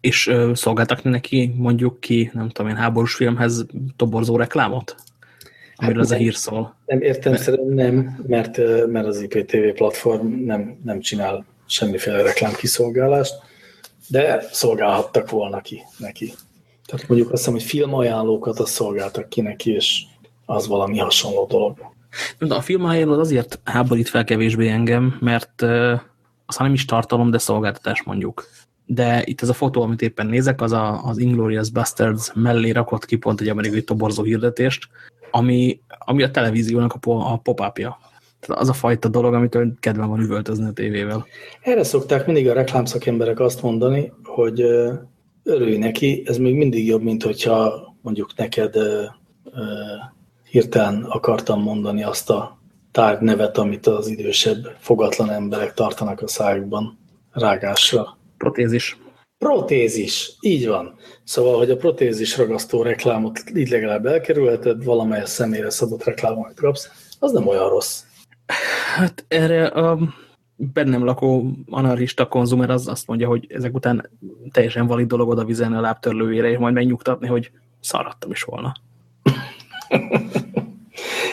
És 0.00 0.26
ö, 0.26 0.50
szolgáltak 0.54 1.02
neki 1.02 1.54
mondjuk 1.56 2.00
ki, 2.00 2.30
nem 2.34 2.48
tudom 2.48 2.70
én, 2.70 2.76
háborús 2.76 3.14
filmhez 3.14 3.66
toborzó 3.96 4.36
reklámot? 4.36 4.96
Amiről 5.76 6.02
hát 6.02 6.04
az 6.04 6.10
a 6.10 6.16
hír 6.16 6.34
szól. 6.34 6.76
Nem 6.86 7.00
értem, 7.00 7.32
mert... 7.32 7.44
szerintem 7.44 7.74
nem, 7.74 8.24
mert, 8.26 8.56
mert 8.86 9.06
az 9.06 9.20
IPTV 9.20 9.74
platform 9.74 10.44
nem, 10.44 10.78
nem 10.84 11.00
csinál 11.00 11.44
semmiféle 11.66 12.22
reklámkiszolgálást, 12.22 13.34
de 14.08 14.44
szolgálhattak 14.52 15.30
volna 15.30 15.60
ki 15.60 15.82
neki. 15.98 16.32
Tehát 16.86 17.08
mondjuk 17.08 17.32
azt 17.32 17.38
hiszem, 17.38 17.54
hogy 17.54 17.68
filmajánlókat 17.68 18.58
azt 18.58 18.72
szolgáltak 18.72 19.28
ki 19.28 19.40
neki, 19.40 19.70
és 19.72 20.02
az 20.46 20.66
valami 20.66 20.98
hasonló 20.98 21.46
dolog. 21.46 21.78
De 22.38 22.54
a 22.54 22.60
filmajánló 22.60 23.18
azért 23.18 23.60
háborít 23.64 24.08
fel 24.08 24.24
kevésbé 24.24 24.68
engem, 24.68 25.16
mert 25.20 25.62
uh, 25.62 26.00
az 26.46 26.56
nem 26.56 26.72
is 26.72 26.84
tartalom, 26.84 27.30
de 27.30 27.38
szolgáltatás 27.38 28.02
mondjuk. 28.02 28.48
De 28.86 29.22
itt 29.24 29.42
ez 29.42 29.48
a 29.48 29.52
fotó, 29.52 29.82
amit 29.82 30.02
éppen 30.02 30.26
nézek, 30.26 30.60
az 30.60 30.72
a, 30.72 31.04
az 31.04 31.18
Inglourious 31.18 31.70
Bastards 31.70 32.32
mellé 32.34 32.70
rakott 32.70 33.04
ki 33.04 33.16
pont 33.16 33.40
egy 33.40 33.48
amerikai 33.48 33.82
toborzó 33.82 34.22
hirdetést, 34.22 34.88
ami, 35.30 35.80
ami 35.98 36.22
a 36.22 36.30
televíziónak 36.30 36.94
a, 37.00 37.32
a 37.32 37.36
pop-upja. 37.36 37.98
Tehát 38.40 38.62
az 38.62 38.68
a 38.68 38.72
fajta 38.72 39.08
dolog, 39.08 39.34
amit 39.34 39.58
kedven 39.80 40.08
van 40.08 40.20
üvöltözni 40.20 40.66
a 40.66 40.72
tévével. 40.72 41.26
Erre 41.60 41.84
szokták 41.84 42.26
mindig 42.26 42.48
a 42.48 42.52
reklámszakemberek 42.52 43.40
azt 43.40 43.62
mondani, 43.62 44.12
hogy 44.22 44.64
örülj 45.44 45.76
neki, 45.76 46.22
ez 46.26 46.36
még 46.36 46.54
mindig 46.54 46.86
jobb, 46.86 47.02
mint 47.02 47.22
hogyha 47.22 47.94
mondjuk 48.02 48.36
neked 48.36 48.76
ö, 48.76 49.04
ö, 49.44 49.62
hirtelen 50.50 51.04
akartam 51.04 51.62
mondani 51.62 52.02
azt 52.02 52.30
a 52.30 52.58
tárgynevet, 52.90 53.58
amit 53.58 53.86
az 53.86 54.08
idősebb, 54.08 54.76
fogatlan 54.78 55.30
emberek 55.30 55.74
tartanak 55.74 56.20
a 56.20 56.28
szájukban 56.28 56.98
rágásra. 57.32 58.18
Protézis. 58.38 58.98
Protézis, 59.38 60.36
így 60.40 60.66
van. 60.66 60.94
Szóval, 61.24 61.58
hogy 61.58 61.70
a 61.70 61.76
protézis 61.76 62.36
ragasztó 62.36 62.82
reklámot 62.82 63.42
így 63.54 63.68
legalább 63.68 64.06
elkerülheted, 64.06 64.84
valamelyes 64.84 65.28
személyre 65.28 65.70
szabott 65.70 66.04
reklámokat 66.04 66.60
kapsz, 66.60 66.90
az 67.18 67.32
nem 67.32 67.46
olyan 67.46 67.68
rossz. 67.68 68.02
Hát 68.96 69.24
erre 69.28 69.66
a 69.66 69.98
bennem 70.56 71.04
lakó 71.04 71.50
anarchista 71.70 72.28
konzumer 72.28 72.70
az 72.70 72.88
azt 72.88 73.06
mondja, 73.06 73.28
hogy 73.28 73.46
ezek 73.48 73.74
után 73.74 74.10
teljesen 74.50 74.86
valid 74.86 75.06
dolog 75.06 75.28
oda 75.28 75.44
vizelni 75.44 75.76
a 75.76 75.80
lábtörlőjére, 75.80 76.50
és 76.50 76.58
majd 76.58 76.74
megnyugtatni, 76.74 77.26
hogy 77.26 77.50
szaradtam 77.80 78.30
is 78.30 78.42
volna. 78.42 78.74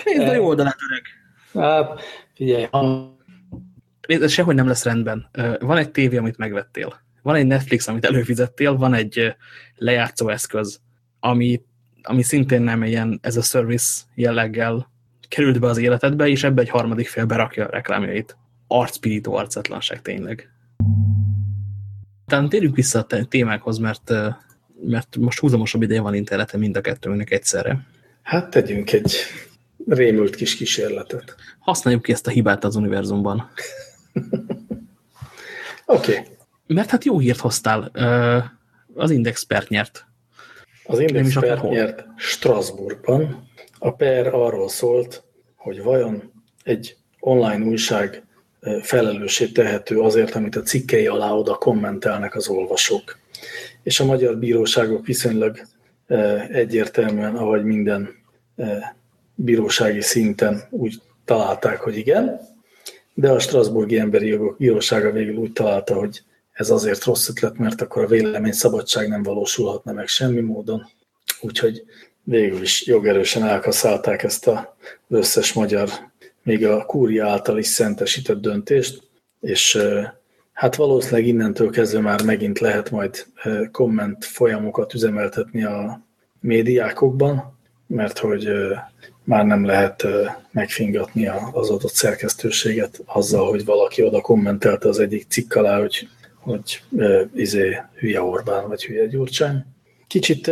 Nézd 0.06 0.28
a 0.28 0.34
jó 0.34 0.46
oldalát, 0.46 0.78
öreg. 0.90 1.04
Hát, 1.54 2.02
figyelj. 2.34 2.68
Ez 4.02 4.32
sehogy 4.32 4.56
nem 4.56 4.68
lesz 4.68 4.84
rendben. 4.84 5.30
Van 5.60 5.78
egy 5.78 5.92
tévé, 5.92 6.18
amit 6.18 6.38
megvettél. 6.38 7.00
Van 7.22 7.36
egy 7.36 7.46
Netflix, 7.46 7.88
amit 7.88 8.06
előfizettél, 8.06 8.76
van 8.76 8.94
egy 8.94 9.36
lejátszó 9.76 10.30
eszköz, 10.30 10.82
ami, 11.20 11.62
ami 12.02 12.22
szintén 12.22 12.62
nem 12.62 12.84
ilyen 12.84 13.20
ez 13.22 13.38
a 13.38 13.42
service 13.42 14.02
jelleggel 14.16 14.92
került 15.28 15.60
be 15.60 15.68
az 15.68 15.78
életedbe, 15.78 16.28
és 16.28 16.44
ebbe 16.44 16.62
egy 16.62 16.70
harmadik 16.70 17.08
fél 17.08 17.26
berakja 17.26 17.66
a 17.66 17.70
reklámjait 17.70 18.38
arcpirító 18.72 19.34
arcetlanság 19.34 20.02
tényleg. 20.02 20.50
Talán 22.26 22.50
térjünk 22.50 22.76
vissza 22.76 23.06
a 23.10 23.26
témákhoz, 23.26 23.78
mert, 23.78 24.12
mert 24.82 25.18
most 25.18 25.40
húzamosabb 25.40 25.82
ideje 25.82 26.02
van 26.02 26.14
interneten 26.14 26.60
mind 26.60 26.78
a 26.78 26.82
kettőnknek 26.82 27.32
egyszerre. 27.32 27.88
Hát 28.22 28.50
tegyünk 28.50 28.92
egy 28.92 29.16
rémült 29.88 30.36
kis 30.36 30.56
kísérletet. 30.56 31.36
Használjuk 31.60 32.02
ki 32.02 32.12
ezt 32.12 32.28
a 32.28 32.30
hibát 32.30 32.64
az 32.64 32.76
univerzumban. 32.76 33.50
Oké. 35.86 36.12
Okay. 36.12 36.24
Mert 36.68 36.90
hát 36.90 37.06
jó 37.06 37.20
hírt 37.20 37.40
hoztál. 37.40 37.92
Az 38.94 39.12
Index 39.12 39.44
pert 39.44 39.70
nyert. 39.70 40.06
Az 40.84 41.00
Index 41.00 41.34
pert 41.34 41.70
nyert 41.70 42.06
Strasbourgban. 42.18 43.50
A 43.80 43.92
per 43.92 44.28
arról 44.28 44.70
szólt, 44.70 45.24
hogy 45.56 45.82
vajon 45.82 46.32
egy 46.64 46.96
online 47.20 47.66
újság 47.66 48.24
felelőssé 48.82 49.46
tehető 49.46 50.00
azért, 50.00 50.36
amit 50.36 50.56
a 50.56 50.62
cikkei 50.62 51.08
alá 51.08 51.32
oda 51.32 51.54
kommentelnek 51.54 52.36
az 52.36 52.48
olvasók. 52.48 53.18
És 53.84 54.00
a 54.00 54.06
magyar 54.06 54.38
bíróságok 54.38 55.06
viszonylag 55.06 55.60
egyértelműen, 56.52 57.36
ahogy 57.36 57.64
minden 57.64 58.10
bírósági 59.36 60.02
szinten 60.02 60.62
úgy 60.70 61.02
találták, 61.26 61.80
hogy 61.80 61.98
igen, 61.98 62.40
de 63.14 63.32
a 63.32 63.40
Strasburgi 63.40 64.00
Emberi 64.00 64.28
Jogok 64.28 64.58
Bírósága 64.58 65.12
végül 65.12 65.36
úgy 65.36 65.52
találta, 65.52 65.94
hogy 65.94 66.22
ez 66.52 66.70
azért 66.70 67.04
rossz 67.04 67.30
ötlet, 67.30 67.58
mert 67.58 67.82
akkor 67.82 68.04
a 68.04 68.08
vélemény 68.08 68.52
szabadság 68.52 69.08
nem 69.08 69.24
valósulhatna 69.24 69.92
meg 69.92 70.08
semmi 70.08 70.40
módon. 70.40 70.88
Úgyhogy 71.42 71.84
végül 72.24 72.62
is 72.62 72.86
jogerősen 72.86 73.44
elkaszálták 73.44 74.24
ezt 74.24 74.48
az 74.48 74.64
összes 75.10 75.54
magyar 75.54 75.90
még 76.44 76.66
a 76.66 76.86
kúria 76.86 77.28
által 77.28 77.58
is 77.58 77.68
szentesített 77.68 78.42
döntést, 78.42 79.10
és 79.40 79.78
hát 80.54 80.76
valószínűleg 80.76 81.28
innentől 81.28 81.70
kezdve 81.70 82.00
már 82.00 82.24
megint 82.24 82.60
lehet 82.60 82.92
majd 82.92 83.26
komment 83.72 84.26
folyamokat 84.26 84.94
üzemeltetni 84.94 85.64
a 85.64 86.06
médiákokban, 86.40 87.60
mert 87.88 88.18
hogy 88.18 88.50
már 89.24 89.46
nem 89.46 89.66
lehet 89.66 90.08
megfingatni 90.52 91.28
az 91.52 91.70
adott 91.70 91.94
szerkesztőséget 91.94 93.02
azzal, 93.06 93.50
hogy 93.50 93.66
valaki 93.66 94.04
oda 94.04 94.22
kommentelte 94.22 94.88
az 94.88 95.00
egyik 95.00 95.26
cikk 95.28 95.56
alá, 95.56 95.80
hogy, 95.80 96.08
hogy 96.40 96.84
izé 97.34 97.78
hülye 98.00 98.22
Orbán, 98.22 98.68
vagy 98.68 98.86
hülye 98.86 99.06
Gyurcsány. 99.06 99.66
Kicsit 100.08 100.52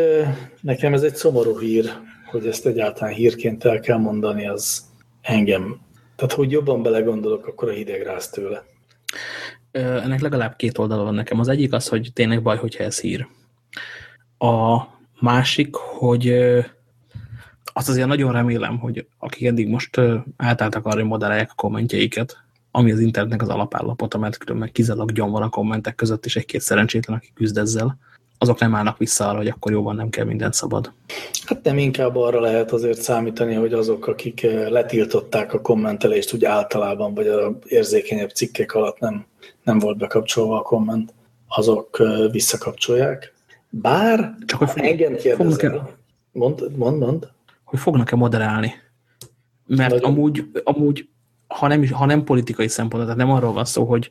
nekem 0.61 0.93
ez 0.93 1.01
egy 1.01 1.15
szomorú 1.15 1.59
hír, 1.59 1.91
hogy 2.25 2.47
ezt 2.47 2.65
egyáltalán 2.65 3.13
hírként 3.13 3.65
el 3.65 3.79
kell 3.79 3.97
mondani, 3.97 4.47
az 4.47 4.88
engem. 5.29 5.79
Tehát, 6.15 6.33
hogy 6.33 6.51
jobban 6.51 6.81
belegondolok, 6.81 7.47
akkor 7.47 7.69
a 7.69 7.73
hideg 7.73 8.01
ráz 8.01 8.29
tőle. 8.29 8.63
Ennek 9.71 10.21
legalább 10.21 10.55
két 10.55 10.77
oldala 10.77 11.03
van 11.03 11.13
nekem. 11.13 11.39
Az 11.39 11.47
egyik 11.47 11.73
az, 11.73 11.87
hogy 11.87 12.09
tényleg 12.13 12.41
baj, 12.41 12.57
hogyha 12.57 12.83
ez 12.83 12.99
hír. 12.99 13.27
A 14.37 14.81
másik, 15.19 15.75
hogy 15.75 16.33
azt 17.63 17.89
azért 17.89 18.07
nagyon 18.07 18.31
remélem, 18.31 18.77
hogy 18.77 19.07
akik 19.17 19.47
eddig 19.47 19.67
most 19.67 20.01
átálltak 20.37 20.85
arra, 20.85 20.95
hogy 20.95 21.05
moderálják 21.05 21.51
a 21.51 21.55
kommentjeiket, 21.55 22.43
ami 22.71 22.91
az 22.91 22.99
internetnek 22.99 23.41
az 23.41 23.49
alapállapota, 23.49 24.17
mert 24.17 24.37
különben 24.37 24.71
kizárólag 24.71 25.11
gyom 25.11 25.31
van 25.31 25.41
a 25.41 25.49
kommentek 25.49 25.95
között, 25.95 26.25
és 26.25 26.35
egy-két 26.35 26.61
szerencsétlen, 26.61 27.17
aki 27.17 27.31
küzd 27.33 27.57
ezzel, 27.57 27.97
azok 28.41 28.59
nem 28.59 28.75
állnak 28.75 28.97
vissza 28.97 29.27
arra, 29.27 29.37
hogy 29.37 29.47
akkor 29.47 29.71
jóban 29.71 29.95
nem 29.95 30.09
kell 30.09 30.25
mindent 30.25 30.53
szabad. 30.53 30.93
Hát 31.45 31.63
nem 31.63 31.77
inkább 31.77 32.15
arra 32.15 32.39
lehet 32.39 32.71
azért 32.71 33.01
számítani, 33.01 33.53
hogy 33.53 33.73
azok, 33.73 34.07
akik 34.07 34.41
letiltották 34.69 35.53
a 35.53 35.61
kommentelést 35.61 36.33
úgy 36.33 36.45
általában, 36.45 37.13
vagy 37.13 37.27
a 37.27 37.59
érzékenyebb 37.65 38.29
cikkek 38.29 38.73
alatt 38.73 38.99
nem, 38.99 39.25
nem 39.63 39.79
volt 39.79 39.97
bekapcsolva 39.97 40.57
a 40.57 40.61
komment, 40.61 41.13
azok 41.47 42.03
visszakapcsolják. 42.31 43.33
Bár, 43.69 44.35
Csak 44.45 44.59
hogy 44.59 44.83
engem 44.83 45.15
kérdezel, 45.15 45.97
mond, 46.31 46.77
mond, 46.77 46.97
mond 46.99 47.29
hogy 47.69 47.79
fognak-e 47.79 48.15
moderálni. 48.15 48.73
Mert 49.65 49.93
Nagyon. 49.93 50.11
amúgy, 50.11 50.49
amúgy 50.63 51.09
ha, 51.49 51.67
nem, 51.67 51.87
ha 51.87 52.05
nem 52.05 52.23
politikai 52.23 52.67
szempont, 52.67 53.03
tehát 53.03 53.17
nem 53.17 53.31
arról 53.31 53.53
van 53.53 53.65
szó, 53.65 53.85
hogy, 53.85 54.09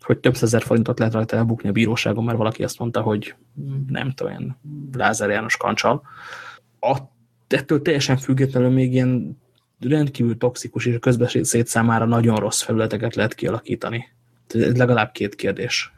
hogy 0.00 0.18
több 0.18 0.36
százer 0.36 0.62
forintot 0.62 0.98
lehet 0.98 1.14
rajta 1.14 1.36
elbukni 1.36 1.68
a 1.68 1.72
bíróságon, 1.72 2.24
mert 2.24 2.38
valaki 2.38 2.62
azt 2.62 2.78
mondta, 2.78 3.00
hogy 3.00 3.34
nem 3.88 4.10
tudom, 4.10 4.32
én 4.32 4.56
Lázár 4.92 5.30
János 5.30 5.56
kancsal. 5.56 6.02
A, 6.80 6.98
ettől 7.48 7.82
teljesen 7.82 8.16
függetlenül 8.16 8.70
még 8.70 8.92
ilyen 8.92 9.40
rendkívül 9.80 10.36
toxikus 10.36 10.86
és 10.86 10.94
a 10.94 10.98
közbeszéd 10.98 11.66
számára 11.66 12.04
nagyon 12.04 12.36
rossz 12.36 12.62
felületeket 12.62 13.14
lehet 13.14 13.34
kialakítani. 13.34 14.08
Ez 14.48 14.76
legalább 14.76 15.12
két 15.12 15.34
kérdés. 15.34 15.92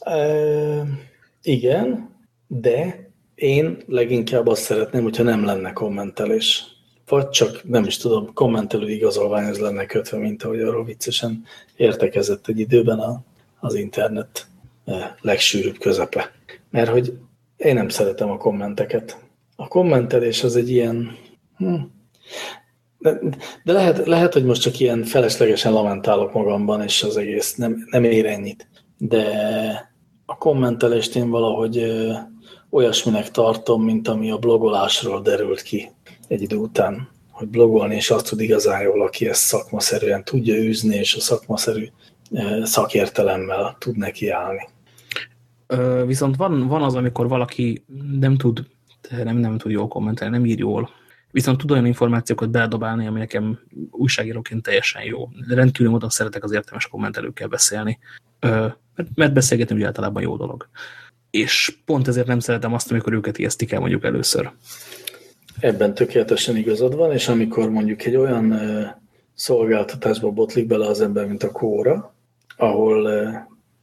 E, 0.00 0.86
igen, 1.42 2.08
de 2.46 3.08
én 3.34 3.82
leginkább 3.86 4.46
azt 4.46 4.62
szeretném, 4.62 5.02
hogyha 5.02 5.22
nem 5.22 5.44
lenne 5.44 5.72
kommentelés. 5.72 6.64
Vagy 7.10 7.28
csak, 7.28 7.68
nem 7.68 7.84
is 7.84 7.96
tudom, 7.96 8.32
kommentelő 8.32 8.90
igazolványhoz 8.90 9.58
lenne 9.58 9.86
kötve, 9.86 10.18
mint 10.18 10.42
ahogy 10.42 10.60
arról 10.60 10.84
viccesen 10.84 11.44
értekezett 11.76 12.46
egy 12.48 12.58
időben 12.58 12.98
a, 12.98 13.20
az 13.60 13.74
internet 13.74 14.46
eh, 14.84 15.10
legsűrűbb 15.20 15.78
közepe. 15.78 16.32
Mert 16.70 16.90
hogy 16.90 17.18
én 17.56 17.74
nem 17.74 17.88
szeretem 17.88 18.30
a 18.30 18.36
kommenteket. 18.36 19.18
A 19.56 19.68
kommentelés 19.68 20.44
az 20.44 20.56
egy 20.56 20.70
ilyen... 20.70 21.16
Hm, 21.56 21.74
de, 22.98 23.18
de 23.64 23.72
lehet, 23.72 24.06
lehet, 24.06 24.32
hogy 24.32 24.44
most 24.44 24.62
csak 24.62 24.80
ilyen 24.80 25.04
feleslegesen 25.04 25.72
lamentálok 25.72 26.32
magamban, 26.32 26.82
és 26.82 27.02
az 27.02 27.16
egész 27.16 27.54
nem, 27.54 27.86
nem 27.90 28.04
ér 28.04 28.26
ennyit. 28.26 28.68
De 28.98 29.24
a 30.26 30.36
kommentelést 30.36 31.16
én 31.16 31.30
valahogy 31.30 31.78
eh, 31.78 32.18
olyasminek 32.70 33.30
tartom, 33.30 33.84
mint 33.84 34.08
ami 34.08 34.30
a 34.30 34.38
blogolásról 34.38 35.20
derült 35.20 35.62
ki 35.62 35.90
egy 36.28 36.42
idő 36.42 36.56
után, 36.56 37.08
hogy 37.30 37.48
blogolni, 37.48 37.94
és 37.94 38.10
azt 38.10 38.28
tud 38.28 38.40
igazán 38.40 38.82
jól, 38.82 39.02
aki 39.02 39.28
ezt 39.28 39.42
szakmaszerűen 39.42 40.24
tudja 40.24 40.54
űzni, 40.54 40.96
és 40.96 41.14
a 41.14 41.20
szakmaszerű 41.20 41.88
e, 42.32 42.64
szakértelemmel 42.66 43.76
tud 43.78 43.96
nekiállni. 43.96 44.68
Viszont 46.06 46.36
van, 46.36 46.68
van 46.68 46.82
az, 46.82 46.94
amikor 46.94 47.28
valaki 47.28 47.84
nem 48.20 48.36
tud, 48.36 48.66
nem, 49.24 49.36
nem 49.36 49.58
tud 49.58 49.70
jól 49.70 49.88
kommentelni, 49.88 50.36
nem 50.36 50.46
ír 50.46 50.58
jól, 50.58 50.90
viszont 51.30 51.58
tud 51.58 51.70
olyan 51.70 51.86
információkat 51.86 52.50
beledobálni, 52.50 53.06
ami 53.06 53.18
nekem 53.18 53.58
újságíróként 53.90 54.62
teljesen 54.62 55.02
jó. 55.02 55.28
Rendkívül 55.48 55.92
módon 55.92 56.08
szeretek 56.08 56.44
az 56.44 56.52
értelmes 56.52 56.86
kommentelőkkel 56.86 57.48
beszélni, 57.48 57.98
mert 59.14 59.32
beszélgetni 59.32 59.74
ugye 59.74 59.86
általában 59.86 60.22
jó 60.22 60.36
dolog 60.36 60.68
és 61.30 61.76
pont 61.84 62.08
ezért 62.08 62.26
nem 62.26 62.40
szeretem 62.40 62.74
azt, 62.74 62.90
amikor 62.90 63.12
őket 63.12 63.38
ijesztik 63.38 63.72
el 63.72 63.80
mondjuk 63.80 64.04
először. 64.04 64.50
Ebben 65.60 65.94
tökéletesen 65.94 66.56
igazad 66.56 66.96
van, 66.96 67.12
és 67.12 67.28
amikor 67.28 67.70
mondjuk 67.70 68.04
egy 68.04 68.16
olyan 68.16 68.60
szolgáltatásba 69.34 70.30
botlik 70.30 70.66
bele 70.66 70.86
az 70.86 71.00
ember, 71.00 71.26
mint 71.26 71.42
a 71.42 71.50
kóra, 71.50 72.14
ahol 72.56 73.10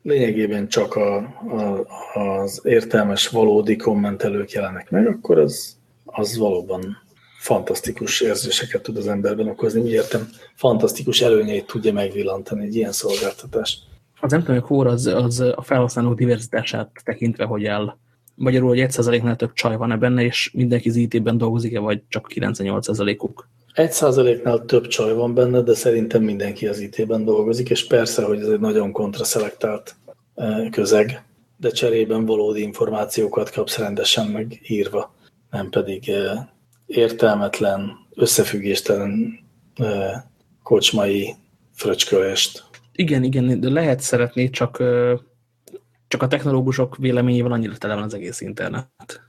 lényegében 0.02 0.68
csak 0.68 0.96
a, 0.96 1.16
a, 1.16 1.86
az 2.20 2.62
értelmes, 2.64 3.28
valódi 3.28 3.76
kommentelők 3.76 4.52
jelenek 4.52 4.90
meg, 4.90 5.08
akkor 5.08 5.40
az, 5.40 5.78
az 6.06 6.38
valóban 6.38 6.98
fantasztikus 7.40 8.22
érzéseket 8.22 8.82
tud 8.82 8.98
az 8.98 9.08
emberben 9.08 9.48
okozni. 9.48 9.82
Úgy 9.82 9.92
értem, 9.92 10.30
fantasztikus 10.56 11.22
előnyeit 11.22 11.66
tudja 11.66 11.94
megvillantani 11.94 12.66
egy 12.66 12.76
ilyen 12.76 12.92
szolgáltatás 12.92 13.80
az 14.20 14.32
nem 14.32 14.44
tudom, 14.44 14.62
hogy 14.62 14.88
az, 14.88 15.06
az 15.06 15.40
a 15.40 15.62
felhasználók 15.62 16.18
diverzitását 16.18 16.90
tekintve, 17.04 17.46
hogy 17.46 17.64
el 17.64 17.98
magyarul, 18.38 18.70
hogy 18.70 18.86
1%-nál 18.90 19.36
több 19.36 19.54
csaj 19.54 19.78
van-e 19.78 19.98
benne, 19.98 20.24
és 20.24 20.52
mindenki 20.54 20.90
az 20.90 20.96
IT-ben 20.96 21.38
dolgozik-e, 21.38 21.80
vagy 21.80 22.02
csak 22.08 22.28
98%-uk? 22.36 23.50
1%-nál 23.74 24.66
több 24.66 24.88
csaj 24.88 25.14
van 25.14 25.34
benne, 25.34 25.62
de 25.62 25.74
szerintem 25.74 26.24
mindenki 26.24 26.68
az 26.68 26.80
IT-ben 26.80 27.26
dolgozik, 27.26 27.70
és 27.70 27.88
persze, 27.88 28.24
hogy 28.24 28.40
ez 28.40 28.48
egy 28.48 28.60
nagyon 28.60 28.92
kontraszelektált 28.92 29.96
e, 30.36 30.70
közeg, 30.72 31.24
de 31.58 31.70
cserében 31.70 32.26
valódi 32.26 32.62
információkat 32.62 33.52
kapsz 33.52 33.78
rendesen 33.78 34.28
megírva, 34.28 35.16
nem 35.52 35.70
pedig 35.70 36.10
e, 36.10 36.54
értelmetlen, 36.86 37.92
összefüggéstelen 38.16 39.40
e, 39.76 40.26
kocsmai 40.64 41.36
fröcskölést. 41.74 42.64
Igen, 42.98 43.24
igen, 43.24 43.60
de 43.60 43.70
lehet 43.70 44.00
szeretni, 44.00 44.50
csak, 44.50 44.84
csak 46.08 46.22
a 46.22 46.28
technológusok 46.28 46.98
véleményével 46.98 47.52
annyira 47.52 47.78
tele 47.78 47.94
van 47.94 48.04
az 48.04 48.14
egész 48.14 48.42
internet. 48.42 49.22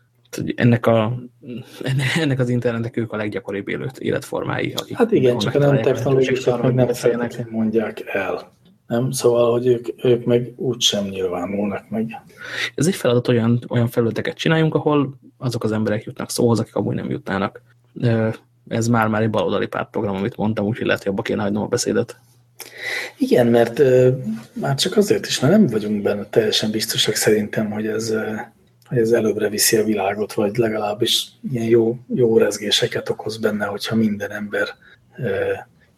Ennek, 0.55 0.87
a, 0.87 1.19
ennek 2.23 2.39
az 2.39 2.49
internetnek 2.49 2.97
ők 2.97 3.13
a 3.13 3.17
leggyakoribb 3.17 3.69
életformái. 3.99 4.75
Hát 4.93 5.13
igen, 5.13 5.39
csak 5.39 5.55
a 5.55 5.59
nem 5.59 5.83
technológusok 5.83 6.63
meg 6.63 6.75
nem 6.75 6.93
szeretnek, 6.93 7.51
mondják 7.51 8.03
el. 8.07 8.53
Nem? 8.87 9.11
Szóval, 9.11 9.51
hogy 9.51 9.67
ők, 9.67 10.05
ők 10.05 10.25
meg 10.25 10.53
úgy 10.57 10.81
sem 10.81 11.05
nyilvánulnak 11.05 11.89
meg. 11.89 12.23
Ez 12.75 12.87
egy 12.87 12.95
feladat, 12.95 13.29
olyan, 13.29 13.61
olyan 13.69 13.87
felületeket 13.87 14.37
csináljunk, 14.37 14.75
ahol 14.75 15.19
azok 15.39 15.65
az 15.65 15.73
emberek 15.73 16.05
jutnak 16.05 16.31
szóhoz, 16.31 16.61
akik 16.61 16.75
amúgy 16.75 16.95
nem 16.95 17.11
jutnának. 17.11 17.63
Ez 18.69 18.89
már-már 18.89 19.23
egy 19.23 19.31
baloldali 19.31 19.67
pártprogram, 19.67 20.17
amit 20.17 20.37
mondtam, 20.37 20.67
úgyhogy 20.67 20.87
lehet, 20.87 21.03
hogy 21.03 21.13
abba 21.13 21.23
kéne 21.23 21.43
hagynom 21.43 21.63
a 21.63 21.67
beszédet. 21.67 22.21
Igen, 23.17 23.47
mert 23.47 23.79
uh, 23.79 24.09
már 24.53 24.75
csak 24.75 24.97
azért 24.97 25.27
is, 25.27 25.41
mert 25.41 25.53
nem 25.53 25.67
vagyunk 25.67 26.03
benne 26.03 26.25
teljesen 26.25 26.71
biztosak 26.71 27.15
szerintem, 27.15 27.71
hogy 27.71 27.87
ez, 27.87 28.11
uh, 28.11 28.41
hogy 28.89 28.99
ez 28.99 29.11
előbbre 29.11 29.49
viszi 29.49 29.77
a 29.77 29.85
világot, 29.85 30.33
vagy 30.33 30.57
legalábbis 30.57 31.27
ilyen 31.53 31.67
jó, 31.67 31.99
jó 32.15 32.39
rezgéseket 32.39 33.09
okoz 33.09 33.39
benne, 33.39 33.65
hogyha 33.65 33.95
minden 33.95 34.31
ember 34.31 34.69
uh, 35.19 35.29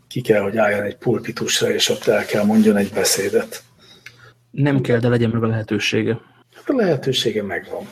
ki 0.08 0.20
kell, 0.20 0.42
hogy 0.42 0.56
álljon 0.56 0.82
egy 0.82 0.96
pulpitusra, 0.96 1.70
és 1.70 1.88
ott 1.88 2.06
el 2.06 2.24
kell 2.24 2.44
mondjon 2.44 2.76
egy 2.76 2.90
beszédet. 2.94 3.62
Nem 4.50 4.80
kell, 4.80 4.98
de 4.98 5.08
legyen 5.08 5.30
meg 5.30 5.42
a 5.42 5.46
lehetősége. 5.46 6.20
Hát 6.54 6.68
a 6.68 6.74
lehetősége 6.74 7.42
megvan. 7.42 7.88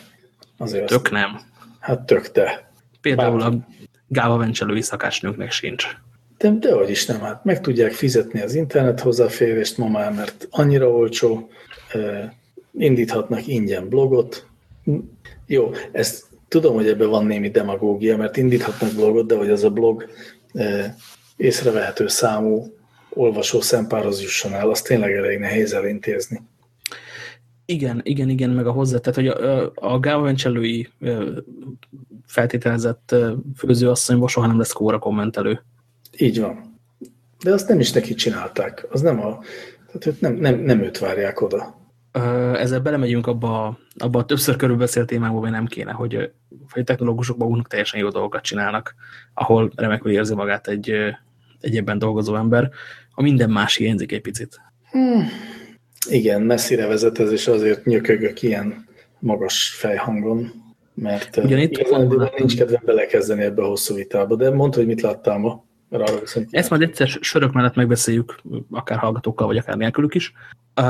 Azért 0.57 0.87
tök 0.87 1.03
azt, 1.03 1.13
nem. 1.13 1.41
Hát 1.79 2.01
tök 2.01 2.33
te. 2.33 2.71
Például 3.01 3.39
Bár... 3.39 3.49
a 3.49 3.67
gáva 4.07 4.37
vencselői 4.37 4.83
szakásnőknek 4.83 5.51
sincs. 5.51 5.87
De, 6.39 6.51
de 6.51 6.75
hogy 6.75 6.91
is 6.91 7.07
nem, 7.07 7.21
hát 7.21 7.45
meg 7.45 7.61
tudják 7.61 7.93
fizetni 7.93 8.41
az 8.41 8.55
internet 8.55 9.01
hozzáférést 9.01 9.79
ma 9.79 9.89
már, 9.89 10.13
mert 10.13 10.49
annyira 10.51 10.91
olcsó, 10.91 11.49
indíthatnak 12.79 13.47
ingyen 13.47 13.89
blogot. 13.89 14.47
Jó, 15.47 15.71
ezt 15.93 16.25
tudom, 16.49 16.75
hogy 16.75 16.89
ebben 16.89 17.09
van 17.09 17.27
némi 17.27 17.51
demagógia, 17.51 18.17
mert 18.17 18.37
indíthatnak 18.37 18.93
blogot, 18.93 19.27
de 19.27 19.37
hogy 19.37 19.51
az 19.51 19.65
a 19.65 19.71
blog 19.71 20.07
észrevehető 21.37 22.09
számú 22.09 22.73
olvasó 23.11 23.61
szempárhoz 23.61 24.23
jusson 24.23 24.53
el, 24.53 24.71
az 24.71 24.83
tényleg 24.83 25.13
elég 25.13 25.39
nehéz 25.39 25.73
elintézni. 25.73 26.41
Igen, 27.65 28.01
igen, 28.05 28.29
igen, 28.29 28.51
meg 28.51 28.67
a 28.67 28.73
hozzá, 28.73 28.99
tehát 28.99 29.15
hogy 29.15 29.27
a, 29.27 29.73
a 29.75 29.99
Gávencselői 30.01 30.89
feltételezett 32.27 33.15
főzőasszonyból 33.57 34.29
soha 34.29 34.47
nem 34.47 34.59
lesz 34.59 34.73
kóra 34.73 34.99
kommentelő. 34.99 35.63
Így 36.19 36.41
van. 36.41 36.81
De 37.45 37.53
azt 37.53 37.69
nem 37.69 37.81
is 37.81 37.93
neki 37.93 38.15
csinálták. 38.15 38.87
Az 38.91 39.01
nem 39.01 39.21
a... 39.21 39.39
Tehát 39.99 40.21
nem, 40.21 40.35
nem, 40.35 40.59
nem 40.59 40.81
őt 40.81 40.99
várják 40.99 41.41
oda. 41.41 41.77
ezzel 42.55 42.81
belemegyünk 42.81 43.27
abba, 43.27 43.79
abba 43.97 44.19
a 44.19 44.25
többször 44.25 44.57
körülbeszélt 44.57 45.07
témába, 45.07 45.39
hogy 45.39 45.51
nem 45.51 45.67
kéne, 45.67 45.93
hogy, 45.93 46.15
hogy 46.71 46.83
a 46.83 46.85
technológusok 46.85 47.37
maguknak 47.37 47.69
teljesen 47.69 48.01
jó 48.01 48.09
dolgokat 48.09 48.43
csinálnak, 48.43 48.95
ahol 49.35 49.73
remekül 49.75 50.13
érzi 50.13 50.35
magát 50.35 50.69
egy, 50.69 50.93
egy 51.61 51.77
ebben 51.77 51.99
dolgozó 51.99 52.35
ember, 52.37 52.71
a 53.15 53.23
minden 53.23 53.51
más 53.51 53.77
hiányzik 53.77 54.13
egy 54.13 54.21
picit. 54.21 54.61
Hmm. 54.91 55.29
Igen, 56.09 56.43
messzire 56.43 56.87
vezet 56.87 57.19
ez, 57.19 57.33
és 57.33 57.47
azért 57.47 57.85
nyökögök 57.85 58.43
ilyen 58.43 58.87
magas 59.19 59.69
fejhangon, 59.69 60.53
mert 60.95 61.37
Ugyan 61.37 61.59
itt 61.59 61.79
igazán 61.79 62.31
nincs 62.37 62.57
kedvem 62.57 62.83
belekezdeni 62.85 63.43
ebbe 63.43 63.63
a 63.63 63.67
hosszú 63.67 63.95
vitába, 63.95 64.37
de 64.37 64.51
mondd, 64.51 64.75
hogy 64.75 64.87
mit 64.87 65.01
láttál 65.01 65.39
ma. 65.39 65.65
Mert 65.89 66.11
arra 66.11 66.21
Ezt 66.51 66.71
majd 66.71 66.83
egyszer 66.83 67.09
sörök 67.21 67.53
mellett 67.53 67.75
megbeszéljük, 67.75 68.41
akár 68.71 68.99
hallgatókkal, 68.99 69.47
vagy 69.47 69.57
akár 69.57 69.77
nélkülük 69.77 70.15
is. 70.15 70.33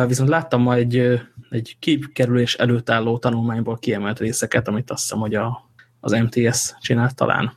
Viszont 0.06 0.28
láttam 0.28 0.62
ma 0.62 0.74
egy, 0.74 1.20
egy 1.50 1.76
kikerülés 1.78 2.54
előtt 2.54 2.90
álló 2.90 3.18
tanulmányból 3.18 3.78
kiemelt 3.78 4.18
részeket, 4.18 4.68
amit 4.68 4.90
azt 4.90 5.02
hiszem, 5.02 5.18
hogy 5.18 5.34
a, 5.34 5.70
az 6.00 6.12
MTS 6.12 6.74
csinált 6.80 7.14
talán. 7.14 7.52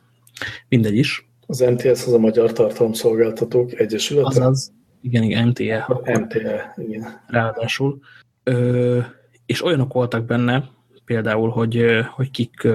Mindegy 0.68 0.96
is. 0.96 1.26
Az 1.46 1.60
MTS 1.60 2.06
az 2.06 2.12
a 2.12 2.18
Magyar 2.18 2.52
Tartalomszolgáltatók 2.52 3.78
Egyesülete? 3.80 4.26
Azaz, 4.26 4.72
igen, 5.00 5.22
igen, 5.22 5.48
MTE. 5.48 5.86
MTE, 6.04 6.74
igen. 6.76 7.20
Ráadásul. 7.26 8.00
Ö, 8.42 8.98
és 9.46 9.64
olyanok 9.64 9.92
voltak 9.92 10.24
benne, 10.24 10.68
például, 11.04 11.50
hogy, 11.50 11.86
hogy 12.10 12.30
kik 12.30 12.68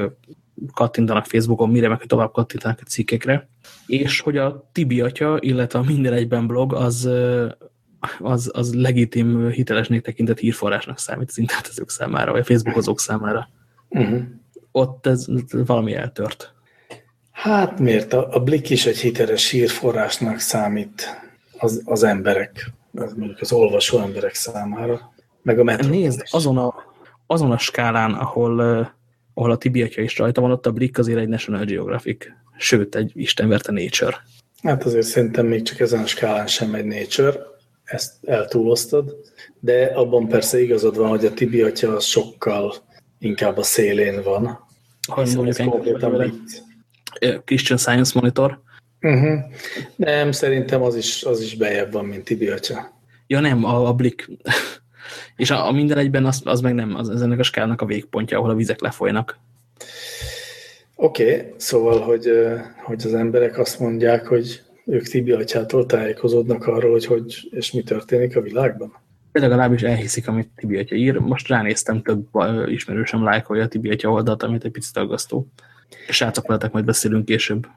kattintanak 0.74 1.26
Facebookon, 1.26 1.70
mire 1.70 1.88
meg 1.88 2.06
tovább 2.06 2.32
kattintanak 2.32 2.80
a 2.82 2.86
cikkekre, 2.86 3.50
és 3.88 4.20
hogy 4.20 4.38
a 4.38 4.70
Tibi 4.72 5.02
atya, 5.02 5.38
illetve 5.40 5.80
a 5.80 5.84
Minden 5.84 6.14
Egyben 6.14 6.48
blog 6.48 6.74
az, 6.74 7.10
az, 8.20 8.52
az 8.54 8.74
legitim 8.74 9.50
hitelesnek 9.50 10.02
tekintett 10.02 10.40
hírforrásnak 10.40 11.00
számít 11.00 11.30
az 11.30 11.38
internetezők 11.38 11.90
számára, 11.90 12.32
vagy 12.32 12.42
a 12.42 12.44
Facebookozók 12.44 13.00
számára. 13.00 13.50
Uh 13.90 14.02
mhm. 14.02 14.12
-huh. 14.12 14.22
Ott 14.72 15.06
ez 15.06 15.26
valami 15.52 15.96
eltört. 15.96 16.54
Hát 17.32 17.80
miért? 17.80 18.14
A, 18.14 18.28
a 18.32 18.40
Blik 18.40 18.70
is 18.70 18.86
egy 18.86 18.98
hiteles 18.98 19.50
hírforrásnak 19.50 20.40
számít 20.40 21.22
az, 21.60 21.82
az 21.86 22.04
emberek, 22.04 22.72
az 22.94 23.14
mondjuk 23.14 23.42
az 23.42 23.52
olvasó 23.52 24.00
emberek 24.00 24.34
számára, 24.34 25.14
meg 25.42 25.60
a 25.60 25.64
metro. 25.64 25.90
Nézd, 25.90 26.24
azon 26.32 26.58
a, 26.58 26.74
azon 27.28 27.52
a 27.52 27.58
skálán, 27.58 28.14
ahol, 28.14 28.96
ahol 29.38 29.52
a 29.52 29.58
Tibiatja 29.58 30.04
is 30.04 30.18
rajta 30.18 30.42
van, 30.42 30.52
ott 30.52 30.66
a 30.66 30.72
Blik 30.72 30.98
azért 30.98 31.20
egy 31.20 31.28
National 31.28 31.66
Geographic, 31.66 32.26
sőt, 32.58 32.96
egy 32.96 33.12
istenverte 33.16 33.72
Nature. 33.72 34.18
Hát 34.64 34.84
azért 34.84 35.06
szerintem 35.06 35.46
még 35.46 35.62
csak 35.62 35.80
ezen 35.80 36.04
a 36.04 36.06
skálán 36.06 36.48
sem 36.48 36.74
egy 36.74 36.86
Nature, 36.86 37.38
ezt 37.84 38.14
eltúloztad, 38.26 39.16
de 39.60 39.86
abban 39.86 40.28
persze 40.28 40.62
igazad 40.62 40.98
van, 40.98 41.10
hogy 41.10 41.26
a 41.26 41.34
Tibiatja 41.34 41.96
az 41.96 42.04
sokkal 42.04 42.74
inkább 43.20 43.58
a 43.58 43.64
szélén 43.64 44.24
van. 44.24 44.60
Mondjuk 45.16 45.56
Christian 47.46 47.78
Science 47.78 48.12
Monitor. 48.16 48.62
Uh 49.02 49.12
mhm. 49.12 49.26
-huh. 49.26 49.40
Nem, 49.96 50.32
szerintem 50.32 50.82
az 50.82 50.96
is, 50.96 51.24
az 51.24 51.42
is 51.42 51.56
bejebb 51.56 51.92
van, 51.92 52.06
mint 52.06 52.24
Tibiatja. 52.24 53.02
Ja 53.28 53.40
nem, 53.40 53.64
a, 53.64 53.88
a 53.88 53.94
Blik 53.94 54.30
és 55.38 55.52
a, 55.52 55.68
a 55.68 55.72
minden 55.72 55.98
egyben 55.98 56.26
az, 56.26 56.42
az 56.44 56.62
meg 56.62 56.74
nem, 56.74 56.96
az, 56.96 57.10
az 57.10 57.22
ennek 57.22 57.40
a 57.40 57.44
skálnak 57.44 57.82
a 57.82 57.86
végpontja, 57.86 58.38
ahol 58.38 58.50
a 58.50 58.56
vizek 58.56 58.82
lefolynak. 58.82 59.38
Oké, 60.96 61.36
okay, 61.36 61.54
szóval, 61.58 62.00
hogy, 62.00 62.32
hogy 62.84 63.02
az 63.06 63.14
emberek 63.14 63.58
azt 63.58 63.80
mondják, 63.80 64.28
hogy 64.28 64.62
ők 64.86 65.08
Tibi 65.08 65.32
atyától 65.32 65.86
tájékozódnak 65.86 66.68
arról, 66.68 66.92
hogy 66.92 67.06
hogy 67.06 67.50
és 67.52 67.72
mi 67.72 67.84
történik 67.84 68.36
a 68.36 68.42
világban? 68.42 68.94
Legalábbis 69.32 69.82
elhiszik, 69.82 70.28
amit 70.28 70.50
Tibi 70.56 70.78
atya 70.78 70.96
ír. 70.96 71.18
Most 71.18 71.48
ránéztem, 71.48 72.02
több 72.02 72.28
ismerősem 72.66 73.24
lájkolja 73.24 73.64
a 73.64 73.68
Tibi 73.68 73.90
atya 73.90 74.10
oldalt, 74.10 74.44
amit 74.44 74.64
egy 74.64 74.72
picit 74.72 74.98
aggasztó. 74.98 75.48
Srácok 76.10 76.48
veletek 76.48 76.72
majd 76.72 76.86
beszélünk 76.86 77.26
később. 77.26 77.68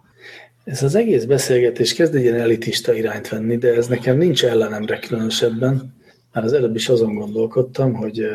Ez 0.65 0.83
az 0.83 0.95
egész 0.95 1.25
beszélgetés 1.25 1.95
kezd 1.95 2.15
egy 2.15 2.23
ilyen 2.23 2.41
elitista 2.41 2.93
irányt 2.93 3.29
venni, 3.29 3.57
de 3.57 3.75
ez 3.75 3.87
nekem 3.87 4.17
nincs 4.17 4.45
ellenemre 4.45 4.99
különösebben. 4.99 5.95
Már 6.33 6.45
az 6.45 6.53
előbb 6.53 6.75
is 6.75 6.89
azon 6.89 7.15
gondolkodtam, 7.15 7.95
hogy 7.95 8.27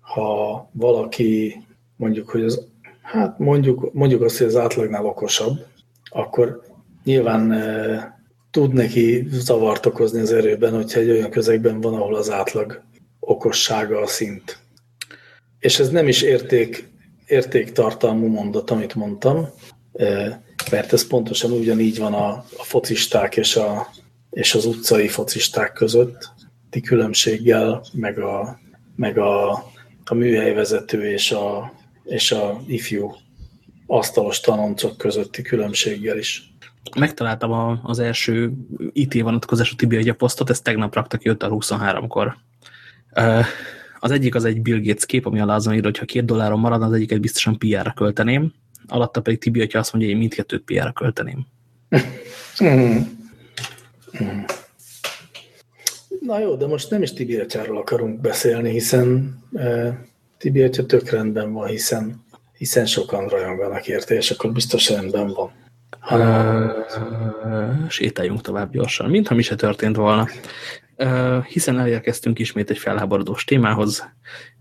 ha 0.00 0.68
valaki 0.72 1.62
mondjuk, 1.96 2.30
hogy 2.30 2.42
az, 2.42 2.66
hát 3.02 3.38
mondjuk, 3.38 3.92
mondjuk 3.92 4.22
azt, 4.22 4.38
hogy 4.38 4.46
az 4.46 4.56
átlagnál 4.56 5.06
okosabb, 5.06 5.66
akkor 6.10 6.62
nyilván 7.04 7.62
tud 8.50 8.72
neki 8.72 9.26
zavart 9.30 9.86
okozni 9.86 10.20
az 10.20 10.32
erőben, 10.32 10.74
hogyha 10.74 11.00
egy 11.00 11.10
olyan 11.10 11.30
közegben 11.30 11.80
van, 11.80 11.94
ahol 11.94 12.14
az 12.14 12.30
átlag 12.30 12.82
okossága 13.20 14.00
a 14.00 14.06
szint. 14.06 14.58
És 15.58 15.78
ez 15.78 15.90
nem 15.90 16.08
is 16.08 16.22
érték, 16.22 16.88
értéktartalmú 17.26 18.26
mondat, 18.26 18.70
amit 18.70 18.94
mondtam, 18.94 19.48
mert 20.70 20.92
ez 20.92 21.06
pontosan 21.06 21.52
ugyanígy 21.52 21.98
van 21.98 22.14
a, 22.14 22.28
a 22.56 22.62
focisták 22.62 23.36
és, 23.36 23.56
a, 23.56 23.86
és 24.30 24.54
az 24.54 24.64
utcai 24.64 25.08
focisták 25.08 25.72
között, 25.72 26.30
különbséggel, 26.80 27.84
meg 27.92 28.18
a, 28.18 28.60
meg 28.96 29.18
a, 29.18 29.50
a 30.04 30.14
műhelyvezető 30.14 31.10
és 31.10 31.30
a, 31.30 31.72
és 32.04 32.32
a 32.32 32.60
ifjú 32.66 33.14
asztalos 33.86 34.40
tanoncok 34.40 34.96
közötti 34.96 35.42
különbséggel 35.42 36.18
is. 36.18 36.50
Megtaláltam 36.98 37.52
a, 37.52 37.80
az 37.82 37.98
első 37.98 38.52
IT 38.92 39.22
vonatkozású 39.22 39.76
Tibi 39.76 40.10
a 40.10 40.14
posztot, 40.14 40.50
ezt 40.50 40.64
tegnap 40.64 40.94
raktak 40.94 41.20
ki 41.20 41.28
5 41.28 41.44
23-kor. 41.48 42.36
Az 43.98 44.10
egyik 44.10 44.34
az 44.34 44.44
egy 44.44 44.62
Bill 44.62 44.80
Gates 44.80 45.06
kép, 45.06 45.26
ami 45.26 45.40
alá 45.40 45.54
azon 45.54 45.74
ír, 45.74 45.84
hogy 45.84 45.98
ha 45.98 46.04
két 46.04 46.24
dolláron 46.24 46.58
marad, 46.58 46.82
az 46.82 46.92
egyiket 46.92 47.20
biztosan 47.20 47.58
PR-ra 47.58 47.92
költeném, 47.92 48.52
alatta 48.86 49.20
pedig 49.20 49.38
Tibi 49.38 49.60
atya 49.60 49.78
azt 49.78 49.92
mondja, 49.92 50.10
hogy 50.10 50.20
én 50.20 50.26
mindkettőt 50.26 50.62
PR-ra 50.64 50.92
költeném. 50.92 51.46
Mm. 52.62 52.98
Mm. 54.22 54.40
Na 56.26 56.38
jó, 56.38 56.54
de 56.56 56.66
most 56.66 56.90
nem 56.90 57.02
is 57.02 57.12
Tibi 57.12 57.36
atyáról 57.36 57.76
akarunk 57.76 58.20
beszélni, 58.20 58.70
hiszen 58.70 59.38
e, 59.54 59.98
Tibi 60.38 60.62
atya 60.62 60.86
tök 60.86 61.10
rendben 61.10 61.52
van, 61.52 61.66
hiszen, 61.66 62.24
hiszen 62.56 62.86
sokan 62.86 63.28
rajonganak 63.28 63.88
érte, 63.88 64.14
és 64.14 64.30
akkor 64.30 64.52
biztos 64.52 64.88
rendben 64.88 65.26
van. 65.28 65.50
Uh, 66.10 67.88
sétáljunk 67.88 68.40
tovább 68.40 68.72
gyorsan, 68.72 69.10
mintha 69.10 69.34
mi 69.34 69.42
se 69.42 69.54
történt 69.54 69.96
volna. 69.96 70.28
Uh, 70.96 71.44
hiszen 71.44 71.78
elérkeztünk 71.78 72.38
ismét 72.38 72.70
egy 72.70 72.78
felháborodós 72.78 73.44
témához. 73.44 74.08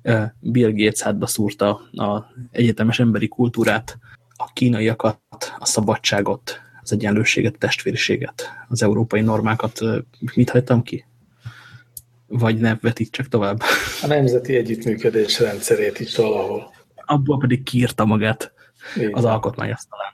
Uh, 0.03 0.23
Bill 0.39 0.71
Gates 0.71 1.01
hátba 1.01 1.27
szúrta 1.27 1.81
az 1.91 2.21
egyetemes 2.51 2.99
emberi 2.99 3.27
kultúrát, 3.27 3.97
a 4.35 4.51
kínaiakat, 4.53 5.19
a 5.59 5.65
szabadságot, 5.65 6.59
az 6.81 6.91
egyenlőséget, 6.91 7.57
testvériséget, 7.57 8.49
az 8.67 8.83
európai 8.83 9.21
normákat. 9.21 9.79
Mit 10.35 10.49
hagytam 10.49 10.83
ki? 10.83 11.05
Vagy 12.31 12.57
ne 12.57 12.77
vetítsek 12.81 13.27
tovább? 13.27 13.61
A 14.01 14.07
nemzeti 14.07 14.55
együttműködés 14.55 15.39
rendszerét 15.39 15.99
is 15.99 16.15
valahol. 16.15 16.73
Abból 16.95 17.37
pedig 17.37 17.63
kiírta 17.63 18.05
magát 18.05 18.53
Igen. 18.95 19.13
az 19.13 19.25
alkotmányasztalán. 19.25 20.13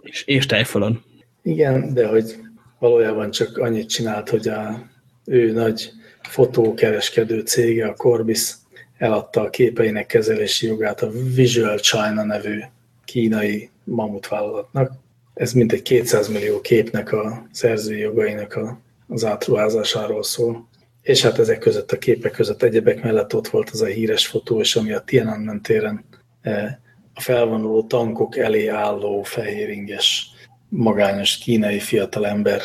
És, 0.00 0.22
és 0.24 0.46
tejfölön. 0.46 1.02
Igen, 1.42 1.94
de 1.94 2.06
hogy 2.06 2.36
valójában 2.78 3.30
csak 3.30 3.58
annyit 3.58 3.88
csinált, 3.88 4.28
hogy 4.28 4.48
a 4.48 4.82
ő 5.24 5.52
nagy 5.52 5.92
fotókereskedő 6.22 7.40
cége, 7.40 7.86
a 7.86 7.94
Corbis 7.94 8.54
eladta 8.98 9.40
a 9.40 9.50
képeinek 9.50 10.06
kezelési 10.06 10.66
jogát 10.66 11.02
a 11.02 11.10
Visual 11.34 11.78
China 11.78 12.24
nevű 12.24 12.60
kínai 13.04 13.70
mamutvállalatnak. 13.84 14.92
Ez 15.34 15.52
mintegy 15.52 15.82
200 15.82 16.28
millió 16.28 16.60
képnek 16.60 17.12
a 17.12 17.46
szerzői 17.50 17.98
jogainak 17.98 18.54
a, 18.54 18.78
az 19.08 19.24
átruházásáról 19.24 20.22
szól. 20.22 20.68
És 21.04 21.22
hát 21.22 21.38
ezek 21.38 21.58
között 21.58 21.92
a 21.92 21.98
képek 21.98 22.32
között 22.32 22.62
egyebek 22.62 23.02
mellett 23.02 23.34
ott 23.34 23.48
volt 23.48 23.70
az 23.70 23.82
a 23.82 23.86
híres 23.86 24.26
fotó, 24.26 24.60
és 24.60 24.76
ami 24.76 24.92
a 24.92 25.00
Tiananmen 25.00 25.62
téren 25.62 26.04
e, 26.40 26.80
a 27.14 27.20
felvonuló 27.20 27.82
tankok 27.82 28.36
elé 28.36 28.66
álló 28.66 29.22
fehéringes, 29.22 30.26
magányos 30.68 31.38
kínai 31.38 31.78
fiatalember 31.78 32.60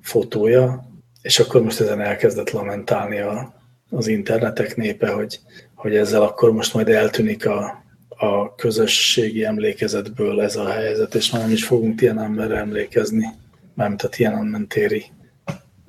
fotója, 0.00 0.90
és 1.22 1.38
akkor 1.38 1.62
most 1.62 1.80
ezen 1.80 2.00
elkezdett 2.00 2.50
lamentálni 2.50 3.18
a, 3.18 3.54
az 3.90 4.06
internetek 4.06 4.76
népe, 4.76 5.08
hogy, 5.10 5.40
hogy 5.74 5.96
ezzel 5.96 6.22
akkor 6.22 6.52
most 6.52 6.74
majd 6.74 6.88
eltűnik 6.88 7.46
a, 7.46 7.84
a 8.08 8.54
közösségi 8.54 9.44
emlékezetből 9.44 10.42
ez 10.42 10.56
a 10.56 10.70
helyzet, 10.70 11.14
és 11.14 11.30
már 11.30 11.42
nem 11.42 11.50
is 11.50 11.64
fogunk 11.64 11.98
Tiananmenre 11.98 12.56
emlékezni, 12.56 13.26
mármint 13.74 14.02
a 14.02 14.08
Tiananmen 14.08 14.68
téri 14.68 15.04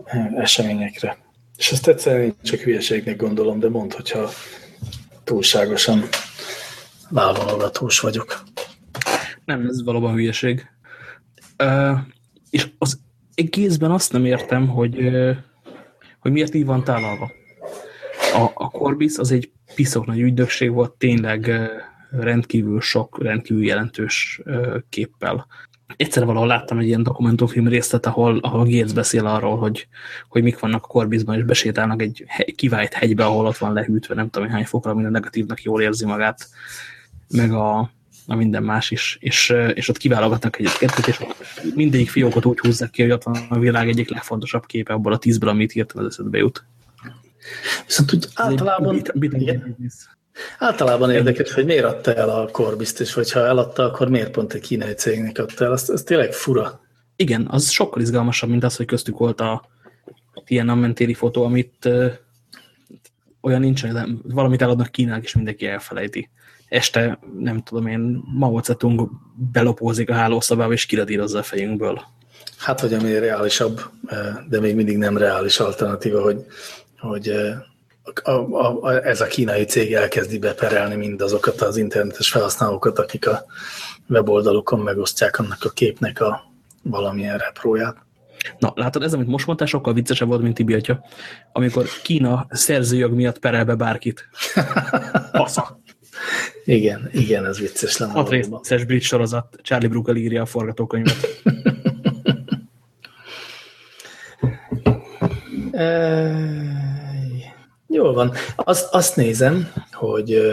e, 0.05 0.33
eseményekre. 0.37 1.23
És 1.57 1.71
ezt 1.71 1.87
egyszerűen 1.87 2.35
csak 2.43 2.59
hülyeségnek 2.59 3.17
gondolom, 3.17 3.59
de 3.59 3.69
mondd, 3.69 3.93
hogyha 3.93 4.29
túlságosan 5.23 6.03
válvalogatós 7.09 7.99
vagyok. 7.99 8.43
Nem, 9.45 9.67
ez 9.67 9.83
valóban 9.83 10.13
hülyeség. 10.13 10.67
Uh, 11.63 11.97
és 12.49 12.67
az 12.77 12.99
egészben 13.35 13.91
azt 13.91 14.11
nem 14.11 14.25
értem, 14.25 14.67
hogy, 14.67 14.97
uh, 14.97 15.35
hogy 16.19 16.31
miért 16.31 16.53
így 16.53 16.65
van 16.65 16.83
tálalva. 16.83 17.31
A, 18.33 18.51
a 18.53 18.69
Corbis 18.69 19.17
az 19.17 19.31
egy 19.31 19.51
piszok 19.75 20.05
nagy 20.05 20.19
ügynökség 20.19 20.71
volt, 20.71 20.91
tényleg 20.91 21.51
rendkívül 22.11 22.81
sok, 22.81 23.23
rendkívül 23.23 23.65
jelentős 23.65 24.41
képpel. 24.89 25.47
Egyszer 25.97 26.25
valahol 26.25 26.47
láttam 26.47 26.77
egy 26.77 26.86
ilyen 26.86 27.03
dokumentumfilm 27.03 27.67
részlet, 27.67 28.05
ahol, 28.05 28.38
ahol 28.38 28.63
Gates 28.63 28.93
beszél 28.93 29.25
arról, 29.25 29.57
hogy, 29.57 29.88
hogy 30.27 30.43
mik 30.43 30.59
vannak 30.59 30.83
a 30.83 30.88
Corbisban, 30.88 31.38
és 31.38 31.43
besétálnak 31.43 32.01
egy 32.01 32.25
kivált 32.55 32.93
hegybe, 32.93 33.25
ahol 33.25 33.45
ott 33.45 33.57
van 33.57 33.73
lehűtve, 33.73 34.15
nem 34.15 34.29
tudom 34.29 34.49
hány 34.49 34.65
fokra, 34.65 34.93
minden 34.93 35.11
negatívnak 35.11 35.61
jól 35.61 35.81
érzi 35.81 36.05
magát, 36.05 36.49
meg 37.29 37.51
a, 37.51 37.91
a 38.27 38.36
minden 38.36 38.63
más 38.63 38.91
is, 38.91 39.17
és, 39.19 39.53
és 39.73 39.89
ott 39.89 39.97
kiválogatnak 39.97 40.59
egyet-kettőt, 40.59 41.07
és 41.07 41.19
mindegyik 41.75 42.09
fiókot 42.09 42.45
úgy 42.45 42.59
húzzák 42.59 42.89
ki, 42.89 43.01
hogy 43.01 43.11
ott 43.11 43.23
van 43.23 43.38
a 43.49 43.59
világ 43.59 43.88
egyik 43.88 44.09
legfontosabb 44.09 44.65
képe 44.65 44.93
abból 44.93 45.13
a 45.13 45.17
tízből, 45.17 45.49
amit 45.49 45.71
hirtelen 45.71 46.05
az 46.05 46.11
eszedbe 46.11 46.38
jut. 46.38 46.65
Viszont 47.86 48.13
úgy 48.13 48.27
általában... 48.33 48.95
Bit, 48.95 49.19
bit, 49.19 49.38
bit, 49.38 50.14
Általában 50.59 51.11
érdekes, 51.11 51.53
hogy 51.53 51.65
miért 51.65 51.86
adta 51.86 52.13
el 52.13 52.29
a 52.29 52.47
Corbiszt, 52.51 52.99
és 52.99 53.13
hogyha 53.13 53.39
eladta, 53.39 53.83
akkor 53.83 54.09
miért 54.09 54.31
pont 54.31 54.53
egy 54.53 54.61
kínai 54.61 54.93
cégnek 54.93 55.38
adta 55.38 55.65
el. 55.65 55.71
Ez, 55.71 55.89
ez 55.89 56.03
tényleg 56.03 56.33
fura. 56.33 56.79
Igen, 57.15 57.47
az 57.51 57.69
sokkal 57.69 58.01
izgalmasabb, 58.01 58.49
mint 58.49 58.63
az, 58.63 58.75
hogy 58.75 58.86
köztük 58.86 59.17
volt 59.17 59.41
a 59.41 59.69
Tiananmen 60.45 60.93
téli 60.93 61.13
fotó, 61.13 61.43
amit 61.43 61.86
ö, 61.86 62.07
olyan 63.41 63.59
nincs, 63.59 63.81
hogy 63.81 63.91
valamit 64.23 64.61
eladnak 64.61 64.91
Kínának, 64.91 65.23
és 65.23 65.36
mindenki 65.36 65.67
elfelejti. 65.67 66.29
Este, 66.67 67.19
nem 67.39 67.61
tudom 67.61 67.88
én, 67.88 68.23
Mao 68.38 68.61
Zedong 68.61 69.09
belopózik 69.51 70.09
a 70.09 70.13
hálószobába, 70.13 70.73
és 70.73 70.86
kiradírozza 70.86 71.39
a 71.39 71.43
fejünkből. 71.43 72.01
Hát, 72.57 72.79
hogy 72.79 72.93
ami 72.93 73.19
reálisabb, 73.19 73.81
de 74.49 74.59
még 74.59 74.75
mindig 74.75 74.97
nem 74.97 75.17
reális 75.17 75.59
alternatíva, 75.59 76.21
hogy, 76.21 76.45
hogy 76.99 77.31
a, 78.23 78.31
a, 78.31 78.81
a, 78.81 79.05
ez 79.05 79.21
a 79.21 79.25
kínai 79.25 79.65
cég 79.65 79.93
elkezdi 79.93 80.39
beperelni 80.39 80.95
mindazokat 80.95 81.61
az 81.61 81.77
internetes 81.77 82.29
felhasználókat, 82.29 82.99
akik 82.99 83.27
a 83.27 83.45
weboldalukon 84.09 84.79
megosztják 84.79 85.39
annak 85.39 85.63
a 85.63 85.69
képnek 85.69 86.21
a 86.21 86.41
valamilyen 86.81 87.37
repróját. 87.37 87.95
Na, 88.59 88.71
látod, 88.75 89.03
ez, 89.03 89.13
amit 89.13 89.27
most 89.27 89.45
mondtál, 89.45 89.67
sokkal 89.67 89.93
viccesebb 89.93 90.27
volt, 90.27 90.41
mint 90.41 90.55
Tibi 90.55 90.73
atya, 90.73 91.03
amikor 91.51 91.85
Kína 92.03 92.47
szerzőjog 92.49 93.13
miatt 93.13 93.39
perel 93.39 93.65
be 93.65 93.75
bárkit. 93.75 94.29
Fasza. 95.31 95.79
igen, 96.65 97.09
igen, 97.11 97.45
ez 97.45 97.59
vicces 97.59 97.97
lenne. 97.97 98.11
Hat 98.11 98.29
részes 98.29 98.83
brit 98.85 99.01
sorozat, 99.01 99.55
Charlie 99.61 99.87
Brooker 99.87 100.15
írja 100.15 100.41
a 100.41 100.45
forgatókönyvet. 100.45 101.41
Jól 107.95 108.13
van. 108.13 108.31
Azt, 108.55 108.93
azt 108.93 109.15
nézem, 109.15 109.71
hogy 109.91 110.51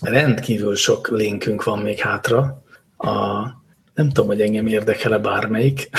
rendkívül 0.00 0.74
sok 0.74 1.08
linkünk 1.08 1.64
van 1.64 1.78
még 1.78 1.98
hátra. 1.98 2.62
A, 2.96 3.10
nem 3.94 4.08
tudom, 4.08 4.26
hogy 4.26 4.40
engem 4.40 4.66
érdekel-e 4.66 5.18
bármelyik. 5.18 5.90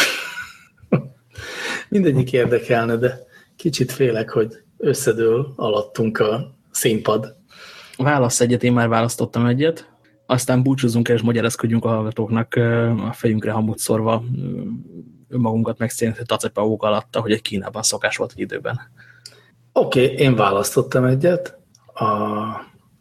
Mindegyik 1.90 2.34
érdekelne, 2.34 2.96
de 2.96 3.20
kicsit 3.56 3.92
félek, 3.92 4.30
hogy 4.30 4.58
összedől 4.78 5.54
alattunk 5.56 6.20
a 6.20 6.56
színpad. 6.72 7.36
Válasz 7.98 8.40
egyet, 8.40 8.64
én 8.64 8.74
már 8.74 8.88
választottam 8.88 9.46
egyet. 9.46 9.90
Aztán 10.26 10.64
búcsúzunk 10.64 11.08
és 11.08 11.22
magyarázkodjunk 11.22 11.86
a 11.86 11.90
hallgatóknak 11.90 12.54
a 13.08 13.14
fejünkre 13.14 13.52
hamut 13.52 13.78
szorva 13.78 14.24
önmagunkat 15.30 15.78
megszínni, 15.78 16.14
hogy 16.18 16.26
tacepavók 16.26 16.84
alatt, 16.84 17.16
hogy 17.16 17.32
egy 17.32 17.42
Kínában 17.42 17.84
szokás 17.84 18.18
volt 18.18 18.32
egy 18.32 18.40
időben. 18.40 18.80
Oké, 19.78 20.04
okay, 20.04 20.16
én 20.16 20.36
választottam 20.36 21.04
egyet. 21.04 21.58
A... 21.94 22.06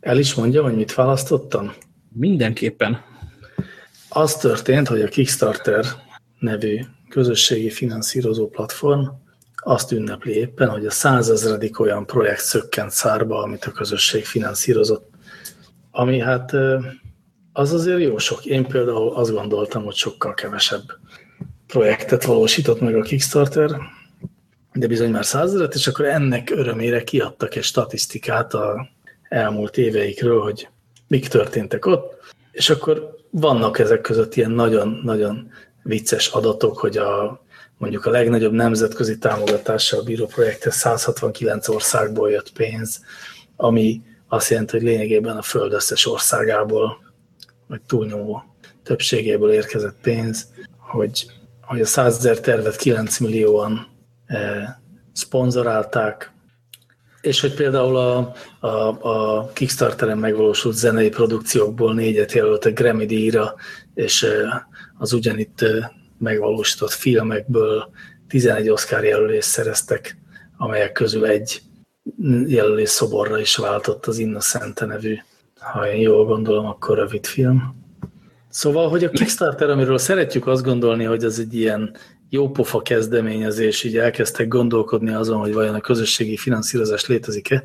El 0.00 0.18
is 0.18 0.34
mondja, 0.34 0.62
hogy 0.62 0.76
mit 0.76 0.94
választottam? 0.94 1.72
Mindenképpen. 2.12 3.00
Az 4.08 4.36
történt, 4.36 4.88
hogy 4.88 5.02
a 5.02 5.08
Kickstarter 5.08 5.84
nevű 6.38 6.80
közösségi 7.08 7.70
finanszírozó 7.70 8.48
platform 8.48 9.06
azt 9.56 9.92
ünnepli 9.92 10.32
éppen, 10.32 10.68
hogy 10.68 10.86
a 10.86 10.90
százezredik 10.90 11.80
olyan 11.80 12.06
projekt 12.06 12.44
szökkent 12.44 12.90
szárba, 12.90 13.42
amit 13.42 13.64
a 13.64 13.72
közösség 13.72 14.24
finanszírozott. 14.24 15.10
Ami 15.90 16.18
hát 16.18 16.52
az 17.52 17.72
azért 17.72 18.00
jó 18.00 18.18
sok. 18.18 18.44
Én 18.44 18.66
például 18.66 19.14
azt 19.14 19.32
gondoltam, 19.32 19.84
hogy 19.84 19.94
sokkal 19.94 20.34
kevesebb 20.34 20.84
projektet 21.66 22.24
valósított 22.24 22.80
meg 22.80 22.96
a 22.96 23.02
Kickstarter, 23.02 23.70
de 24.74 24.86
bizony 24.86 25.10
már 25.10 25.24
százezret, 25.24 25.74
és 25.74 25.86
akkor 25.86 26.04
ennek 26.04 26.50
örömére 26.50 27.04
kiadtak 27.04 27.54
egy 27.54 27.62
statisztikát 27.62 28.54
a 28.54 28.88
elmúlt 29.28 29.78
éveikről, 29.78 30.40
hogy 30.40 30.68
mik 31.08 31.28
történtek 31.28 31.86
ott, 31.86 32.32
és 32.52 32.70
akkor 32.70 33.16
vannak 33.30 33.78
ezek 33.78 34.00
között 34.00 34.34
ilyen 34.34 34.50
nagyon-nagyon 34.50 35.50
vicces 35.82 36.28
adatok, 36.28 36.78
hogy 36.78 36.96
a, 36.96 37.44
mondjuk 37.78 38.06
a 38.06 38.10
legnagyobb 38.10 38.52
nemzetközi 38.52 39.18
támogatással 39.18 40.02
bíró 40.02 40.26
projekthez 40.26 40.74
169 40.74 41.68
országból 41.68 42.30
jött 42.30 42.52
pénz, 42.52 43.00
ami 43.56 44.02
azt 44.28 44.50
jelenti, 44.50 44.76
hogy 44.76 44.86
lényegében 44.86 45.36
a 45.36 45.42
föld 45.42 45.72
összes 45.72 46.06
országából, 46.06 47.12
vagy 47.66 47.80
túlnyomó 47.82 48.42
többségéből 48.82 49.52
érkezett 49.52 49.96
pénz, 50.02 50.46
hogy, 50.78 51.26
hogy 51.60 51.80
a 51.80 51.86
100 51.86 52.16
ezer 52.16 52.40
tervet 52.40 52.76
9 52.76 53.18
millióan 53.18 53.93
szponzorálták, 55.12 56.32
és 57.20 57.40
hogy 57.40 57.54
például 57.54 57.96
a, 57.96 58.32
a, 58.60 58.68
a 59.08 59.50
Kickstarteren 59.52 60.18
megvalósult 60.18 60.76
zenei 60.76 61.08
produkciókból 61.08 61.94
négyet 61.94 62.32
jelöltek 62.32 62.80
Grammy 62.80 63.06
díjra, 63.06 63.54
és 63.94 64.26
az 64.98 65.12
ugyanitt 65.12 65.64
megvalósított 66.18 66.90
filmekből 66.90 67.90
11 68.28 68.68
Oscar 68.68 69.04
jelölést 69.04 69.48
szereztek, 69.48 70.16
amelyek 70.56 70.92
közül 70.92 71.24
egy 71.24 71.62
jelölés 72.46 72.88
szoborra 72.88 73.38
is 73.38 73.56
váltott 73.56 74.06
az 74.06 74.18
Innocente 74.18 74.86
nevű, 74.86 75.16
ha 75.60 75.88
én 75.88 76.00
jól 76.00 76.24
gondolom, 76.24 76.66
akkor 76.66 76.96
rövid 76.96 77.26
film. 77.26 77.82
Szóval, 78.48 78.88
hogy 78.88 79.04
a 79.04 79.10
Kickstarter, 79.10 79.70
amiről 79.70 79.98
szeretjük 79.98 80.46
azt 80.46 80.64
gondolni, 80.64 81.04
hogy 81.04 81.24
az 81.24 81.38
egy 81.38 81.54
ilyen 81.54 81.96
jópofa 82.34 82.82
kezdeményezés, 82.82 83.84
így 83.84 83.96
elkezdtek 83.96 84.48
gondolkodni 84.48 85.12
azon, 85.12 85.38
hogy 85.38 85.52
vajon 85.52 85.74
a 85.74 85.80
közösségi 85.80 86.36
finanszírozás 86.36 87.06
létezik-e, 87.06 87.62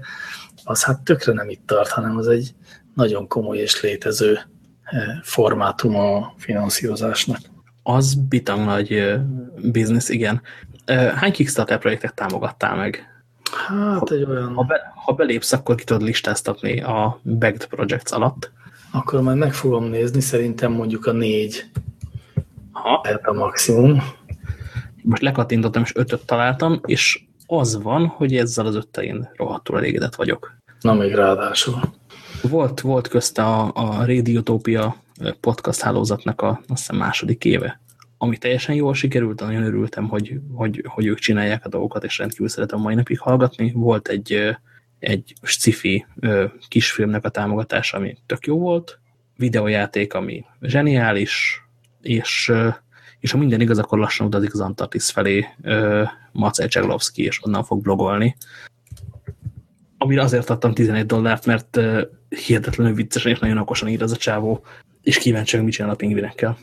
az 0.63 0.83
hát 0.83 1.03
tökre 1.03 1.33
nem 1.33 1.49
itt 1.49 1.61
tart, 1.65 1.89
hanem 1.89 2.17
az 2.17 2.27
egy 2.27 2.53
nagyon 2.93 3.27
komoly 3.27 3.57
és 3.57 3.81
létező 3.81 4.39
eh, 4.83 5.03
formátum 5.23 5.95
a 5.95 6.33
finanszírozásnak. 6.37 7.37
Az 7.83 8.13
bitang 8.13 8.65
nagy 8.65 8.91
eh, 8.91 9.19
biznisz, 9.57 10.09
igen. 10.09 10.41
Eh, 10.85 11.11
hány 11.13 11.31
Kickstarter 11.31 11.79
projektet 11.79 12.15
támogattál 12.15 12.75
meg? 12.75 13.23
Hát 13.67 14.11
egy 14.11 14.23
olyan... 14.23 14.53
Ha, 14.53 14.63
be, 14.63 14.93
ha 15.05 15.13
belépsz, 15.13 15.51
akkor 15.51 15.75
ki 15.75 15.83
tudod 15.83 16.01
listáztatni 16.01 16.81
a 16.81 17.19
Backed 17.23 17.65
Projects 17.65 18.11
alatt. 18.11 18.51
Akkor 18.91 19.21
majd 19.21 19.37
meg 19.37 19.53
fogom 19.53 19.85
nézni, 19.85 20.21
szerintem 20.21 20.71
mondjuk 20.71 21.05
a 21.05 21.11
négy 21.11 21.65
ha. 22.71 23.01
lehet 23.03 23.27
a 23.27 23.33
maximum 23.33 24.03
most 25.03 25.21
lekattintottam, 25.21 25.81
és 25.81 25.95
ötöt 25.95 26.25
találtam, 26.25 26.79
és 26.85 27.23
az 27.45 27.81
van, 27.81 28.07
hogy 28.07 28.35
ezzel 28.35 28.65
az 28.65 28.75
öttel 28.75 29.03
én 29.03 29.29
rohadtul 29.35 29.77
elégedett 29.77 30.15
vagyok. 30.15 30.57
Na 30.81 30.93
még 30.93 31.13
ráadásul. 31.13 31.79
Volt, 32.41 32.81
volt 32.81 33.07
közt 33.07 33.37
a, 33.37 33.71
a 33.73 34.05
Radiotopia 34.05 34.95
podcast 35.39 35.81
hálózatnak 35.81 36.41
a 36.41 36.49
azt 36.49 36.79
hiszem 36.79 36.95
második 36.95 37.45
éve, 37.45 37.81
ami 38.17 38.37
teljesen 38.37 38.75
jól 38.75 38.93
sikerült, 38.93 39.39
nagyon 39.39 39.63
örültem, 39.63 40.07
hogy, 40.07 40.39
hogy, 40.53 40.83
hogy 40.87 41.05
ők 41.05 41.19
csinálják 41.19 41.65
a 41.65 41.69
dolgokat, 41.69 42.03
és 42.03 42.17
rendkívül 42.17 42.47
szeretem 42.47 42.79
mai 42.79 42.95
napig 42.95 43.19
hallgatni. 43.19 43.71
Volt 43.71 44.07
egy, 44.07 44.57
egy 44.99 45.33
sci-fi 45.41 46.05
kisfilmnek 46.67 47.25
a 47.25 47.29
támogatása, 47.29 47.97
ami 47.97 48.17
tök 48.25 48.45
jó 48.45 48.59
volt, 48.59 48.99
videójáték, 49.37 50.13
ami 50.13 50.45
zseniális, 50.61 51.63
és 52.01 52.51
és 53.19 53.31
ha 53.31 53.37
minden 53.37 53.61
igaz, 53.61 53.77
akkor 53.77 53.99
lassan 53.99 54.27
utazik 54.27 54.53
az 54.53 54.59
Antarktisz 54.59 55.09
felé 55.09 55.45
uh, 55.63 56.07
Macej 56.31 56.67
Cseglovszki, 56.67 57.23
és 57.23 57.45
onnan 57.45 57.63
fog 57.63 57.81
blogolni. 57.81 58.35
Amire 59.97 60.21
azért 60.21 60.49
adtam 60.49 60.73
11 60.73 61.05
dollárt, 61.05 61.45
mert 61.45 61.77
uh, 61.77 62.01
hihetetlenül 62.29 62.93
viccesen 62.93 63.31
és 63.31 63.39
nagyon 63.39 63.57
okosan 63.57 63.87
ír 63.87 64.03
az 64.03 64.11
a 64.11 64.15
csávó, 64.15 64.63
és 65.01 65.17
kíváncsi, 65.17 65.55
hogy 65.55 65.65
mit 65.65 65.73
csinál 65.73 65.91
a 65.91 65.95
pingvinekkel. 65.95 66.57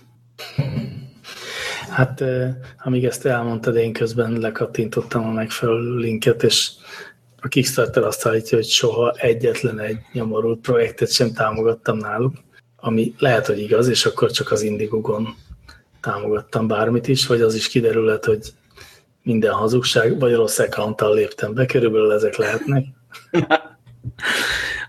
Hát, 1.90 2.24
amíg 2.84 3.04
ezt 3.04 3.26
elmondtad, 3.26 3.76
én 3.76 3.92
közben 3.92 4.32
lekattintottam 4.32 5.24
a 5.24 5.32
megfelelő 5.32 5.96
linket, 5.96 6.42
és 6.42 6.70
a 7.40 7.48
Kickstarter 7.48 8.02
azt 8.02 8.26
állítja, 8.26 8.56
hogy 8.56 8.66
soha 8.66 9.10
egyetlen 9.10 9.78
egy 9.78 9.98
nyomorult 10.12 10.60
projektet 10.60 11.12
sem 11.12 11.32
támogattam 11.32 11.96
náluk, 11.96 12.34
ami 12.76 13.14
lehet, 13.18 13.46
hogy 13.46 13.58
igaz, 13.58 13.88
és 13.88 14.06
akkor 14.06 14.30
csak 14.30 14.50
az 14.50 14.62
Indiegogon 14.62 15.34
támogattam 16.06 16.66
bármit 16.66 17.08
is, 17.08 17.26
vagy 17.26 17.40
az 17.40 17.54
is 17.54 17.68
kiderülhet, 17.68 18.24
hogy 18.24 18.52
minden 19.22 19.52
hazugság, 19.52 20.18
vagy 20.18 20.34
rossz 20.34 20.58
account 20.58 21.00
léptem 21.00 21.54
be, 21.54 21.66
körülbelül 21.66 22.12
ezek 22.12 22.36
lehetnek. 22.36 22.84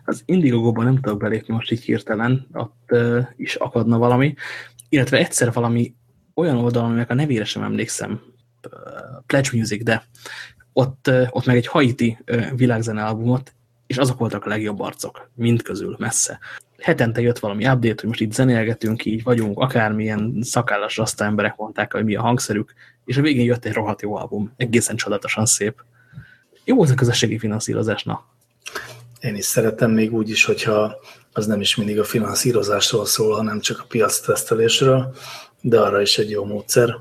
Az 0.06 0.22
Indiegogo-ban 0.26 0.86
nem 0.86 1.00
tudok 1.00 1.20
belépni 1.20 1.54
most 1.54 1.72
így 1.72 1.84
hirtelen, 1.84 2.48
ott 2.54 2.90
uh, 2.90 3.28
is 3.36 3.56
akadna 3.56 3.98
valami, 3.98 4.36
illetve 4.90 5.18
egyszer 5.18 5.54
valami 5.54 5.96
olyan 6.34 6.58
oldalon, 6.58 6.90
aminek 6.90 7.10
a 7.10 7.14
nevére 7.14 7.46
sem 7.46 7.64
emlékszem, 7.64 8.22
Pledge 9.26 9.50
Music, 9.54 9.84
de 9.84 10.06
ott, 10.74 11.12
ott 11.30 11.46
meg 11.46 11.56
egy 11.56 11.68
haiti 11.68 12.18
uh, 12.28 12.56
világzene 12.56 13.06
albumot, 13.06 13.54
és 13.88 13.98
azok 13.98 14.20
voltak 14.20 14.46
a 14.46 14.50
legjobb 14.50 14.80
arcok, 14.80 15.30
mind 15.36 15.62
közül, 15.62 15.96
messze. 16.00 16.40
Hetente 16.78 17.22
jött 17.22 17.40
valami 17.40 17.68
update, 17.68 17.96
hogy 17.96 18.06
most 18.06 18.22
itt 18.22 18.34
zenélgetünk, 18.34 19.06
így 19.06 19.24
vagyunk, 19.24 19.60
akármilyen 19.60 20.38
szakállas 20.42 20.98
raszta 20.98 21.26
emberek 21.26 21.56
mondták, 21.58 21.94
hogy 21.94 22.04
mi 22.04 22.16
a 22.16 22.22
hangszerük, 22.22 22.74
és 23.06 23.18
a 23.18 23.22
végén 23.22 23.46
jött 23.46 23.66
egy 23.66 23.74
rohadt 23.74 24.02
jó 24.02 24.16
album, 24.16 24.54
egészen 24.58 24.96
csodálatosan 24.96 25.46
szép. 25.46 25.84
Jó 26.64 26.82
az 26.82 26.92
a 26.92 26.96
közösségi 26.96 27.38
finanszírozás, 27.38 28.04
na. 28.04 28.26
Én 29.20 29.36
is 29.36 29.46
szeretem 29.46 29.92
még 29.92 30.14
úgy 30.14 30.30
is, 30.30 30.46
hogyha 30.46 30.96
az 31.34 31.46
nem 31.46 31.62
is 31.62 31.76
mindig 31.76 32.00
a 32.00 32.04
finanszírozásról 32.04 33.06
szól, 33.06 33.36
hanem 33.36 33.60
csak 33.60 33.80
a 33.80 33.86
piac 33.88 34.20
tesztelésről, 34.20 35.16
de 35.62 35.80
arra 35.80 36.02
is 36.02 36.18
egy 36.18 36.30
jó 36.30 36.46
módszer. 36.46 36.96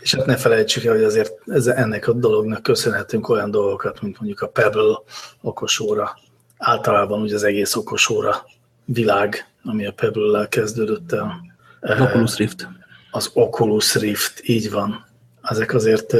És 0.00 0.14
hát 0.14 0.26
ne 0.26 0.36
felejtsük 0.36 0.84
el, 0.84 0.94
hogy 0.94 1.02
azért 1.02 1.32
ez, 1.46 1.66
ennek 1.66 2.08
a 2.08 2.12
dolognak 2.12 2.62
köszönhetünk 2.62 3.28
olyan 3.28 3.50
dolgokat, 3.50 4.00
mint 4.00 4.18
mondjuk 4.18 4.40
a 4.40 4.48
Pebble 4.48 4.98
okosóra, 5.40 6.18
általában 6.58 7.20
ugye 7.20 7.34
az 7.34 7.42
egész 7.42 7.76
okosóra 7.76 8.44
világ, 8.84 9.46
ami 9.64 9.86
a 9.86 9.92
Pebble-lel 9.92 10.48
kezdődött 10.48 11.12
el. 11.12 11.40
Az 11.80 12.00
Oculus 12.00 12.36
Rift. 12.36 12.68
Az 13.10 13.30
Oculus 13.34 13.94
Rift, 13.94 14.48
így 14.48 14.70
van. 14.70 15.06
Ezek 15.42 15.74
azért, 15.74 16.12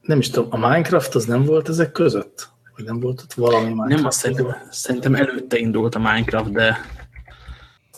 nem 0.00 0.18
is 0.18 0.30
tudom, 0.30 0.48
a 0.52 0.68
Minecraft 0.68 1.14
az 1.14 1.24
nem 1.24 1.44
volt 1.44 1.68
ezek 1.68 1.92
között? 1.92 2.48
Vagy 2.76 2.84
nem 2.84 3.00
volt 3.00 3.20
ott 3.20 3.32
valami 3.32 3.64
Minecraft? 3.64 3.96
Nem, 3.96 4.06
azt 4.06 4.18
szerintem, 4.18 4.46
szerintem 4.70 5.14
előtte 5.14 5.58
indult 5.58 5.94
a 5.94 5.98
Minecraft, 5.98 6.52
de 6.52 6.80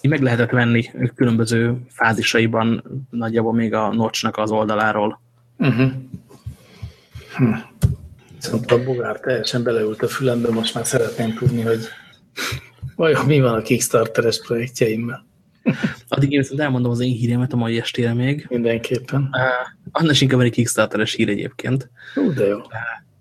így 0.00 0.10
meg 0.10 0.22
lehetett 0.22 0.50
venni 0.50 0.90
különböző 1.14 1.76
fázisaiban 1.88 2.84
nagyjából 3.10 3.52
még 3.52 3.74
a 3.74 3.94
nocsnak 3.94 4.36
az 4.36 4.50
oldaláról. 4.50 5.20
Uh 5.58 5.74
-huh. 5.74 5.92
hm. 7.36 7.52
Viszont 8.34 8.70
a 8.70 8.84
bogár 8.84 9.20
teljesen 9.20 9.62
beleült 9.62 10.02
a 10.02 10.08
fülembe, 10.08 10.50
most 10.50 10.74
már 10.74 10.86
szeretném 10.86 11.34
tudni, 11.34 11.62
hogy 11.62 11.80
vajon 12.96 13.26
mi 13.26 13.40
van 13.40 13.54
a 13.54 13.62
Kickstarteres 13.62 14.40
projektjeimmel. 14.46 15.26
Addig 16.08 16.32
én 16.32 16.38
viszont 16.38 16.60
elmondom 16.60 16.90
az 16.90 17.00
én 17.00 17.12
híremet 17.12 17.52
a 17.52 17.56
mai 17.56 17.78
estére 17.78 18.14
még. 18.14 18.46
Mindenképpen. 18.48 19.20
Uh, 19.20 19.90
annak 19.90 20.12
is 20.12 20.20
inkább 20.20 20.40
egy 20.40 20.52
Kickstarteres 20.52 21.14
hír 21.14 21.28
egyébként. 21.28 21.90
Ú, 22.14 22.32
de 22.32 22.46
jó. 22.46 22.56
Uh, 22.56 22.64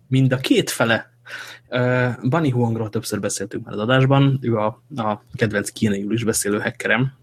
mind 0.07 0.33
a 0.33 0.37
két 0.37 0.69
fele 0.69 1.11
Uh, 1.69 2.29
Bunny 2.29 2.51
Huangról 2.51 2.89
többször 2.89 3.19
beszéltünk 3.19 3.65
már 3.65 3.73
az 3.73 3.79
adásban, 3.79 4.39
ő 4.41 4.55
a, 4.55 4.83
a 4.95 5.23
kedvenc 5.35 5.69
kínaiul 5.69 6.13
is 6.13 6.23
beszélő 6.23 6.59
hackerem. 6.59 7.13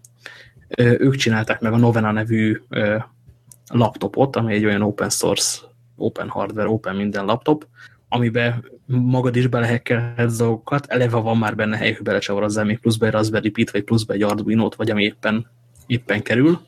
Uh, 0.79 0.95
ők 0.99 1.15
csinálták 1.15 1.59
meg 1.59 1.73
a 1.73 1.77
Novena 1.77 2.11
nevű 2.11 2.61
uh, 2.69 3.03
laptopot, 3.67 4.35
ami 4.35 4.53
egy 4.53 4.65
olyan 4.65 4.81
open 4.81 5.09
source, 5.09 5.59
open 5.95 6.29
hardware, 6.29 6.69
open 6.69 6.95
minden 6.95 7.25
laptop, 7.25 7.67
amiben 8.13 8.71
magad 8.85 9.35
is 9.35 9.47
belehekkelhetsz 9.47 10.37
dolgokat, 10.37 10.85
eleve 10.85 11.17
van 11.17 11.37
már 11.37 11.55
benne 11.55 11.77
hely, 11.77 11.93
hogy 11.93 12.03
belecsavarozzál 12.03 12.65
még 12.65 12.79
pluszba 12.79 13.05
egy 13.05 13.11
Raspberry 13.11 13.49
Pi-t, 13.49 13.71
vagy 13.71 13.83
pluszba 13.83 14.13
egy 14.13 14.21
Arduino-t, 14.23 14.75
vagy 14.75 14.91
ami 14.91 15.03
éppen, 15.03 15.47
éppen 15.87 16.21
kerül. 16.21 16.59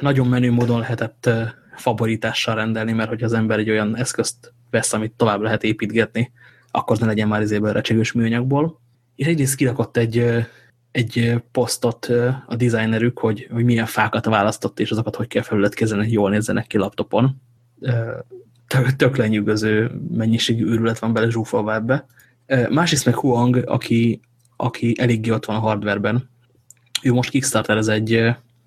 Nagyon 0.00 0.26
menő 0.26 0.52
módon 0.52 0.80
lehetett 0.80 1.30
favoritással 1.74 2.54
rendelni, 2.54 2.92
mert 2.92 3.08
hogy 3.08 3.22
az 3.22 3.32
ember 3.32 3.58
egy 3.58 3.70
olyan 3.70 3.96
eszközt 3.96 4.52
vesz, 4.70 4.92
amit 4.92 5.12
tovább 5.16 5.40
lehet 5.40 5.62
építgetni, 5.62 6.32
akkor 6.70 6.98
ne 6.98 7.06
legyen 7.06 7.28
már 7.28 7.42
izéből 7.42 7.72
recsegős 7.72 8.12
műanyagból. 8.12 8.80
És 9.14 9.26
egyrészt 9.26 9.54
kirakott 9.54 9.96
egy, 9.96 10.46
egy 10.90 11.42
posztot 11.52 12.06
a 12.46 12.56
designerük, 12.56 13.18
hogy, 13.18 13.48
hogy 13.52 13.64
milyen 13.64 13.86
fákat 13.86 14.24
választott, 14.24 14.80
és 14.80 14.90
azokat 14.90 15.16
hogy 15.16 15.26
kell 15.26 15.42
felületkezelni, 15.42 16.04
hogy 16.04 16.12
jól 16.12 16.30
nézzenek 16.30 16.66
ki 16.66 16.78
laptopon. 16.78 17.42
Tök, 18.96 19.16
lenyűgöző 19.16 19.90
mennyiségű 20.10 20.66
őrület 20.66 20.98
van 20.98 21.12
bele 21.12 21.30
zsúfolva 21.30 21.74
ebbe. 21.74 22.06
Másrészt 22.70 23.04
meg 23.04 23.14
Huang, 23.14 23.62
aki, 23.66 24.20
aki 24.56 24.94
eléggé 24.98 25.30
ott 25.30 25.44
van 25.44 25.56
a 25.56 25.60
hardwareben, 25.60 26.30
ő 27.02 27.12
most 27.12 27.30
Kickstarter 27.30 27.88
egy, 27.88 28.12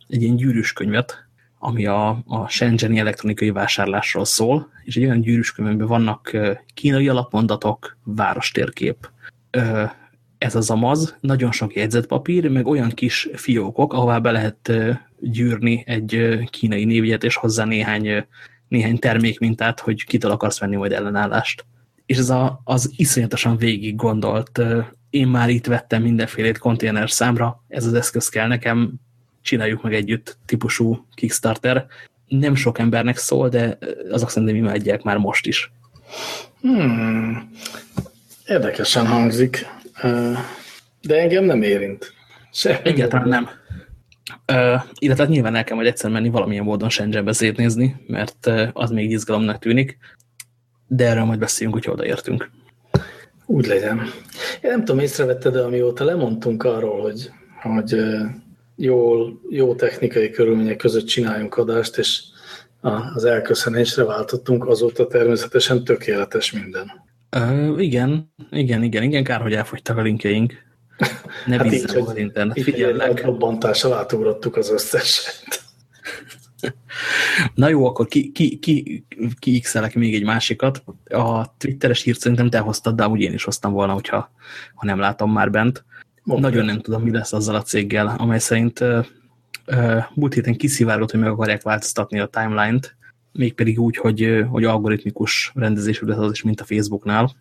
egy 0.07 0.21
ilyen 0.21 0.35
gyűrűs 0.35 0.73
könyvet, 0.73 1.27
ami 1.59 1.85
a, 1.85 2.21
a 2.25 2.47
Shenzheni 2.47 2.99
elektronikai 2.99 3.49
vásárlásról 3.51 4.25
szól, 4.25 4.69
és 4.83 4.95
egy 4.95 5.03
olyan 5.03 5.21
gyűrűs 5.21 5.51
könyvben 5.51 5.87
vannak 5.87 6.37
kínai 6.73 7.07
alapmondatok, 7.07 7.97
várostérkép. 8.03 9.09
Ez 10.37 10.55
az 10.55 10.69
amaz, 10.69 11.17
nagyon 11.19 11.51
sok 11.51 11.75
jegyzetpapír, 11.75 12.49
meg 12.49 12.67
olyan 12.67 12.89
kis 12.89 13.29
fiókok, 13.33 13.93
ahová 13.93 14.19
be 14.19 14.31
lehet 14.31 14.71
gyűrni 15.19 15.83
egy 15.85 16.39
kínai 16.49 16.85
névjegyet, 16.85 17.23
és 17.23 17.35
hozzá 17.35 17.65
néhány, 17.65 18.25
néhány 18.69 18.99
termékmintát, 18.99 19.79
hogy 19.79 20.05
kitől 20.05 20.31
akarsz 20.31 20.59
venni 20.59 20.75
majd 20.75 20.91
ellenállást. 20.91 21.65
És 22.05 22.17
ez 22.17 22.29
a, 22.29 22.61
az 22.63 22.91
iszonyatosan 22.95 23.57
végig 23.57 23.95
gondolt, 23.95 24.61
én 25.09 25.27
már 25.27 25.49
itt 25.49 25.65
vettem 25.65 26.01
mindenfélét 26.01 26.57
konténer 26.57 27.11
számra, 27.11 27.63
ez 27.67 27.85
az 27.85 27.93
eszköz 27.93 28.29
kell 28.29 28.47
nekem, 28.47 28.93
csináljuk 29.41 29.83
meg 29.83 29.93
együtt 29.93 30.37
típusú 30.45 31.05
Kickstarter. 31.13 31.85
Nem 32.27 32.55
sok 32.55 32.79
embernek 32.79 33.17
szól, 33.17 33.49
de 33.49 33.77
azok 34.11 34.29
szerintem 34.29 34.57
imádják 34.57 35.03
már 35.03 35.17
most 35.17 35.45
is. 35.45 35.71
Hmm. 36.61 37.51
Érdekesen 38.45 39.07
hangzik, 39.07 39.65
de 41.01 41.19
engem 41.19 41.43
nem 41.43 41.61
érint. 41.61 42.13
Semmi 42.51 42.79
Egyáltalán 42.83 43.27
nem. 43.27 43.49
Uh, 44.51 44.81
illetve 44.99 45.23
hát 45.23 45.31
nyilván 45.31 45.55
el 45.55 45.63
kell 45.63 45.75
majd 45.75 45.87
egyszer 45.87 46.11
menni 46.11 46.29
valamilyen 46.29 46.63
módon 46.63 46.89
Shenzhenbe 46.89 47.33
szétnézni, 47.33 47.95
mert 48.07 48.45
uh, 48.45 48.67
az 48.73 48.89
még 48.89 49.11
izgalomnak 49.11 49.59
tűnik, 49.59 49.97
de 50.87 51.07
erről 51.07 51.23
majd 51.23 51.39
beszéljünk, 51.39 51.83
hogy 51.83 51.93
odaértünk. 51.93 52.49
Úgy 53.45 53.65
legyen. 53.65 53.97
Én 54.61 54.69
nem 54.69 54.85
tudom, 54.85 55.01
észrevetted, 55.01 55.53
de 55.53 55.61
amióta 55.61 56.03
lemondtunk 56.03 56.63
arról, 56.63 57.01
hogy, 57.01 57.31
hogy 57.61 57.95
jól, 58.75 59.39
jó 59.49 59.75
technikai 59.75 60.29
körülmények 60.29 60.77
között 60.77 61.05
csináljunk 61.05 61.57
adást, 61.57 61.97
és 61.97 62.21
az 63.13 63.25
elköszönésre 63.25 64.03
váltottunk, 64.03 64.67
azóta 64.67 65.07
természetesen 65.07 65.83
tökéletes 65.83 66.51
minden. 66.51 66.91
Uh, 67.35 67.83
igen, 67.83 68.33
igen, 68.51 68.83
igen, 68.83 69.03
igen, 69.03 69.23
kár, 69.23 69.41
hogy 69.41 69.53
elfogytak 69.53 69.97
a 69.97 70.01
linkjeink. 70.01 70.53
Ne 71.45 71.57
hát 71.57 71.73
így, 71.73 71.83
az 71.95 72.17
internet, 72.17 72.61
figyelnek. 72.61 73.23
Robbantásra 73.23 73.97
átugrottuk 73.97 74.55
az 74.55 74.69
összeset. 74.69 75.63
Na 77.53 77.69
jó, 77.69 77.85
akkor 77.85 78.07
ki, 78.07 78.31
ki, 78.31 78.59
ki, 78.59 79.05
ki 79.39 79.63
még 79.93 80.13
egy 80.13 80.23
másikat. 80.23 80.83
A 81.09 81.57
Twitteres 81.57 82.01
hírt 82.01 82.19
szerintem 82.19 82.49
te 82.49 82.59
hoztad, 82.59 82.95
de 82.95 83.07
úgy 83.07 83.21
én 83.21 83.33
is 83.33 83.43
hoztam 83.43 83.71
volna, 83.71 83.93
hogyha 83.93 84.31
ha 84.73 84.85
nem 84.85 84.99
látom 84.99 85.31
már 85.31 85.51
bent. 85.51 85.85
Okay. 86.25 86.41
Nagyon 86.41 86.65
nem 86.65 86.81
tudom, 86.81 87.01
mi 87.01 87.11
lesz 87.11 87.33
azzal 87.33 87.55
a 87.55 87.61
céggel, 87.61 88.15
amely 88.17 88.39
szerint 88.39 88.79
uh, 88.79 89.05
uh, 89.67 90.03
múlt 90.13 90.33
héten 90.33 90.55
kiszivárgott, 90.55 91.11
hogy 91.11 91.19
meg 91.19 91.29
akarják 91.29 91.61
változtatni 91.61 92.19
a 92.19 92.25
timeline-t, 92.25 92.95
mégpedig 93.31 93.79
úgy, 93.79 93.97
hogy, 93.97 94.45
hogy 94.49 94.63
algoritmikus 94.63 95.51
rendezésű 95.55 96.05
lesz 96.05 96.17
az 96.17 96.31
is, 96.31 96.43
mint 96.43 96.61
a 96.61 96.65
Facebooknál, 96.65 97.31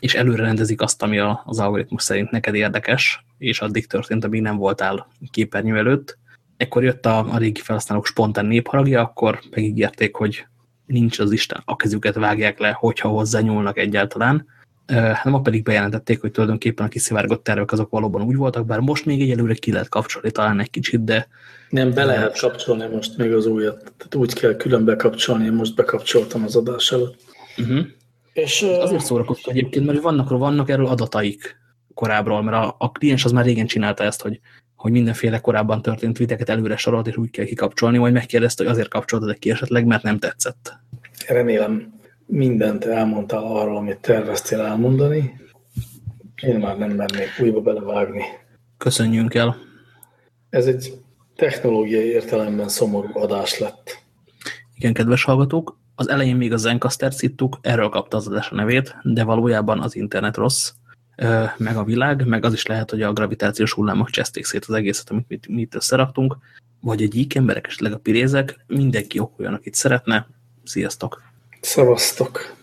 és 0.00 0.14
előre 0.14 0.42
rendezik 0.42 0.80
azt, 0.80 1.02
ami 1.02 1.18
az 1.44 1.58
algoritmus 1.58 2.02
szerint 2.02 2.30
neked 2.30 2.54
érdekes, 2.54 3.24
és 3.38 3.60
addig 3.60 3.86
történt, 3.86 4.24
amíg 4.24 4.40
nem 4.40 4.56
voltál 4.56 5.06
képernyő 5.30 5.76
előtt. 5.76 6.18
Ekkor 6.56 6.82
jött 6.82 7.06
a, 7.06 7.32
a 7.32 7.38
régi 7.38 7.60
felhasználók 7.60 8.06
spontán 8.06 8.46
népharagja, 8.46 9.00
akkor 9.00 9.40
megígérték, 9.50 10.14
hogy 10.14 10.46
nincs 10.86 11.18
az 11.18 11.32
Isten, 11.32 11.62
a 11.64 11.76
kezüket 11.76 12.14
vágják 12.14 12.58
le, 12.58 12.70
hogyha 12.70 13.08
hozzányúlnak 13.08 13.78
egyáltalán, 13.78 14.46
hát 14.86 15.24
ma 15.24 15.40
pedig 15.40 15.62
bejelentették, 15.62 16.20
hogy 16.20 16.30
tulajdonképpen 16.30 16.86
a 16.86 16.88
kiszivárgott 16.88 17.44
tervek 17.44 17.72
azok 17.72 17.90
valóban 17.90 18.22
úgy 18.22 18.36
voltak, 18.36 18.66
bár 18.66 18.78
most 18.78 19.04
még 19.04 19.20
egyelőre 19.20 19.54
ki 19.54 19.72
lehet 19.72 19.88
kapcsolni 19.88 20.30
talán 20.30 20.60
egy 20.60 20.70
kicsit, 20.70 21.04
de... 21.04 21.28
Nem, 21.68 21.92
be 21.92 22.04
lehet 22.04 22.38
kapcsolni 22.38 22.86
most 22.94 23.16
még 23.16 23.32
az 23.32 23.46
újat. 23.46 23.76
Tehát 23.76 24.14
úgy 24.14 24.32
kell 24.32 24.56
külön 24.56 24.84
bekapcsolni, 24.84 25.44
én 25.44 25.52
most 25.52 25.74
bekapcsoltam 25.74 26.44
az 26.44 26.56
adás 26.56 26.92
előtt. 26.92 27.20
Uh 27.56 27.66
-huh. 27.66 27.86
És, 28.34 28.62
Azért 28.62 29.04
szórakoztam 29.04 29.52
egyébként, 29.54 29.86
mert 29.86 30.00
vannak, 30.00 30.28
vannak 30.28 30.70
erről 30.70 30.86
adataik 30.86 31.56
korábbról, 31.94 32.42
mert 32.42 32.56
a, 32.56 32.74
a 32.78 32.90
kliens 32.90 33.24
az 33.24 33.32
már 33.32 33.44
régen 33.44 33.66
csinálta 33.66 34.04
ezt, 34.04 34.22
hogy, 34.22 34.40
hogy 34.76 34.92
mindenféle 34.92 35.38
korábban 35.38 35.82
történt 35.82 36.18
viteket 36.18 36.48
előre 36.48 36.76
sorolt, 36.76 37.06
és 37.06 37.16
úgy 37.16 37.30
kell 37.30 37.44
kikapcsolni, 37.44 37.98
majd 37.98 38.12
megkérdezte, 38.12 38.62
hogy 38.62 38.72
azért 38.72 38.88
kapcsoltad-e 38.88 39.34
ki 39.34 39.50
esetleg, 39.50 39.86
mert 39.86 40.02
nem 40.02 40.18
tetszett. 40.18 40.72
Remélem 41.28 41.94
mindent 42.26 42.84
elmondtál 42.84 43.42
arról, 43.42 43.76
amit 43.76 43.98
terveztél 43.98 44.60
elmondani. 44.60 45.40
Én 46.42 46.58
már 46.58 46.78
nem 46.78 46.90
mernék 46.90 47.28
újba 47.40 47.60
belevágni. 47.60 48.22
Köszönjünk 48.78 49.34
el. 49.34 49.56
Ez 50.50 50.66
egy 50.66 50.92
technológiai 51.36 52.06
értelemben 52.06 52.68
szomorú 52.68 53.08
adás 53.12 53.58
lett. 53.58 54.02
Igen, 54.74 54.92
kedves 54.92 55.24
hallgatók, 55.24 55.78
az 55.94 56.08
elején 56.08 56.36
még 56.36 56.52
a 56.52 56.56
Zencaster 56.56 57.12
szittuk, 57.12 57.58
erről 57.60 57.88
kapta 57.88 58.16
az 58.16 58.26
adás 58.26 58.50
a 58.50 58.54
nevét, 58.54 58.96
de 59.02 59.24
valójában 59.24 59.80
az 59.80 59.96
internet 59.96 60.36
rossz. 60.36 60.72
meg 61.56 61.76
a 61.76 61.84
világ, 61.84 62.26
meg 62.26 62.44
az 62.44 62.52
is 62.52 62.66
lehet, 62.66 62.90
hogy 62.90 63.02
a 63.02 63.12
gravitációs 63.12 63.72
hullámok 63.72 64.10
cseszték 64.10 64.44
szét 64.44 64.64
az 64.64 64.74
egészet, 64.74 65.10
amit 65.10 65.48
mi, 65.48 65.60
itt 65.60 65.74
összeraktunk, 65.74 66.36
vagy 66.80 67.02
a 67.02 67.06
gyík 67.06 67.34
emberek, 67.34 67.66
esetleg 67.66 67.92
a 67.92 67.98
pirézek, 67.98 68.64
mindenki 68.66 69.18
okoljon, 69.18 69.54
akit 69.54 69.74
szeretne. 69.74 70.26
Sziasztok! 70.64 71.22
Szavaztok! 71.60 72.54